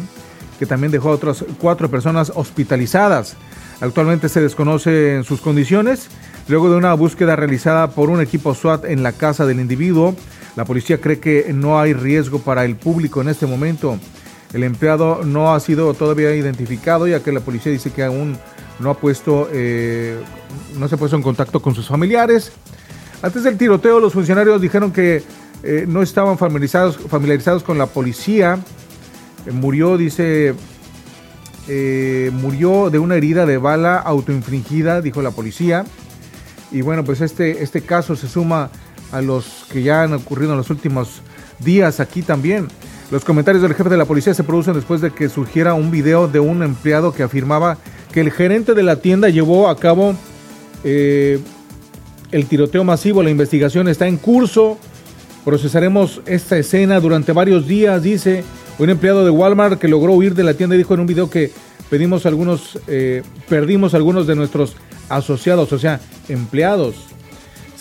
[0.58, 3.36] que también dejó a otras cuatro personas hospitalizadas.
[3.80, 6.08] Actualmente se desconocen sus condiciones.
[6.46, 10.14] Luego de una búsqueda realizada por un equipo SWAT en la casa del individuo,
[10.56, 13.98] la policía cree que no hay riesgo para el público en este momento.
[14.52, 18.36] El empleado no ha sido todavía identificado, ya que la policía dice que aún
[18.78, 20.18] no ha puesto, eh,
[20.78, 22.52] no se ha puesto en contacto con sus familiares.
[23.22, 25.22] Antes del tiroteo, los funcionarios dijeron que
[25.62, 28.58] eh, no estaban familiarizados, con la policía.
[29.46, 30.54] Eh, murió, dice,
[32.32, 35.86] murió de una herida de bala autoinfligida, dijo la policía.
[36.70, 38.70] Y bueno, pues este, este caso se suma
[39.12, 41.20] a los que ya han ocurrido en los últimos
[41.58, 42.68] días aquí también.
[43.10, 46.28] Los comentarios del jefe de la policía se producen después de que surgiera un video
[46.28, 47.76] de un empleado que afirmaba
[48.10, 50.14] que el gerente de la tienda llevó a cabo
[50.82, 51.38] eh,
[52.30, 53.22] el tiroteo masivo.
[53.22, 54.78] La investigación está en curso.
[55.44, 58.44] Procesaremos esta escena durante varios días, dice
[58.78, 61.28] un empleado de Walmart que logró huir de la tienda y dijo en un video
[61.28, 61.50] que
[61.90, 64.74] pedimos algunos, eh, perdimos algunos de nuestros
[65.08, 67.11] asociados, o sea, empleados.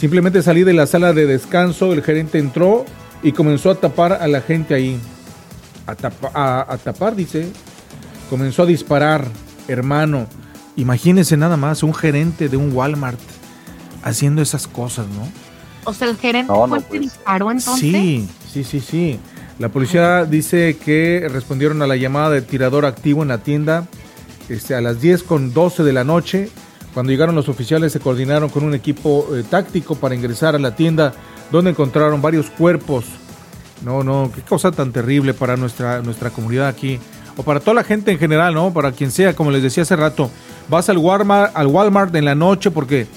[0.02, 2.86] Simplemente salí de la sala de descanso, el gerente entró
[3.22, 4.99] y comenzó a tapar a la gente ahí.
[5.86, 7.48] A, tapa- a- a tapar, dice.
[8.28, 9.28] Comenzó a disparar,
[9.68, 10.26] hermano.
[10.76, 13.19] Imagínense nada más, un gerente de un Walmart
[14.02, 15.28] haciendo esas cosas, ¿no?
[15.84, 17.02] O sea, el gerente No, no, fue el que pues.
[17.02, 17.91] disparó entonces.
[17.91, 19.19] Sí, sí, sí, sí.
[19.60, 23.86] La policía dice que respondieron a la llamada de tirador activo en la tienda
[24.49, 26.49] este, a las 10 con 12 de la noche.
[26.93, 30.76] Cuando llegaron los oficiales se coordinaron con un equipo eh, táctico para ingresar a la
[30.76, 31.13] tienda
[31.51, 33.05] donde encontraron varios cuerpos.
[33.84, 36.99] No, no, qué cosa tan terrible para nuestra, nuestra comunidad aquí.
[37.38, 38.73] O para toda la gente en general, ¿no?
[38.73, 40.30] Para quien sea, como les decía hace rato.
[40.69, 43.07] Vas al Walmart, al Walmart en la noche porque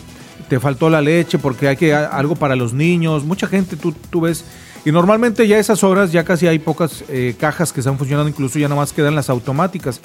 [0.48, 3.24] te faltó la leche, porque hay que algo para los niños.
[3.24, 4.44] Mucha gente tú, tú ves.
[4.84, 8.28] Y normalmente ya a esas horas ya casi hay pocas eh, cajas que están funcionando,
[8.28, 10.00] incluso ya nada más quedan las automáticas,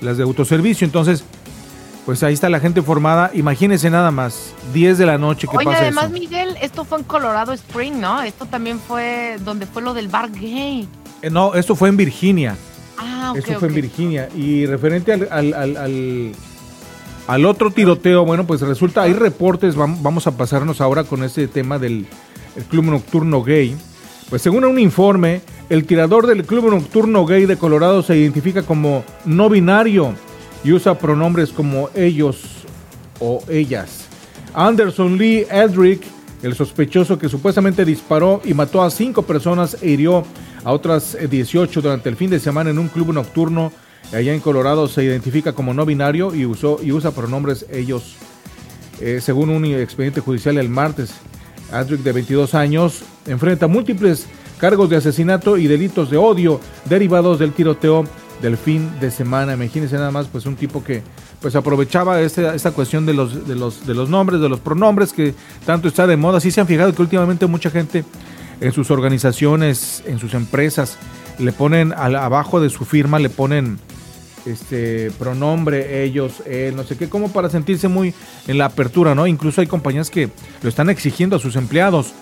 [0.00, 0.84] las de autoservicio.
[0.84, 1.24] Entonces,
[2.04, 3.30] pues ahí está la gente formada.
[3.34, 6.12] Imagínense nada más, 10 de la noche que Oye, pasa además, eso.
[6.12, 8.22] Miguel, esto fue en Colorado Spring, ¿no?
[8.22, 10.88] Esto también fue donde fue lo del bar gay.
[11.22, 12.56] Eh, no, esto fue en Virginia.
[12.98, 13.74] Ah, ok, Eso fue en.
[13.74, 14.28] Virginia.
[14.36, 16.32] Y referente al, al, al- al-
[17.26, 21.48] al otro tiroteo, bueno, pues resulta, hay reportes, vam- vamos a pasarnos ahora con este
[21.48, 22.06] tema del
[22.56, 23.74] el club nocturno gay.
[24.28, 25.40] Pues según un informe,
[25.70, 30.12] el tirador del club nocturno gay de Colorado se identifica como no binario
[30.64, 32.64] y usa pronombres como ellos
[33.20, 34.06] o ellas.
[34.54, 36.02] Anderson Lee Eldrick,
[36.42, 40.24] el sospechoso que supuestamente disparó y mató a cinco personas e hirió
[40.64, 43.72] a otras eh, 18 durante el fin de semana en un club nocturno
[44.12, 48.16] allá en Colorado, se identifica como no binario y, usó, y usa pronombres ellos.
[49.00, 51.14] Eh, según un expediente judicial el martes,
[51.72, 54.26] Adric, de 22 años, enfrenta múltiples
[54.58, 58.04] cargos de asesinato y delitos de odio derivados del tiroteo
[58.44, 59.54] del fin de semana.
[59.54, 61.02] Imagínense nada más, pues un tipo que
[61.40, 65.12] pues aprovechaba este- esta cuestión de los, de, los, de los nombres, de los pronombres
[65.14, 65.34] que
[65.64, 66.40] tanto está de moda.
[66.40, 68.04] Sí se han fijado que últimamente mucha gente
[68.60, 70.98] en sus organizaciones, en sus empresas,
[71.38, 73.78] le ponen al- abajo de su firma, le ponen
[74.46, 78.12] este pronombre, ellos, él, no sé qué, como para sentirse muy
[78.46, 79.26] en la apertura, ¿no?
[79.26, 80.28] Incluso hay compañías que
[80.62, 82.12] lo están exigiendo a sus empleados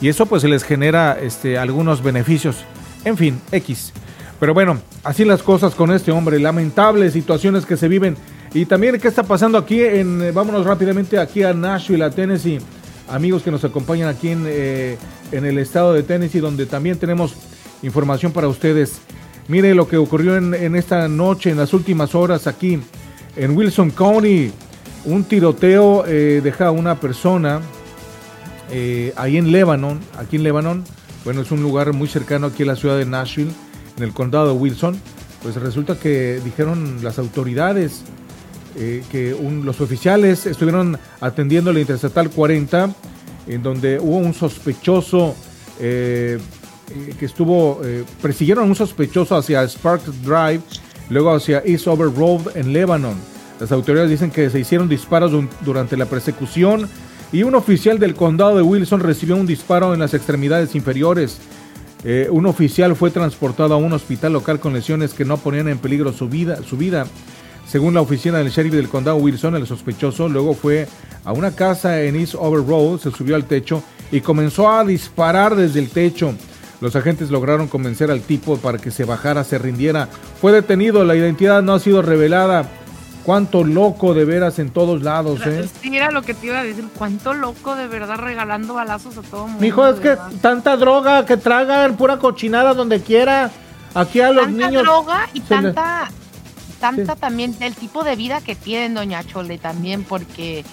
[0.00, 2.56] y eso pues les genera este, algunos beneficios.
[3.04, 3.92] En fin, X.
[4.40, 8.16] Pero bueno, así las cosas con este hombre, lamentables situaciones que se viven.
[8.54, 12.58] Y también qué está pasando aquí en, eh, vámonos rápidamente aquí a Nashville, a Tennessee.
[13.08, 14.96] Amigos que nos acompañan aquí en, eh,
[15.32, 17.34] en el estado de Tennessee, donde también tenemos
[17.82, 19.00] información para ustedes.
[19.48, 22.78] Mire lo que ocurrió en, en esta noche, en las últimas horas aquí
[23.36, 24.52] en Wilson County.
[25.04, 27.60] Un tiroteo eh, deja a una persona
[28.70, 30.84] eh, ahí en Lebanon, aquí en Lebanon,
[31.24, 33.52] bueno, es un lugar muy cercano aquí a la ciudad de Nashville,
[33.98, 34.96] en el condado de Wilson,
[35.42, 38.02] pues resulta que dijeron las autoridades
[38.76, 42.94] eh, que un- los oficiales estuvieron atendiendo la Interestatal 40,
[43.48, 45.34] en donde hubo un sospechoso
[45.80, 46.38] eh,
[46.90, 50.60] eh, que estuvo, eh, persiguieron a un sospechoso hacia Spark Drive,
[51.10, 53.14] luego hacia East Over Road en Lebanon.
[53.60, 55.32] Las autoridades dicen que se hicieron disparos
[55.64, 56.88] durante la persecución
[57.32, 61.38] y un oficial del condado de Wilson recibió un disparo en las extremidades inferiores.
[62.04, 65.78] Eh, un oficial fue transportado a un hospital local con lesiones que no ponían en
[65.78, 66.60] peligro su vida.
[66.62, 67.06] Su vida.
[67.66, 70.88] Según la oficina del sheriff del condado Wilson, el sospechoso luego fue
[71.24, 75.54] a una casa en East Over Road, se subió al techo y comenzó a disparar
[75.54, 76.32] desde el techo.
[76.80, 80.08] Los agentes lograron convencer al tipo para que se bajara, se rindiera.
[80.40, 82.70] Fue detenido, la identidad no ha sido revelada.
[83.28, 85.68] Cuánto loco de veras en todos lados, ¿eh?
[85.82, 86.86] Sí, era lo que te iba a decir.
[86.96, 89.60] Cuánto loco de verdad regalando balazos a todo mundo.
[89.60, 90.30] Mijo, es que verdad.
[90.40, 93.50] tanta droga que tragan, pura cochinada donde quiera.
[93.92, 94.82] Aquí a los tanta niños.
[94.82, 96.10] droga y le- tanta,
[96.80, 100.64] tanta también el tipo de vida que tienen, doña Chole, también, porque,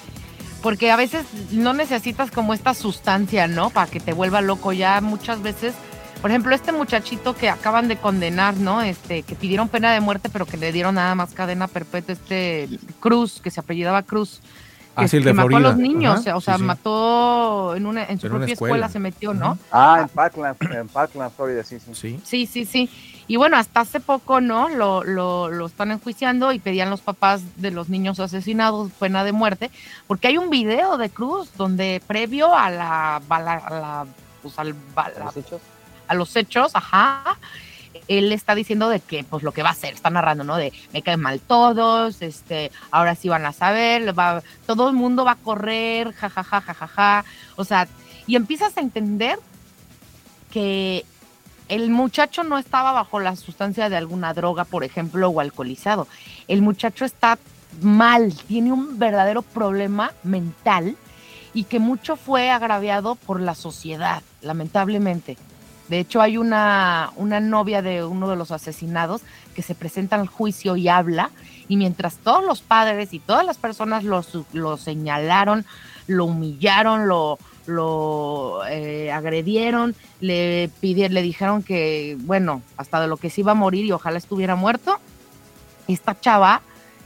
[0.61, 3.69] porque a veces no necesitas como esta sustancia, ¿no?
[3.69, 4.72] Para que te vuelva loco.
[4.72, 5.73] Ya muchas veces,
[6.26, 8.81] por ejemplo, este muchachito que acaban de condenar, ¿no?
[8.81, 12.68] Este, que pidieron pena de muerte, pero que le dieron nada más cadena perpetua, este
[12.99, 14.39] Cruz, que se apellidaba Cruz.
[14.97, 16.65] Que, Ah, sí, el que de mató a los niños, Ajá, o sea, sí, sí.
[16.65, 18.88] mató en una en su En propia escuela.
[18.88, 18.89] escuela.
[18.89, 19.60] se metió, ¿no?
[19.72, 21.91] Ah, en Parkland, en Parkland, Florida, sí, sí.
[21.93, 22.19] Sí.
[22.23, 22.89] Sí, sí, sí.
[23.27, 24.68] Y bueno, hasta hace poco, ¿no?
[24.68, 29.31] Lo, lo, lo están enjuiciando y pedían los papás de los niños asesinados pena de
[29.31, 29.69] muerte,
[30.07, 34.06] porque hay un video de Cruz donde previo a la, bala- a la-
[34.41, 35.61] pues, al bala- ¿Los hechos?
[36.07, 37.38] A los hechos, ajá,
[38.07, 40.57] él está diciendo de que, pues lo que va a hacer, está narrando, ¿no?
[40.57, 45.26] De me caen mal todos, este, ahora sí van a saber, va, todo el mundo
[45.26, 47.26] va a correr, jajaja, jajaja,
[47.56, 47.88] o sea,
[48.27, 49.40] y empiezas a entender
[50.52, 51.06] que
[51.68, 56.07] el muchacho no estaba bajo la sustancia de alguna droga, por ejemplo, o alcoholizado.
[56.48, 57.40] El muchacho está
[57.82, 60.95] mal, tiene un verdadero problema mental
[61.53, 65.38] y que mucho fue agraviado por la sociedad, lamentablemente.
[65.87, 69.21] De hecho, hay una, una novia de uno de los asesinados
[69.53, 71.29] que se presenta al juicio y habla,
[71.67, 75.65] y mientras todos los padres y todas las personas lo, lo señalaron,
[76.07, 77.37] lo humillaron, lo,
[77.67, 83.55] lo eh, agredieron, le le dijeron que, bueno, hasta de lo que se iba a
[83.55, 84.99] morir y ojalá estuviera muerto,
[85.87, 86.61] esta chava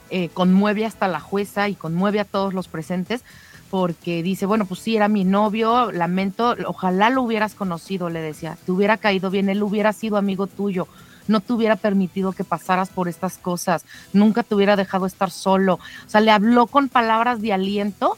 [0.09, 3.23] eh, conmueve hasta la jueza y conmueve a todos los presentes
[3.69, 8.57] porque dice, bueno, pues sí, era mi novio, lamento, ojalá lo hubieras conocido, le decía,
[8.65, 10.87] te hubiera caído bien, él hubiera sido amigo tuyo,
[11.27, 15.75] no te hubiera permitido que pasaras por estas cosas, nunca te hubiera dejado estar solo.
[15.75, 18.17] O sea, le habló con palabras de aliento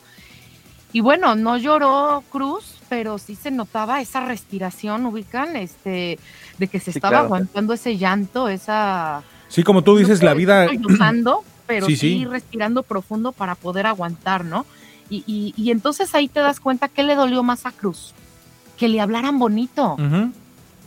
[0.94, 6.20] y bueno, no lloró Cruz, pero sí se notaba esa respiración, ubican, este,
[6.58, 7.26] de que se Sí, estaba claro.
[7.26, 9.24] aguantando ese llanto, esa...
[9.50, 10.68] Sí, como tú dices, no la vida...
[10.68, 12.26] sollozando, pero Sí, sí, sí.
[12.26, 14.66] respirando profundo para poder aguantar, ¿no?
[15.12, 18.14] Y, y- y entonces ahí te das cuenta que le dolió más a Cruz,
[18.78, 19.98] que le hablaran bonito.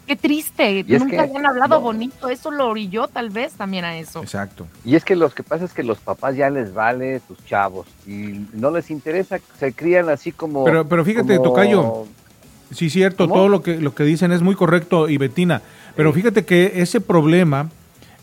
[0.06, 1.80] Qué triste, nunca que- habían hablado no.
[1.80, 4.22] bonito, eso lo orilló tal vez también a eso.
[4.22, 4.66] Exacto.
[4.84, 7.86] Y es que lo que pasa es que los papás ya les vale tus chavos
[8.06, 10.64] y no les interesa, se crían así como...
[10.64, 12.04] Pero, pero fíjate, como- Tocayo,
[12.70, 13.34] sí, cierto, ¿Cómo?
[13.34, 15.62] todo lo que, lo que dicen es muy correcto y Betina,
[15.96, 17.70] pero fíjate que ese problema,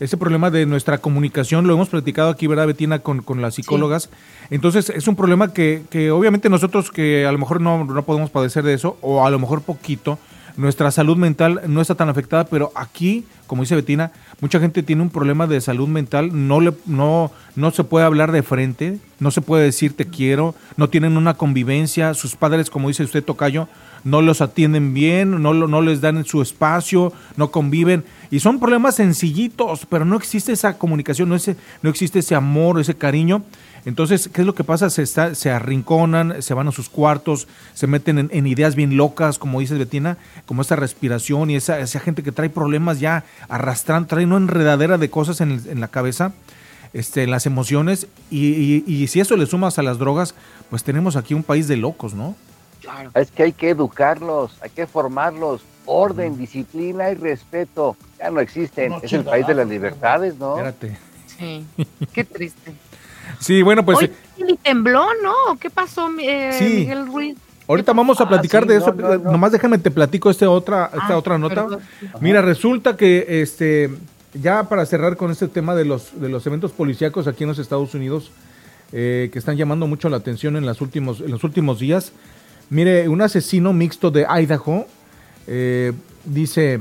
[0.02, 4.10] ese problema de nuestra comunicación, lo hemos platicado aquí, ¿verdad, Betina, con, con las psicólogas?
[4.50, 8.30] Entonces, es un problema que, que obviamente nosotros que a lo mejor no, no podemos
[8.30, 10.18] padecer de eso, o a lo mejor poquito,
[10.56, 15.02] nuestra salud mental no está tan afectada, pero aquí, como dice Betina, mucha gente tiene
[15.02, 19.30] un problema de salud mental, no, le, no, no se puede hablar de frente, no
[19.30, 23.68] se puede decir te quiero, no tienen una convivencia, sus padres, como dice usted, Tocayo,
[24.04, 28.04] no los atienden bien, no, no les dan su espacio, no conviven.
[28.30, 32.80] Y son problemas sencillitos, pero no existe esa comunicación, no, ese, no existe ese amor,
[32.80, 33.42] ese cariño.
[33.84, 34.90] Entonces, ¿qué es lo que pasa?
[34.90, 39.38] Se, está, se arrinconan, se van a sus cuartos, se meten en, ideas bien locas,
[39.38, 44.08] como dices Betina, como esa respiración y esa, esa gente que trae problemas ya arrastrando,
[44.08, 46.32] trae una enredadera de cosas en, la cabeza,
[46.92, 48.06] este, en las emociones.
[48.30, 50.34] Y- y si eso le sumas a las drogas,
[50.70, 52.36] pues tenemos aquí un país de locos, ¿no?
[53.14, 55.62] Es que hay que educarlos, hay que formarlos.
[55.84, 58.92] Orden, disciplina y respeto ya no existen.
[59.02, 60.56] Es el país de las libertades, ¿no?
[60.56, 60.96] Espérate.
[61.26, 61.66] Sí,
[62.12, 62.72] qué triste.
[63.40, 65.56] Sí, bueno, pues Hoy eh, ni tembló, ¿no?
[65.58, 66.64] ¿Qué pasó, eh, Sí.
[66.80, 67.36] Miguel Ruiz?
[67.66, 68.92] ahorita vamos a Ah, platicar sí, de eso.
[68.92, 69.32] no, no.
[69.32, 71.54] Nomás déjame te platico este otra, esta Ah, otra nota.
[71.66, 71.80] perdón.
[72.20, 73.90] Mira, resulta que este
[74.34, 77.58] ya para cerrar con este tema de los de los eventos policíacos aquí en los
[77.58, 78.30] Estados Unidos
[78.92, 82.12] eh, que están llamando mucho la atención en, las últimos, en los últimos días.
[82.72, 84.86] Mire, un asesino mixto de Idaho
[85.46, 85.92] eh,
[86.24, 86.80] dice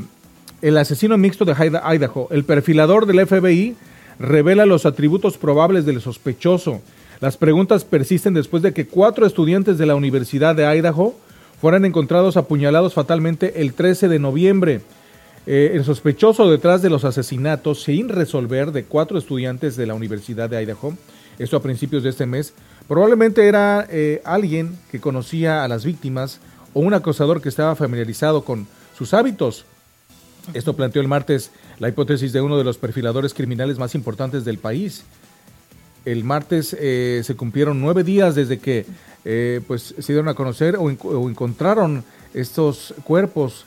[0.61, 3.75] el asesino mixto de Ida- Idaho, el perfilador del FBI
[4.19, 6.79] revela los atributos probables del sospechoso.
[7.19, 11.13] Las preguntas persisten después de que cuatro estudiantes de la Universidad de Idaho
[11.59, 14.79] fueran encontrados apuñalados fatalmente el 13 de noviembre.
[15.45, 20.49] Eh, el sospechoso detrás de los asesinatos sin resolver de cuatro estudiantes de la Universidad
[20.49, 20.93] de Idaho,
[21.37, 22.53] esto a principios de este mes,
[22.87, 26.39] probablemente era eh, alguien que conocía a las víctimas
[26.73, 28.67] o un acosador que estaba familiarizado con
[28.97, 29.65] sus hábitos.
[30.53, 34.57] Esto planteó el martes la hipótesis de uno de los perfiladores criminales más importantes del
[34.57, 35.03] país.
[36.05, 38.85] El martes eh, se cumplieron nueve días desde que
[39.23, 42.03] eh, pues, se dieron a conocer o, enco- o encontraron
[42.33, 43.65] estos cuerpos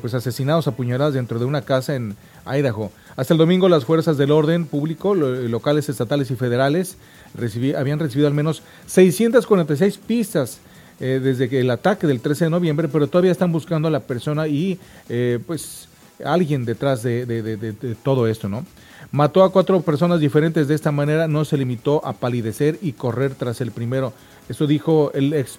[0.00, 2.90] pues, asesinados a puñaladas dentro de una casa en Idaho.
[3.16, 6.96] Hasta el domingo las fuerzas del orden público, lo- locales, estatales y federales,
[7.36, 10.58] recibí- habían recibido al menos 646 pistas
[11.00, 14.00] eh, desde que el ataque del 13 de noviembre, pero todavía están buscando a la
[14.00, 14.78] persona y
[15.08, 15.88] eh, pues
[16.24, 18.66] alguien detrás de, todo esto, ¿no?
[19.10, 23.34] Mató a cuatro personas diferentes de esta manera, no se limitó a palidecer y correr
[23.34, 24.12] tras el primero.
[24.48, 25.58] Eso dijo el ex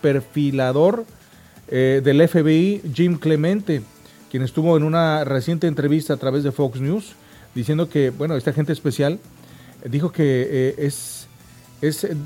[0.00, 1.04] perfilador
[1.68, 3.82] eh, del FBI, Jim Clemente,
[4.30, 7.14] quien estuvo en una reciente entrevista a través de Fox News,
[7.54, 9.18] diciendo que, bueno, este agente especial
[9.84, 11.28] dijo que eh, es,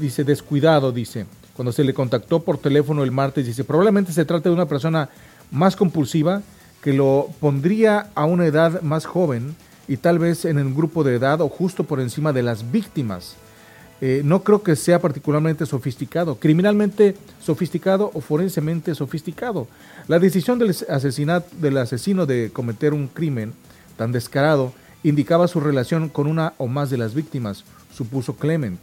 [0.00, 4.48] dice, descuidado, dice, cuando se le contactó por teléfono el martes, dice, probablemente se trata
[4.48, 5.08] de una persona
[5.50, 6.42] más compulsiva
[6.82, 9.54] que lo pondría a una edad más joven
[9.88, 13.36] y tal vez en el grupo de edad o justo por encima de las víctimas.
[14.00, 19.68] Eh, no creo que sea particularmente sofisticado, criminalmente sofisticado o forensemente sofisticado.
[20.08, 23.54] La decisión del asesinato del asesino de cometer un crimen
[23.96, 24.72] tan descarado
[25.04, 28.80] indicaba su relación con una o más de las víctimas, supuso Clement.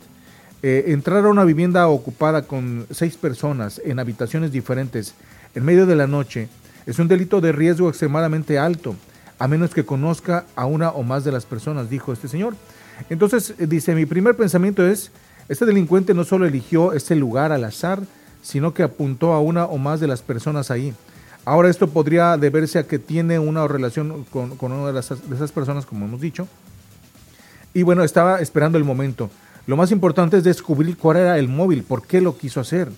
[0.63, 5.15] Eh, entrar a una vivienda ocupada con seis personas en habitaciones diferentes
[5.55, 6.47] en medio de la noche
[6.85, 8.95] es un delito de riesgo extremadamente alto,
[9.39, 12.55] a menos que conozca a una o más de las personas, dijo este señor.
[13.09, 15.11] Entonces, eh, dice, mi primer pensamiento es,
[15.49, 17.99] este delincuente no solo eligió este lugar al azar,
[18.43, 20.93] sino que apuntó a una o más de las personas ahí.
[21.43, 25.85] Ahora esto podría deberse a que tiene una relación con, con una de, esas personas,
[25.85, 26.47] como hemos dicho.
[27.73, 29.29] Y bueno, estaba esperando el momento.
[29.65, 32.89] Lo más importante es descubrir cuál era el móvil, por qué lo quiso hacer.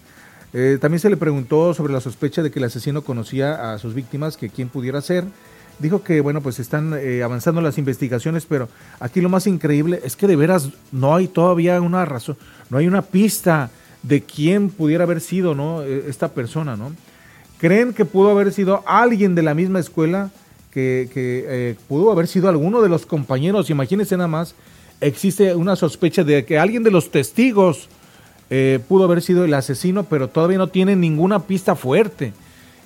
[0.53, 3.93] Eh, también se le preguntó sobre la sospecha de que el asesino conocía a sus
[3.93, 5.25] víctimas, que quién pudiera ser.
[5.79, 10.15] Dijo que, bueno, pues están eh, avanzando las investigaciones, pero aquí lo más increíble es
[10.15, 12.37] que de veras no hay todavía una razón,
[12.69, 13.71] no hay una pista
[14.03, 15.81] de quién pudiera haber sido, ¿no?
[15.81, 16.91] Eh, Esta persona, ¿no?
[17.63, 20.31] ¿Creen que pudo haber sido alguien de la misma escuela?
[20.69, 23.69] Que, que, eh, pudo haber sido alguno de los compañeros.
[23.69, 24.53] Imagínense nada más,
[24.99, 27.87] existe una sospecha de que alguien de los testigos
[28.49, 32.33] eh, pudo haber sido el asesino, pero todavía no tiene ninguna pista fuerte.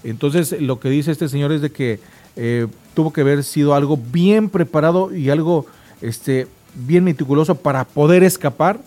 [0.04, 2.00] Entonces, lo que dice este señor es de que
[2.36, 5.66] eh, tuvo que haber sido algo bien preparado y algo
[6.04, 6.46] este,
[6.76, 8.80] bien meticuloso para poder escapar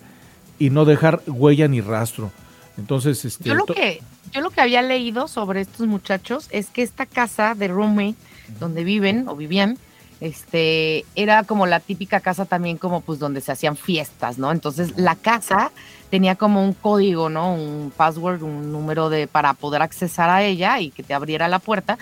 [0.57, 2.31] y no dejar huella ni rastro.
[2.79, 4.01] Entonces, este, Yo lo que
[4.33, 8.17] yo lo que había leído sobre estos muchachos es que esta casa de roommate
[8.59, 9.79] donde viven o vivían
[10.21, 14.53] este era como la típica casa también como pues donde se hacían fiestas, ¿no?
[14.53, 15.73] Entonces la casa
[16.11, 17.55] tenía como un código, ¿no?
[17.55, 21.59] Un password, un número de para poder accesar a ella y que te abriera la
[21.59, 21.99] puerta.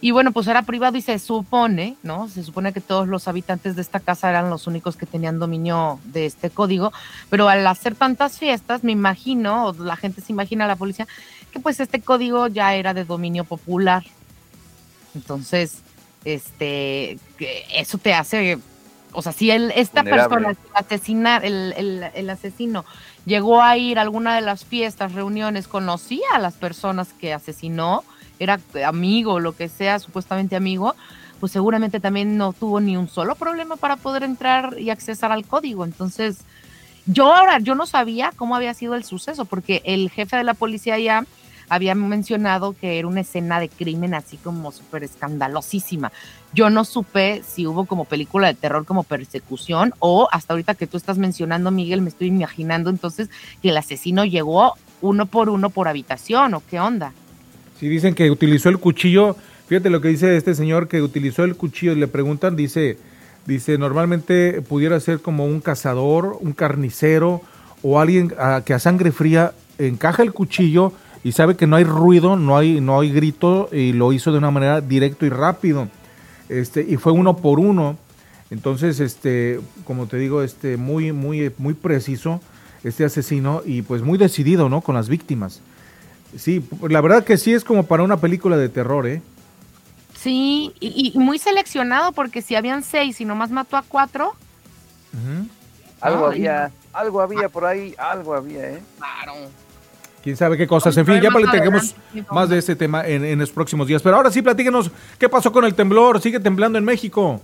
[0.00, 2.28] Y bueno, pues era privado y se supone, ¿no?
[2.28, 6.00] Se supone que todos los habitantes de esta casa eran los únicos que tenían dominio
[6.06, 6.92] de este código,
[7.30, 11.06] pero al hacer tantas fiestas, me imagino, la gente se imagina, la policía,
[11.52, 14.02] que pues este código ya era de dominio popular.
[15.14, 15.78] Entonces,
[16.24, 17.18] este,
[17.74, 18.58] eso te hace,
[19.12, 20.28] o sea, si él, esta Vulnerable.
[20.36, 22.84] persona, el asesinar, el, el- el asesino,
[23.26, 28.04] llegó a ir a alguna de las fiestas, reuniones, conocía a las personas que asesinó,
[28.38, 30.94] era amigo, lo que sea, supuestamente amigo,
[31.38, 35.44] pues seguramente también no tuvo ni un solo problema para poder entrar y accesar al
[35.44, 35.84] código.
[35.84, 36.38] Entonces,
[37.04, 40.54] yo ahora, yo no sabía cómo había sido el suceso, porque el jefe de la
[40.54, 41.24] policía ya
[41.72, 46.12] había mencionado que era una escena de crimen así como súper escandalosísima.
[46.52, 50.86] Yo no supe si hubo como película de terror, como persecución, o hasta ahorita que
[50.86, 53.30] tú estás mencionando, Miguel, me estoy imaginando entonces
[53.62, 57.14] que el asesino llegó uno por uno por habitación, o qué onda.
[57.80, 59.34] Si dicen que utilizó el cuchillo,
[59.66, 62.98] fíjate lo que dice este señor que utilizó el cuchillo, le preguntan, dice,
[63.46, 67.40] dice, normalmente pudiera ser como un cazador, un carnicero
[67.82, 70.92] o alguien ah, que a sangre fría encaja el cuchillo
[71.24, 74.38] y sabe que no hay ruido, no hay, no hay grito y lo hizo de
[74.38, 75.88] una manera directo y rápido.
[76.48, 77.96] Este, y fue uno por uno.
[78.50, 82.40] Entonces, este, como te digo, este, muy, muy, muy preciso
[82.84, 84.80] este asesino y pues muy decidido, ¿no?
[84.80, 85.60] Con las víctimas.
[86.36, 89.22] Sí, la verdad que sí es como para una película de terror, ¿eh?
[90.14, 94.34] Sí, y, y muy seleccionado, porque si habían seis y nomás mató a cuatro,
[96.00, 96.38] Algo Ay.
[96.38, 98.82] había, algo había por ahí, algo había, ¿eh?
[98.98, 99.34] claro.
[100.22, 100.96] Quién sabe qué cosas.
[100.96, 101.94] En fin, ya platicaremos
[102.30, 104.02] más de este tema en, en los próximos días.
[104.02, 106.20] Pero ahora sí, platíquenos qué pasó con el temblor.
[106.20, 107.40] ¿Sigue temblando en México?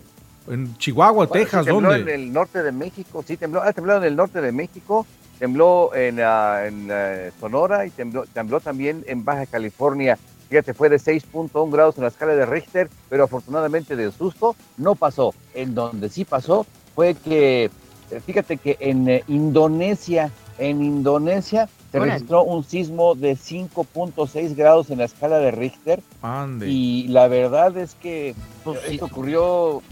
[0.48, 1.64] ¿En Chihuahua, Bueno, Texas?
[1.64, 2.14] sí tembló ¿Dónde?
[2.14, 5.06] en el norte de México, sí tembló, ha temblado en el norte de México,
[5.38, 10.16] tembló en, en, eh, Sonora y tembló, tembló también en Baja California
[10.48, 14.94] Fíjate, fue de 6.1 grados en la escala de Richter, pero afortunadamente del susto no
[14.94, 15.34] pasó.
[15.54, 17.70] En donde sí pasó fue que,
[18.10, 22.12] eh, fíjate que en eh, Indonesia, en Indonesia se Órale.
[22.12, 26.68] registró un sismo de 5.6 grados en la escala de Richter Ande.
[26.68, 28.34] y la verdad es que
[28.64, 28.94] Pues sí.
[28.94, 29.82] esto ocurrió,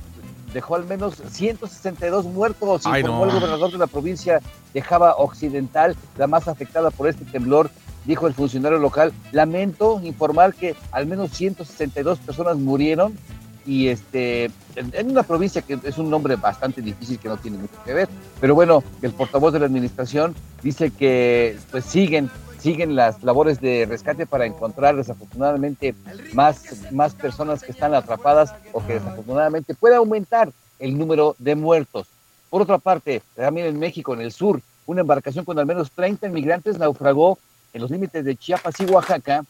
[0.52, 3.32] dejó al menos 162 muertos, Ay, informó no.
[3.32, 4.40] el gobernador de la provincia
[4.74, 7.70] de Java Occidental, la más afectada por este temblor,
[8.04, 9.12] dijo el funcionario local.
[9.32, 13.18] Lamento informar que al menos 162 personas murieron
[13.66, 17.74] y este en, una provincia que es un nombre bastante difícil que no tiene mucho
[17.84, 18.08] que ver,
[18.40, 23.86] pero bueno, el portavoz de la administración dice que pues siguen siguen las labores de
[23.86, 25.94] rescate para encontrar desafortunadamente
[26.32, 32.08] más, más personas que están atrapadas o que desafortunadamente puede aumentar el número de muertos.
[32.50, 36.26] Por otra parte, también en México, en el sur, una embarcación con al menos 30
[36.26, 37.38] inmigrantes naufragó
[37.72, 39.44] en los límites de Chiapas y Oaxaca,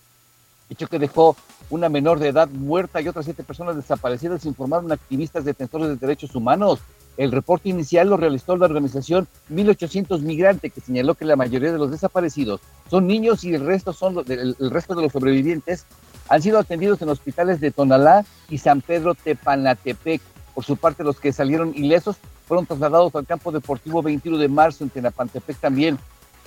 [0.68, 1.36] hecho que dejó
[1.70, 6.34] una menor de edad muerta y otras siete personas desaparecidas, informaron activistas defensores de derechos
[6.34, 6.80] humanos.
[7.16, 11.78] El reporte inicial lo realizó la organización 1800 Migrante, que señaló que la mayoría de
[11.78, 12.60] los desaparecidos
[12.90, 15.86] son niños y el resto son el resto de los sobrevivientes
[16.28, 20.20] han sido atendidos en hospitales de Tonalá y San Pedro Tepanatepec.
[20.54, 22.16] Por su parte, los que salieron ilesos
[22.46, 25.98] fueron trasladados al campo deportivo 21 de marzo en Tenapantepec también.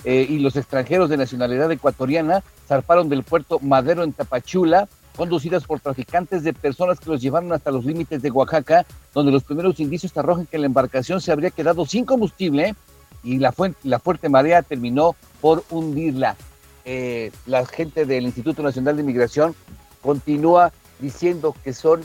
[0.04, 5.80] Eh, y los extranjeros de nacionalidad ecuatoriana zarparon del puerto Madero en Tapachula, conducidas por
[5.80, 10.16] traficantes de personas que los llevaron hasta los límites de Oaxaca, donde los primeros indicios
[10.16, 12.74] arrojan que la embarcación se habría quedado sin combustible
[13.22, 16.36] y la, fuente, la fuerte marea terminó por hundirla.
[16.84, 19.54] Eh, la gente del Instituto Nacional de Migración
[20.00, 22.00] continúa diciendo que son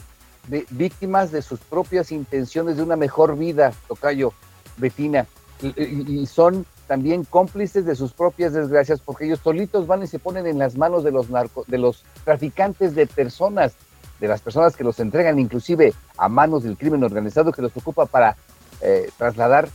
[0.47, 4.33] de- víctimas de sus propias intenciones de una mejor vida, Tocayo,
[4.77, 5.25] Betina,
[5.61, 10.47] y, son también cómplices de sus propias desgracias porque ellos solitos van y se ponen
[10.47, 13.73] en las manos de los narco, de los traficantes de personas,
[14.19, 18.05] de las personas que los entregan inclusive a manos del crimen organizado que los ocupa
[18.05, 18.35] para
[18.81, 19.67] eh, trasladar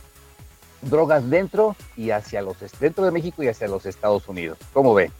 [0.81, 4.57] drogas dentro y hacia los dentro de México y hacia los Estados Unidos.
[4.73, 5.11] ¿Cómo ve?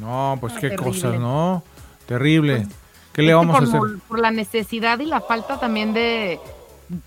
[0.00, 0.84] No, pues qué Terrible.
[0.84, 1.62] cosas, ¿no?
[2.06, 2.66] Terrible.
[3.14, 3.78] ¿Qué le vamos a hacer?
[3.78, 6.38] por- por la necesidad y la falta también de,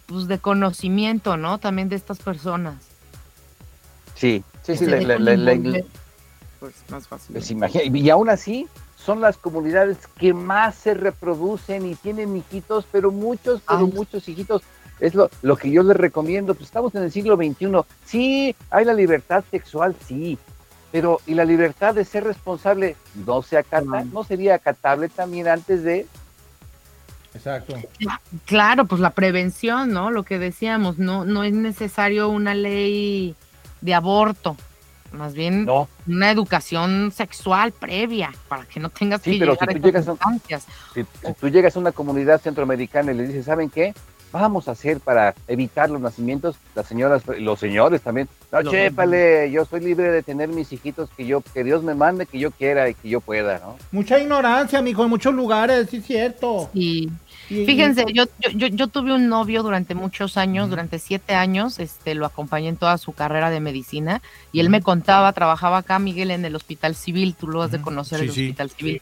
[0.08, 1.60] pues, de conocimiento, ¿no?
[1.60, 2.76] También de estas personas.
[4.20, 4.86] Sí, sí, sí.
[4.86, 5.84] La- la- la-
[6.60, 7.34] pues más fácil.
[7.34, 8.68] Pues imagina- y aún así
[8.98, 13.92] son las comunidades que más se reproducen y tienen hijitos, pero muchos, pero Ay.
[13.94, 14.62] muchos hijitos.
[15.00, 16.54] Es lo, lo que yo les recomiendo.
[16.54, 17.86] Pues estamos en el siglo XXI.
[18.06, 20.38] Sí, hay la libertad sexual, sí.
[20.92, 24.04] Pero, ¿y la libertad de ser responsable no se acata?
[24.12, 26.06] ¿No sería acatable también antes de
[27.34, 27.76] Exacto.
[28.46, 30.10] Claro, pues la prevención, ¿no?
[30.10, 33.36] Lo que decíamos, no, no es necesario una ley
[33.82, 34.56] de aborto,
[35.12, 35.88] más bien No.
[36.08, 39.88] una educación sexual previa para que no tengas Sí, que pero llegar si a tú
[39.88, 40.66] estas llegas a- instancias.
[40.94, 43.94] Si, si tú llegas a una comunidad centroamericana y le dices, ¿saben qué?
[44.32, 48.30] Vamos a hacer para evitar los nacimientos, las señoras, los señores también.
[48.52, 51.96] No, Los- chépale, yo soy libre de tener mis hijitos que yo, que Dios me
[51.96, 53.78] mande, que yo quiera y que yo pueda, ¿no?
[53.92, 56.70] Mucha ignorancia, mijo, en muchos lugares, sí es cierto.
[56.76, 57.10] Y-
[57.50, 62.16] fíjense, yo, yo, yo, yo tuve un novio durante muchos años, durante siete años, este,
[62.16, 64.22] lo acompañé en toda su carrera de medicina
[64.52, 67.82] y él me contaba, trabajaba acá, Miguel, en el hospital civil, tú lo has de
[67.82, 68.42] conocer, Sí, el sí.
[68.44, 69.02] hospital civil.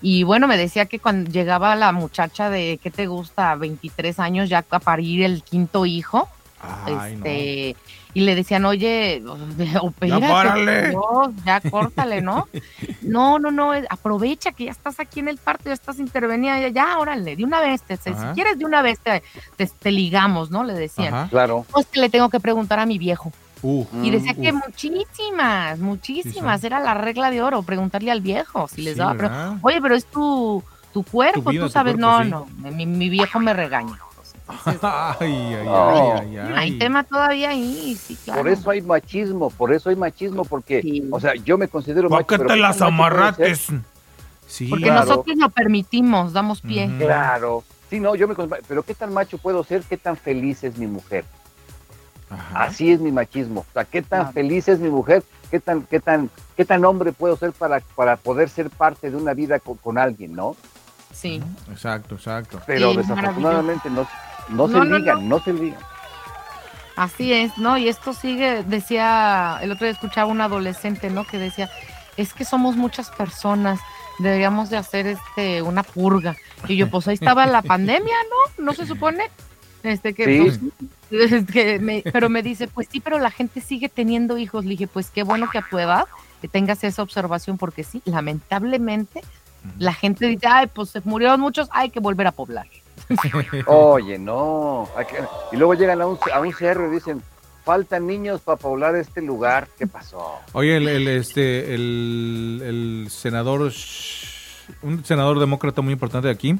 [0.00, 3.54] Y bueno, me decía que cuando llegaba la muchacha de, ¿qué te gusta?
[3.56, 6.28] 23 años ya a parir el quinto hijo,
[6.60, 7.76] Ay, este,
[8.14, 9.22] y le decían, oye,
[9.80, 10.92] opérate, párale.
[10.92, 12.46] por Dios, ya córtale, ¿no?
[13.00, 16.68] No, no, no, aprovecha que ya estás aquí en el parto, ya estás intervenida, ya,
[16.68, 19.22] ya, órale, de una vez, te- si quieres de una vez te,
[19.56, 20.64] te, te ligamos, ¿no?
[20.64, 21.14] Le decían.
[21.14, 21.28] Ajá.
[21.28, 21.64] Claro.
[21.72, 23.32] No, es que le tengo que preguntar a mi viejo.
[23.62, 24.62] Uh, Y decía Mm, que uf.
[24.66, 29.14] muchísimas, muchísimas, Sí, era la regla de oro, preguntarle al viejo si les Sí, daba.
[29.14, 29.30] pero.
[29.62, 30.62] Oye, pero es tu,
[30.92, 32.30] tu cuerpo, vida, tú tu sabes, cuerpo, no, sí.
[32.62, 33.96] no, mi, mi viejo me regaña.
[34.82, 36.14] Ay, ay, No.
[36.16, 36.78] ay, ay, hay ay.
[36.78, 38.40] tema todavía ahí, sí, claro.
[38.42, 41.06] Por eso hay machismo, por eso hay machismo, porque, Sí.
[41.10, 42.26] o sea, yo me considero ¿Para macho.
[42.28, 43.66] qué pero te ¿qué las amarrates?
[44.46, 45.00] Sí, Porque claro.
[45.04, 46.90] nosotros lo permitimos, damos pie.
[46.98, 47.62] Claro.
[47.90, 49.82] Sí, no, yo me considero, pero ¿qué tan macho puedo ser?
[49.82, 51.24] ¿Qué tan feliz es mi mujer?
[52.30, 52.64] Ajá.
[52.64, 53.60] Así es mi machismo.
[53.60, 55.22] O sea, ¿qué tan feliz es mi mujer?
[55.50, 59.16] ¿Qué tan, qué tan, qué tan hombre puedo ser para, para poder ser parte de
[59.16, 60.54] una vida con, con alguien, no?
[61.12, 61.42] Sí.
[61.70, 62.60] Exacto, exacto.
[62.66, 64.06] Pero Sí, desafortunadamente no,
[64.50, 65.38] no, No, se no, ligan, no.
[65.40, 65.80] se ligan.
[66.96, 67.78] Así es, ¿no?
[67.78, 71.24] Y esto sigue, decía, el otro día escuchaba un adolescente, ¿no?
[71.24, 71.70] Que decía,
[72.16, 73.78] es que somos muchas personas,
[74.18, 76.34] deberíamos de hacer este una purga.
[76.66, 78.16] Y yo, pues ahí estaba la pandemia,
[78.58, 78.64] ¿no?
[78.64, 79.30] ¿No se supone?
[79.84, 80.40] Este que, Sí.
[81.08, 84.64] pues, es que me- pero me dice, pues sí, pero la gente sigue teniendo hijos.
[84.64, 86.06] Le dije, pues qué bueno que a tu edad
[86.40, 89.22] que tengas esa observación, porque sí, lamentablemente
[89.78, 92.66] La gente dice, ay, pues se murieron muchos, hay que volver a poblar.
[93.66, 94.88] Oye, no.
[95.52, 97.22] Y luego llegan a un, a un cerro y dicen,
[97.64, 99.68] faltan niños para poblar este lugar.
[99.78, 100.36] ¿Qué pasó?
[100.52, 103.72] Oye, el, el, este, el, el senador,
[104.82, 106.56] un senador demócrata muy importante de aquí,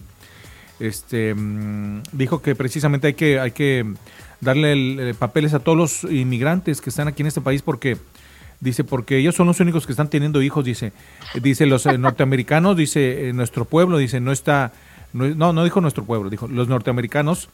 [0.81, 3.85] este, mm, dijo que precisamente hay que, hay que
[4.41, 7.97] darle el- papeles a todos los inmigrantes que están aquí en este país porque
[8.61, 10.93] dice porque ellos son los únicos que están teniendo hijos dice
[11.41, 14.73] dice los eh, norteamericanos dice eh, nuestro pueblo dice no está
[15.13, 17.49] no, no dijo nuestro pueblo dijo los norteamericanos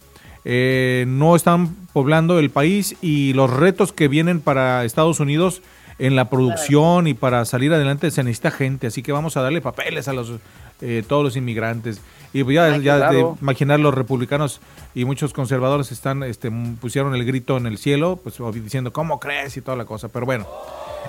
[0.44, 5.62] eh, no están poblando el país y los retos que vienen para Estados Unidos
[5.98, 9.60] en la producción y para salir adelante se necesita gente, así que vamos a darle
[9.60, 10.32] papeles a los
[10.80, 12.00] eh, todos los inmigrantes.
[12.32, 14.60] Y pues ya, ya de imaginar los republicanos
[14.94, 16.50] y muchos conservadores están este
[16.80, 20.26] pusieron el grito en el cielo, pues diciendo cómo crees y toda la cosa, pero
[20.26, 20.46] bueno.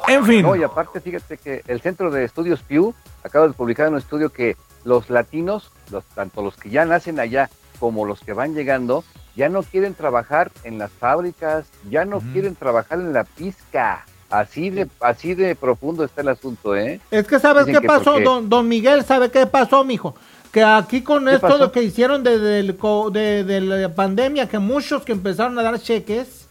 [0.08, 0.44] En fin.
[0.44, 2.94] No, y aparte, fíjate que el Centro de Estudios Pew
[3.24, 4.56] acaba de publicar un estudio que
[4.86, 7.49] los latinos, los, tanto los que ya nacen allá
[7.80, 9.03] como los que van llegando,
[9.36, 14.06] ya no quieren trabajar en las fábricas, ya no quieren trabajar en la pizca.
[14.30, 16.99] Así de, así de profundo está el asunto, ¿eh?
[17.12, 20.16] Es que sabes Dicen qué que pasó, porque- don, don Miguel, ¿sabe qué pasó, mijo?
[20.52, 21.57] Que aquí con ¿Qué esto pasó?
[21.57, 25.64] lo que hicieron de, del co- de- de la pandemia, que muchos que empezaron a
[25.64, 26.48] dar cheques,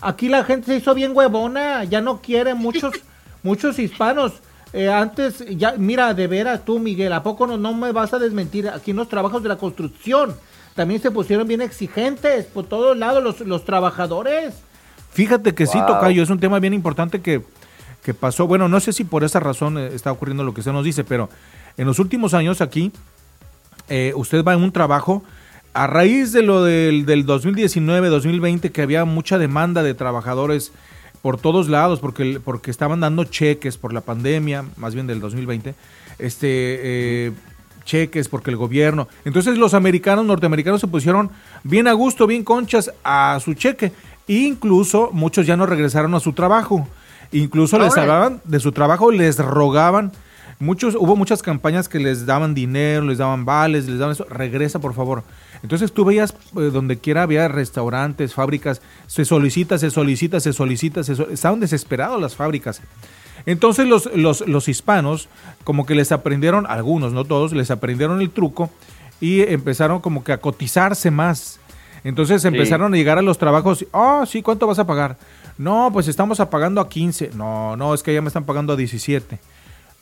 [0.00, 2.92] aquí la gente se hizo bien huevona, ya no quiere muchos,
[3.42, 4.32] muchos hispanos.
[4.72, 8.18] Eh, antes, ya, mira, de veras tú, Miguel, ¿a poco no, no me vas a
[8.18, 8.68] desmentir?
[8.68, 10.34] Aquí en los trabajos de la construcción
[10.74, 14.54] también se pusieron bien exigentes por todos lados los, los trabajadores.
[15.12, 15.88] Fíjate que sí, Wow.
[15.88, 17.42] Tocayo, es un tema bien importante que,
[18.02, 18.46] que pasó.
[18.46, 21.04] Bueno, no sé si por esa razón eh, está ocurriendo lo que se nos dice,
[21.04, 21.28] pero
[21.76, 22.92] en los últimos años aquí,
[23.88, 25.22] eh, usted va en un trabajo,
[25.74, 30.72] a raíz de lo del, del 2019, 2020, que había mucha demanda de trabajadores
[31.22, 35.74] por todos lados, porque, porque estaban dando cheques por la pandemia, más bien del 2020,
[36.18, 37.32] este, eh,
[37.84, 39.08] cheques porque el gobierno.
[39.24, 41.30] Entonces los americanos, norteamericanos se pusieron
[41.62, 43.92] bien a gusto, bien conchas a su cheque.
[44.28, 46.86] E incluso muchos ya no regresaron a su trabajo.
[47.32, 50.12] Incluso les hablaban de su trabajo, les rogaban.
[50.58, 54.78] Muchos, hubo muchas campañas que les daban dinero, les daban vales, les daban eso, regresa
[54.78, 55.24] por favor.
[55.62, 61.04] Entonces tú veías eh, donde quiera había restaurantes, fábricas, se solicita, se solicita, se solicita,
[61.04, 62.80] se estaban desesperados las fábricas.
[63.46, 65.28] Entonces los, los, los hispanos
[65.64, 68.70] como que les aprendieron, algunos, no todos, les aprendieron el truco
[69.20, 71.60] y empezaron como que a cotizarse más.
[72.04, 72.48] Entonces Sí.
[72.48, 75.16] empezaron a llegar a los trabajos, ah, sí, ¿cuánto vas a pagar?
[75.58, 77.30] No, pues estamos pagando a 15.
[77.34, 79.38] No, no, es que ya me están pagando a 17.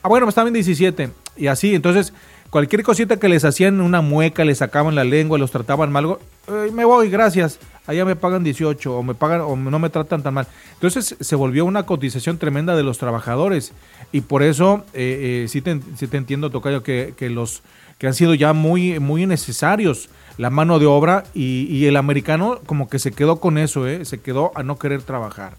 [0.03, 1.11] Ah, bueno, me estaban 17.
[1.37, 2.15] Y así, entonces,
[2.51, 6.17] cualquier cosita que les hacían una mueca, les sacaban la lengua, los trataban mal,
[6.49, 7.59] "Eh, me voy, gracias.
[7.87, 10.47] Allá me pagan 18 o me pagan o no me tratan tan mal.
[10.75, 13.73] Entonces se volvió una cotización tremenda de los trabajadores
[14.13, 17.63] y por eso eh, eh, sí, te, sí te entiendo, Tocayo, que, que los
[17.99, 20.09] que han sido ya muy, muy necesarios
[20.39, 24.05] la mano de obra y, y el americano como que se quedó con eso, ¿eh?
[24.05, 25.55] se quedó a no querer trabajar.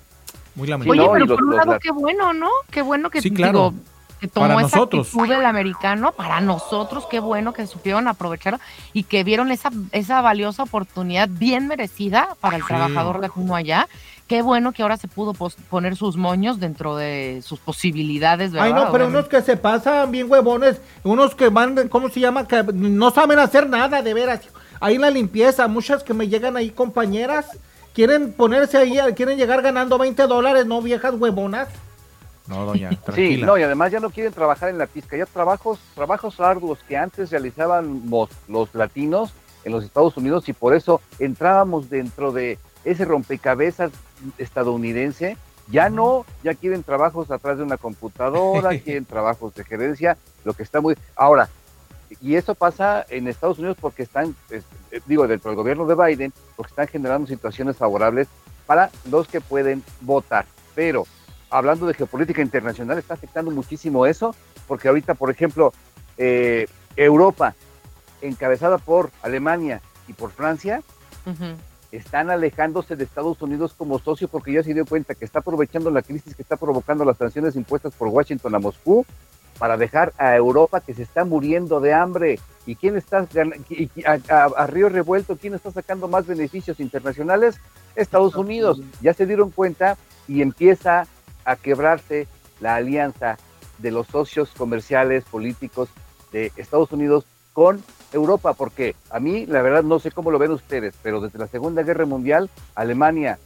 [0.56, 1.02] Muy lamentable.
[1.02, 2.50] Oye, pero por un lado, qué bueno, ¿no?
[2.70, 3.72] Qué bueno que, Sí, claro.
[3.72, 3.84] digo,
[4.22, 5.08] que tomó Para esa nosotros.
[5.08, 8.60] actitud del americano, para nosotros, qué bueno que supieron aprovechar
[8.94, 12.68] y que vieron esa, esa valiosa oportunidad bien merecida para el Sí.
[12.68, 13.88] trabajador de uno allá.
[14.28, 15.34] Qué bueno que ahora se pudo
[15.70, 18.68] poner sus moños dentro de sus posibilidades, ¿verdad?
[18.68, 22.48] Ay, no, pero unos que se pasan bien huevones, unos que van, ¿cómo se llama?
[22.48, 24.42] Que no saben hacer nada, de veras.
[24.80, 27.48] Ahí en la limpieza, muchas que me llegan ahí compañeras,
[27.94, 31.68] quieren ponerse ahí, quieren llegar ganando 20 dólares, no viejas huevonas.
[32.52, 35.80] No, doña, Sí, no, y además ya no quieren trabajar en la pizca, ya trabajos,
[35.96, 39.34] trabajos arduos que antes realizaban los, los latinos
[39.64, 43.92] en los Estados Unidos y por eso entrábamos dentro de ese rompecabezas
[44.38, 45.38] estadounidense,
[45.70, 50.64] ya no, ya quieren trabajos atrás de una computadora, quieren trabajos de gerencia, lo que
[50.64, 50.96] está muy...
[51.16, 51.48] Ahora,
[52.22, 55.96] y eso pasa en Estados Unidos porque están, es- eh, digo, dentro del gobierno de
[55.96, 58.28] Biden, porque están generando situaciones favorables
[58.66, 60.46] para los que pueden votar.
[60.76, 61.06] Pero
[61.52, 64.36] hablando de geopolítica internacional, está afectando muchísimo eso,
[64.68, 65.74] porque ahorita, por ejemplo,
[66.18, 67.56] eh, Europa,
[68.22, 70.82] encabezada por Alemania y por Francia,
[71.92, 75.92] están alejándose de Estados Unidos como socio porque ya se dio cuenta que está aprovechando
[75.92, 79.06] la crisis que está provocando las sanciones impuestas por Washington a Moscú
[79.60, 82.40] para dejar a Europa que se está muriendo de hambre.
[82.66, 83.28] ¿Y quién está
[84.08, 85.36] a- a río revuelto?
[85.38, 87.60] ¿Quién está sacando más beneficios internacionales?
[87.96, 88.82] Estados Unidos.
[89.02, 89.98] Ya se dieron cuenta
[90.28, 91.06] y empieza
[91.46, 92.28] a quebrarse
[92.60, 93.38] la alianza
[93.80, 95.90] de los socios comerciales políticos
[96.32, 100.52] de Estados Unidos con Europa, porque a mí la verdad no sé cómo lo ven
[100.52, 103.40] ustedes, pero desde la Segunda Guerra Mundial, Alemania,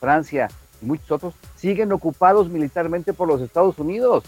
[0.00, 0.48] Francia
[0.82, 4.24] y muchos otros siguen ocupados militarmente por los Estados Unidos.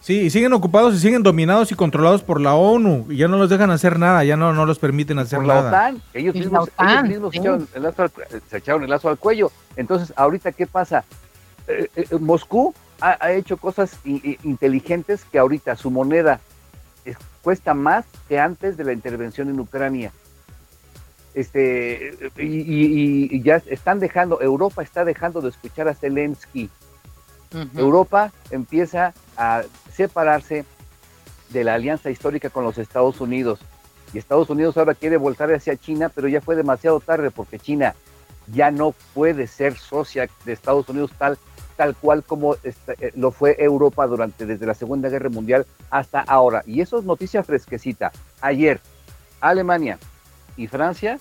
[0.00, 3.06] Sí, y siguen ocupados y siguen dominados y controlados por la ONU.
[3.08, 5.54] Y ya no los dejan hacer nada, ya no, no los permiten hacer por la
[5.54, 5.68] nada.
[5.68, 6.02] OTAN.
[6.12, 7.38] Ellos Y la mismos, OTAN, ellos mismos sí.
[7.38, 8.12] se, echaron el lazo al,
[8.50, 9.50] se echaron el lazo al cuello.
[9.76, 11.04] Entonces, ahorita, ¿qué pasa?
[11.66, 16.40] Eh, eh, Moscú ha, ha hecho cosas i- i- inteligentes que ahorita su moneda
[17.04, 20.12] es- cuesta más que antes de la intervención en Ucrania.
[21.34, 26.70] Este, y, y- y ya están dejando, Europa está dejando de escuchar a Zelensky.
[27.76, 29.62] Europa empieza a
[29.92, 30.64] separarse
[31.50, 33.60] de la alianza histórica con los Estados Unidos.
[34.12, 37.94] Y Estados Unidos ahora quiere voltar hacia China, pero ya fue demasiado tarde porque China
[38.48, 41.38] ya no puede ser socia de Estados Unidos tal,
[41.76, 46.20] tal cual como esta- eh, lo fue Europa durante desde la Segunda Guerra Mundial hasta
[46.20, 46.62] ahora.
[46.66, 48.12] Y eso es noticia fresquecita.
[48.40, 48.80] Ayer,
[49.40, 49.98] Alemania
[50.56, 51.18] y Francia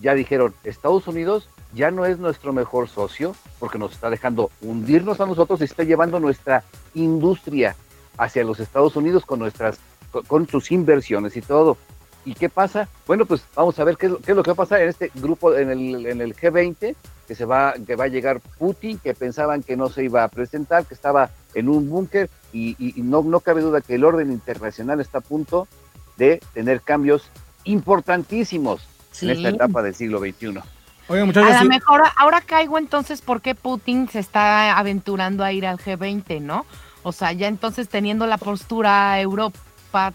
[0.00, 5.20] ya dijeron, Estados Unidos ya no es nuestro mejor socio porque nos está dejando hundirnos
[5.20, 6.64] a nosotros y está llevando nuestra
[6.94, 7.76] industria
[8.18, 9.78] hacia los Estados Unidos con nuestras
[10.28, 11.78] con, sus inversiones y todo.
[12.26, 12.86] ¿Y qué pasa?
[13.06, 14.82] Bueno, pues vamos a ver qué es, lo- qué es lo que va a pasar
[14.82, 16.94] en este grupo, en el, en el G20,
[17.28, 20.28] que se va, que va a llegar Putin, que pensaban que no se iba a
[20.28, 24.04] presentar, que estaba en un búnker, y, y- y no, no cabe duda que el
[24.04, 25.68] orden internacional está a punto
[26.16, 27.30] de tener cambios
[27.64, 29.26] importantísimos Sí.
[29.30, 30.58] en esta etapa del siglo XXI.
[31.08, 31.14] A
[31.64, 36.40] lo mejor ahora caigo entonces por qué Putin se está aventurando a ir al G20,
[36.40, 36.64] ¿no?
[37.02, 39.58] O sea, ya entonces teniendo la postura Europa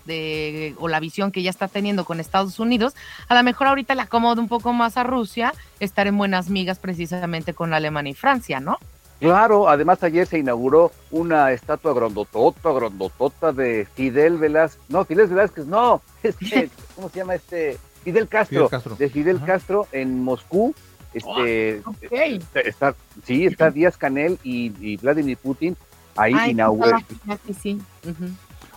[0.05, 2.95] de, o la visión que ya está teniendo con Estados Unidos,
[3.27, 6.79] a lo mejor ahorita le acomoda un poco más a Rusia estar en buenas migas
[6.79, 8.77] precisamente con Alemania y Francia, ¿no?
[9.19, 15.65] Claro, además ayer se inauguró una estatua grandotota, grandotota de Fidel Velázquez, no, Fidel Velázquez,
[15.65, 17.77] no, este, ¿cómo se llama este?
[18.03, 18.95] Fidel Castro, Fidel Castro.
[18.95, 19.45] de Fidel Ajá.
[19.45, 20.73] Castro en Moscú,
[21.13, 21.97] este, Ok.
[22.11, 22.95] está, está-
[23.25, 25.75] sí, está Díaz Canel y, y Vladimir Putin
[26.15, 26.99] ahí inauguró.
[27.47, 27.81] sí, sí.
[28.07, 28.29] Ujú.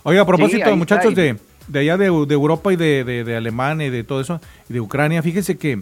[0.03, 1.37] Oiga, a propósito, muchachos de,
[1.67, 4.73] de allá de, de Europa y de, de- de Alemania y de todo eso, y
[4.73, 5.81] de Ucrania, fíjense que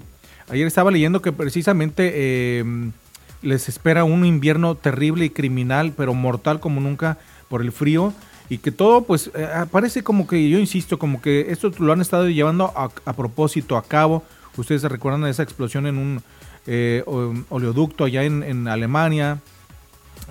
[0.49, 2.63] ayer estaba leyendo que precisamente eh,
[3.41, 7.17] les espera un invierno terrible y criminal, pero mortal como nunca
[7.47, 8.13] por el frío,
[8.49, 12.01] y que todo, pues, eh, parece como que, yo insisto, como que esto lo han
[12.01, 14.23] estado llevando a, a propósito, a cabo.
[14.57, 16.21] Ustedes se recuerdan de esa explosión en un
[16.65, 17.03] eh,
[17.49, 19.37] oleoducto allá en, en Alemania,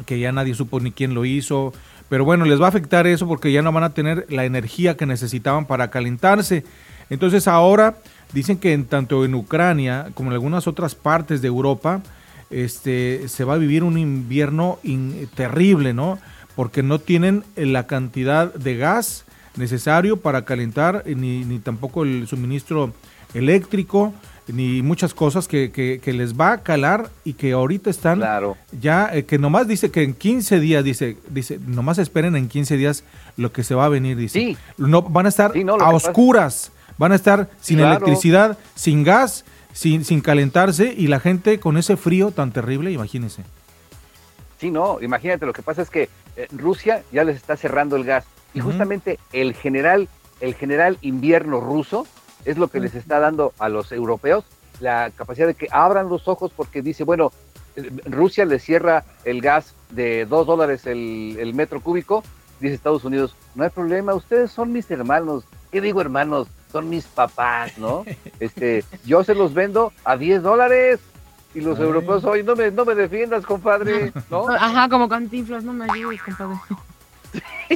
[0.05, 1.73] que ya nadie supo ni quién lo hizo.
[2.09, 4.97] Pero bueno, les va a afectar eso porque ya no van a tener la energía
[4.97, 6.65] que necesitaban para calentarse.
[7.11, 7.97] Entonces ahora
[8.33, 12.03] dicen que en, tanto en Ucrania como en algunas otras partes de Europa
[12.51, 16.19] este, se va a vivir un invierno in- terrible, ¿no?
[16.57, 19.25] Porque no tienen la cantidad de gas
[19.57, 22.93] necesario para calentar, ni, ni tampoco el suministro
[23.35, 24.15] eléctrico,
[24.49, 28.57] ni muchas cosas que, que- que les va a calar y que ahorita están Claro.
[28.81, 32.77] ya eh, que nomás dice que en 15 días dice dice nomás esperen en 15
[32.77, 33.05] días
[33.37, 34.57] lo que se va a venir dice Sí.
[34.79, 37.93] no van a estar Sí, no, lo a pasa- oscuras van a estar sin Claro.
[37.97, 43.45] electricidad sin gas sin, sin calentarse y la gente con ese frío tan terrible imagínense
[44.61, 48.03] Sí, no, imagínate, lo que pasa es que eh, Rusia ya les está cerrando el
[48.05, 50.09] gas y justamente el general,
[50.41, 52.07] el general invierno ruso
[52.51, 54.45] es lo que les está dando a los europeos
[54.81, 57.33] la capacidad de que abran los ojos porque dice, bueno,
[57.77, 62.23] eh, Rusia le cierra el gas de dos dólares el, el metro cúbico,
[62.61, 66.49] dice Estados Unidos, no hay problema, ustedes son mis hermanos, ¿qué digo hermanos?
[66.73, 68.05] Son mis papás, ¿no?
[68.41, 71.01] Este, yo se los vendo a 10 dólares
[71.55, 71.85] y los Ay.
[71.87, 74.49] europeos, oye, no me, no me defiendas, compadre, ¿no?
[74.49, 76.57] Ajá, como cantinflas, no me ayudes, compadre.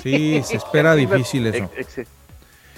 [0.03, 2.09] sí se espera difícil eso Ex- ex-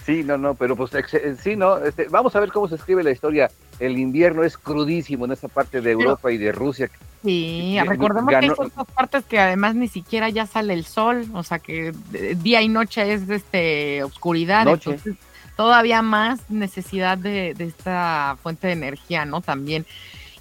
[0.04, 2.74] Sí, no, no, pero pues ex- eh, sí, no, este, vamos a ver cómo se
[2.74, 3.50] escribe la historia.
[3.78, 6.90] El invierno es crudísimo en esa parte de Europa y de Rusia.
[7.24, 11.42] Sí, recordemos que hay ciertas partes que además ni siquiera ya sale el sol, o
[11.42, 14.90] sea que eh, día y noche es este oscuridad, Noche.
[14.90, 15.14] entonces
[15.56, 19.40] todavía más necesidad de, de esta fuente de energía, ¿no?
[19.40, 19.86] También.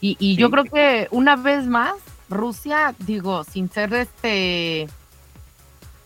[0.02, 1.94] Y, y yo creo que una vez más,
[2.30, 4.90] Rusia, digo, sin ser este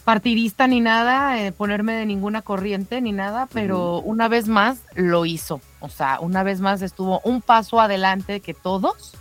[0.07, 5.25] partidista ni nada, eh, ponerme de ninguna corriente ni nada, pero una vez más lo
[5.25, 5.59] hizo.
[5.81, 9.17] O sea, una vez más estuvo un paso adelante que todos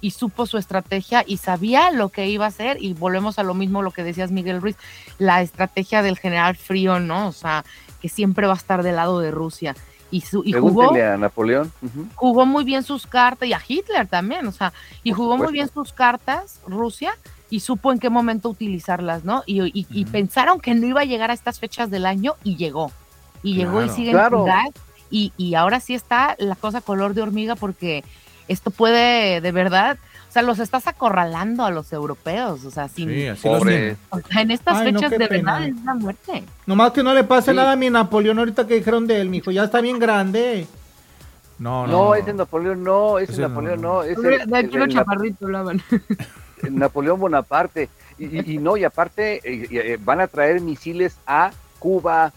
[0.00, 3.52] y supo su estrategia y sabía lo que iba a hacer y volvemos a lo
[3.52, 4.76] mismo lo que decías Miguel Ruiz,
[5.18, 7.26] la estrategia del general frío, ¿no?
[7.26, 7.64] O sea,
[8.00, 9.74] que siempre va a estar del lado de Rusia
[10.12, 11.72] y, su, y jugó a Napoleón.
[12.14, 15.52] Jugó muy bien sus cartas y a Hitler también, o sea, y Por jugó muy
[15.52, 17.12] bien sus cartas Rusia
[17.50, 19.42] y supo en qué momento utilizarlas, ¿no?
[19.46, 22.92] Y, y- pensaron que no iba a llegar a estas fechas del año y llegó.
[23.42, 24.46] Y llegó y sigue Claro.
[24.46, 24.72] en
[25.10, 28.04] y, y ahora sí está la cosa color de hormiga porque
[28.48, 29.96] esto puede de verdad,
[30.28, 32.62] O sea, los estás acorralando a los europeos.
[32.66, 33.96] O sea, sin, Sí, así Pobre.
[34.10, 35.58] o sea, en estas Ay, fechas de pena.
[35.60, 36.44] verdad es la muerte.
[36.66, 37.56] Nomás que no le pase Sí.
[37.56, 39.50] nada a mi Napoleón ahorita que dijeron de él, mijo.
[39.50, 40.66] Ya está bien grande.
[41.58, 41.92] No, no.
[42.08, 43.94] No, ese Napoleón no, ese Ese Napoleón no.
[43.94, 45.80] no, ese De aquí los chaparritos hablaban.
[46.70, 47.88] Napoleón Bonaparte.
[48.18, 52.32] Y, no, y aparte eh, eh, van a traer misiles a Cuba,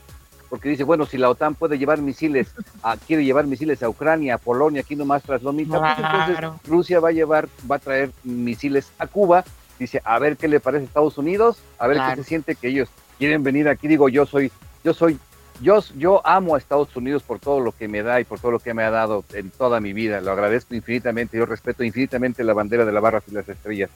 [0.49, 2.53] porque dice, bueno, si la OTAN puede llevar misiles,
[2.84, 6.68] a, quiere llevar misiles a Ucrania, a Polonia, aquí nomás tras Lomita, pues entonces.
[6.68, 9.43] Rusia va a llevar, va a traer misiles a Cuba.
[9.80, 12.15] Dice, a ver qué le parece a Estados Unidos, a ver Claro.
[12.18, 13.88] qué se siente que ellos quieren venir aquí.
[13.88, 14.52] Digo, yo soy,
[14.84, 15.18] yo soy,
[15.61, 18.51] yo, yo amo a Estados Unidos por todo lo que me da y por todo
[18.51, 20.19] lo que me ha dado en toda mi vida.
[20.21, 23.89] Lo agradezco infinitamente, yo respeto infinitamente la bandera de la barra y las estrellas.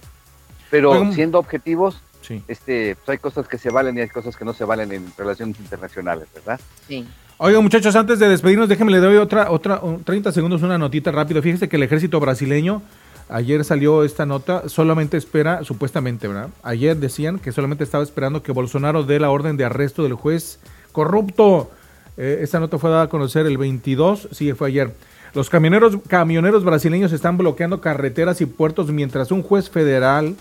[0.70, 1.14] Pero Oigan.
[1.14, 2.42] siendo objetivos, Sí.
[2.48, 5.06] este, pues hay cosas que se valen y hay cosas que no se valen en
[5.18, 6.60] relaciones internacionales, ¿verdad?
[6.88, 7.08] Sí.
[7.38, 11.12] Oigan, muchachos, antes de despedirnos, déjenme le doy otra, otra, un- 30 segundos, una notita
[11.12, 11.42] rápido.
[11.42, 12.82] Fíjese que el ejército brasileño,
[13.30, 16.50] ayer salió esta nota, solamente espera, supuestamente, ¿verdad?
[16.64, 20.60] Ayer decían que solamente estaba esperando que Bolsonaro dé la orden de arresto del juez
[20.96, 21.70] corrupto.
[22.18, 24.92] Eh, esta nota fue dada a conocer el 22, sí, fue ayer.
[25.34, 30.36] Los camioneros, camioneros brasileños están bloqueando carreteras y puertos mientras un juez federal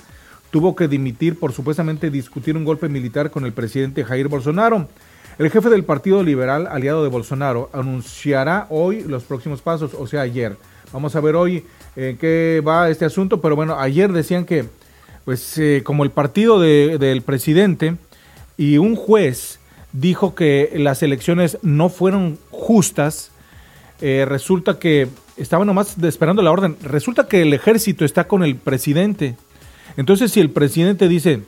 [0.52, 4.86] tuvo que dimitir por supuestamente discutir un golpe militar con el presidente Jair Bolsonaro.
[5.36, 10.20] El jefe del Partido Liberal, aliado de Bolsonaro, anunciará hoy los próximos pasos, o sea,
[10.20, 10.56] ayer.
[10.92, 11.64] Vamos a ver hoy
[11.96, 14.66] en qué va este asunto, pero bueno, ayer decían que,
[15.24, 17.96] pues, eh, como el partido de- del presidente
[18.56, 19.58] y un juez
[19.94, 23.30] dijo que las elecciones no fueron justas,
[24.00, 26.76] eh, resulta que estaban nomás esperando la orden.
[26.82, 29.36] Resulta que el ejército está con el presidente.
[29.96, 31.42] Entonces, si el presidente dice,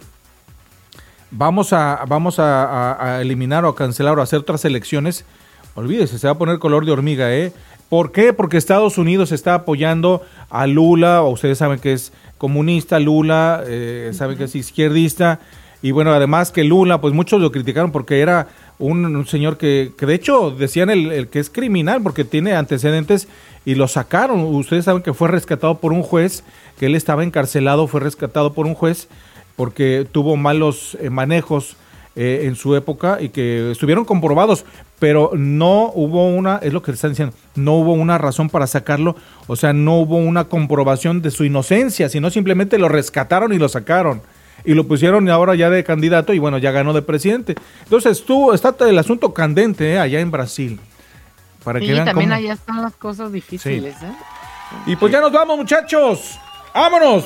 [1.31, 5.25] vamos a, vamos a, a- a eliminar o a cancelar o a hacer otras elecciones,
[5.75, 7.53] olvídese, se va a poner color de hormiga, ¿eh?
[7.89, 8.33] ¿Por qué?
[8.33, 14.11] Porque Estados Unidos está apoyando a Lula, o ustedes saben que es comunista, Lula, eh,
[14.13, 15.39] saben que es izquierdista,
[15.87, 18.49] y bueno, además que Lula, pues muchos lo criticaron porque era
[18.81, 23.29] un, señor que, que de hecho decían el, el que es criminal porque tiene antecedentes
[23.65, 24.41] y lo sacaron.
[24.41, 26.43] Ustedes saben que fue rescatado por un juez,
[26.77, 29.07] que él estaba encarcelado, fue rescatado por un juez
[29.55, 31.77] porque tuvo malos eh, manejos
[32.17, 34.65] eh, en su época y que estuvieron comprobados,
[34.99, 39.15] pero no hubo una, es lo que están diciendo, no hubo una razón para sacarlo,
[39.47, 43.69] o sea, no hubo una comprobación de su inocencia, sino simplemente lo rescataron y lo
[43.69, 44.21] sacaron.
[44.67, 47.55] Y lo pusieron ahora ya de candidato y bueno, ya ganó de presidente.
[47.85, 50.81] Entonces, tú, está el asunto candente eh, allá en Brasil.
[51.63, 54.13] Para que vean también cómo- allá están las cosas difíciles, ¿eh?
[54.87, 56.39] Y pues ya nos vamos, muchachos.
[56.75, 57.25] ¡Vámonos!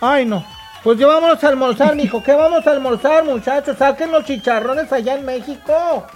[0.00, 0.44] Ay, no.
[0.84, 2.22] Pues ya vámonos a almorzar, mijo.
[2.22, 3.78] ¿Qué vamos a almorzar, muchachos?
[3.78, 6.06] Saquen los chicharrones allá en México.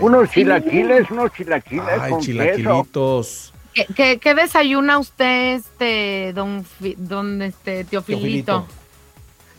[0.00, 3.52] Unos chilaquiles, unos chilaquiles Ay, con chilaquilitos.
[3.72, 6.64] ¿Qué, qué, qué desayuna usted, este, don,
[6.98, 8.66] don este, Teofilito?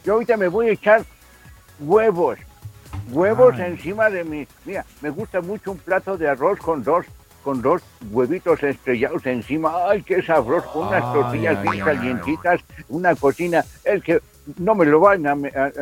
[0.06, 1.03] Yo ahorita me voy a echar
[1.80, 2.38] huevos.
[3.11, 3.72] Huevos Ay.
[3.72, 4.48] encima de mi.
[4.65, 7.06] Mira, me gusta mucho un plato de arroz con dos
[7.44, 9.72] con dos huevitos estrellados encima.
[9.90, 10.68] ¡Ay, qué sabroso!
[10.72, 13.64] Con unas Ay, tortillas ay, bien ay, calientitas, una cocina.
[13.84, 14.19] El que
[14.57, 15.36] no me lo van a,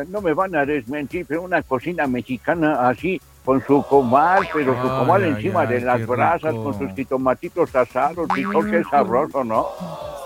[0.08, 4.90] no me van a desmentir, pero una cocina mexicana así, con su comal, pero su
[4.90, 6.64] Ay, comal ay, encima ay, de las brasas, rico.
[6.64, 8.28] con sus jitomatitos asados.
[8.36, 9.66] Hijo, qué sabroso, ¿no?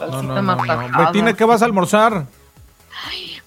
[0.01, 1.05] No, no, no.
[1.07, 2.25] Betina, ¿qué vas a almorzar?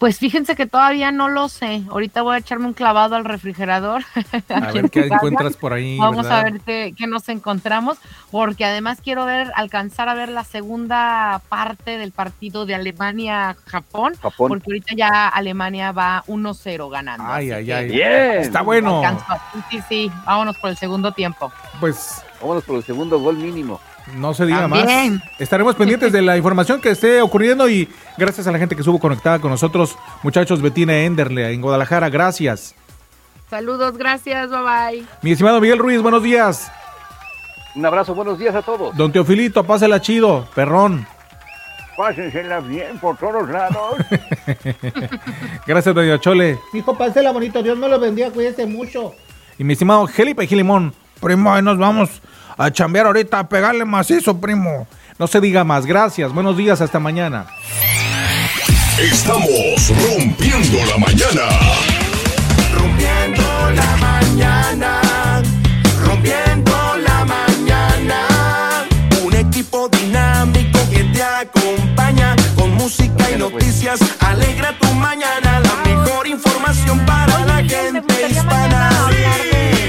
[0.01, 1.83] Pues fíjense que todavía no lo sé.
[1.91, 4.01] Ahorita voy a echarme un clavado al refrigerador.
[4.49, 5.95] A ver qué encuentras por ahí.
[5.99, 6.39] Vamos ¿verdad?
[6.39, 7.99] a ver qué, qué nos encontramos,
[8.31, 14.47] porque además quiero ver, alcanzar a ver la segunda parte del partido de Alemania-Japón, Japón.
[14.49, 17.23] porque ahorita ya Alemania va 1-0 ganando.
[17.27, 17.87] Ay, ay, ay.
[17.89, 18.37] Bien.
[18.39, 19.03] Está bueno.
[19.53, 21.51] Sí, sí, sí, vámonos por el segundo tiempo.
[21.79, 23.79] Pues Vámonos por el segundo gol mínimo.
[24.15, 25.15] No se diga También.
[25.15, 25.23] más.
[25.39, 28.99] Estaremos pendientes de la información que esté ocurriendo y gracias a la gente que estuvo
[28.99, 32.75] conectada con nosotros, muchachos, Betina Enderle en Guadalajara, gracias.
[33.49, 35.05] Saludos, gracias, bye bye.
[35.21, 36.71] Mi estimado Miguel Ruiz, buenos días.
[37.75, 38.95] Un abrazo, buenos días a todos.
[38.95, 41.05] Don Teofilito, pásela chido, perrón.
[41.95, 43.95] Pásensela bien por todos lados.
[45.67, 46.57] Gracias, doña Chole.
[46.73, 47.61] Mijo, pásela bonito.
[47.61, 48.31] Dios me lo bendiga.
[48.31, 49.13] Cuídese mucho.
[49.57, 50.93] Y mi estimado Felipe Gilimón.
[51.19, 52.21] Primo, ahí nos vamos
[52.57, 54.87] a chambear ahorita, a pegarle macizo, primo.
[55.19, 57.45] No se diga más, gracias, buenos días, hasta mañana.
[59.01, 61.41] Estamos rompiendo la mañana.
[62.73, 65.01] Rompiendo la mañana.
[66.05, 68.87] Rompiendo la mañana.
[69.23, 73.99] Un equipo dinámico que te acompaña con música y noticias.
[74.19, 75.61] Alegra tu mañana.
[75.61, 79.09] La mejor información para la gente hispana.
[79.09, 79.80] Sí.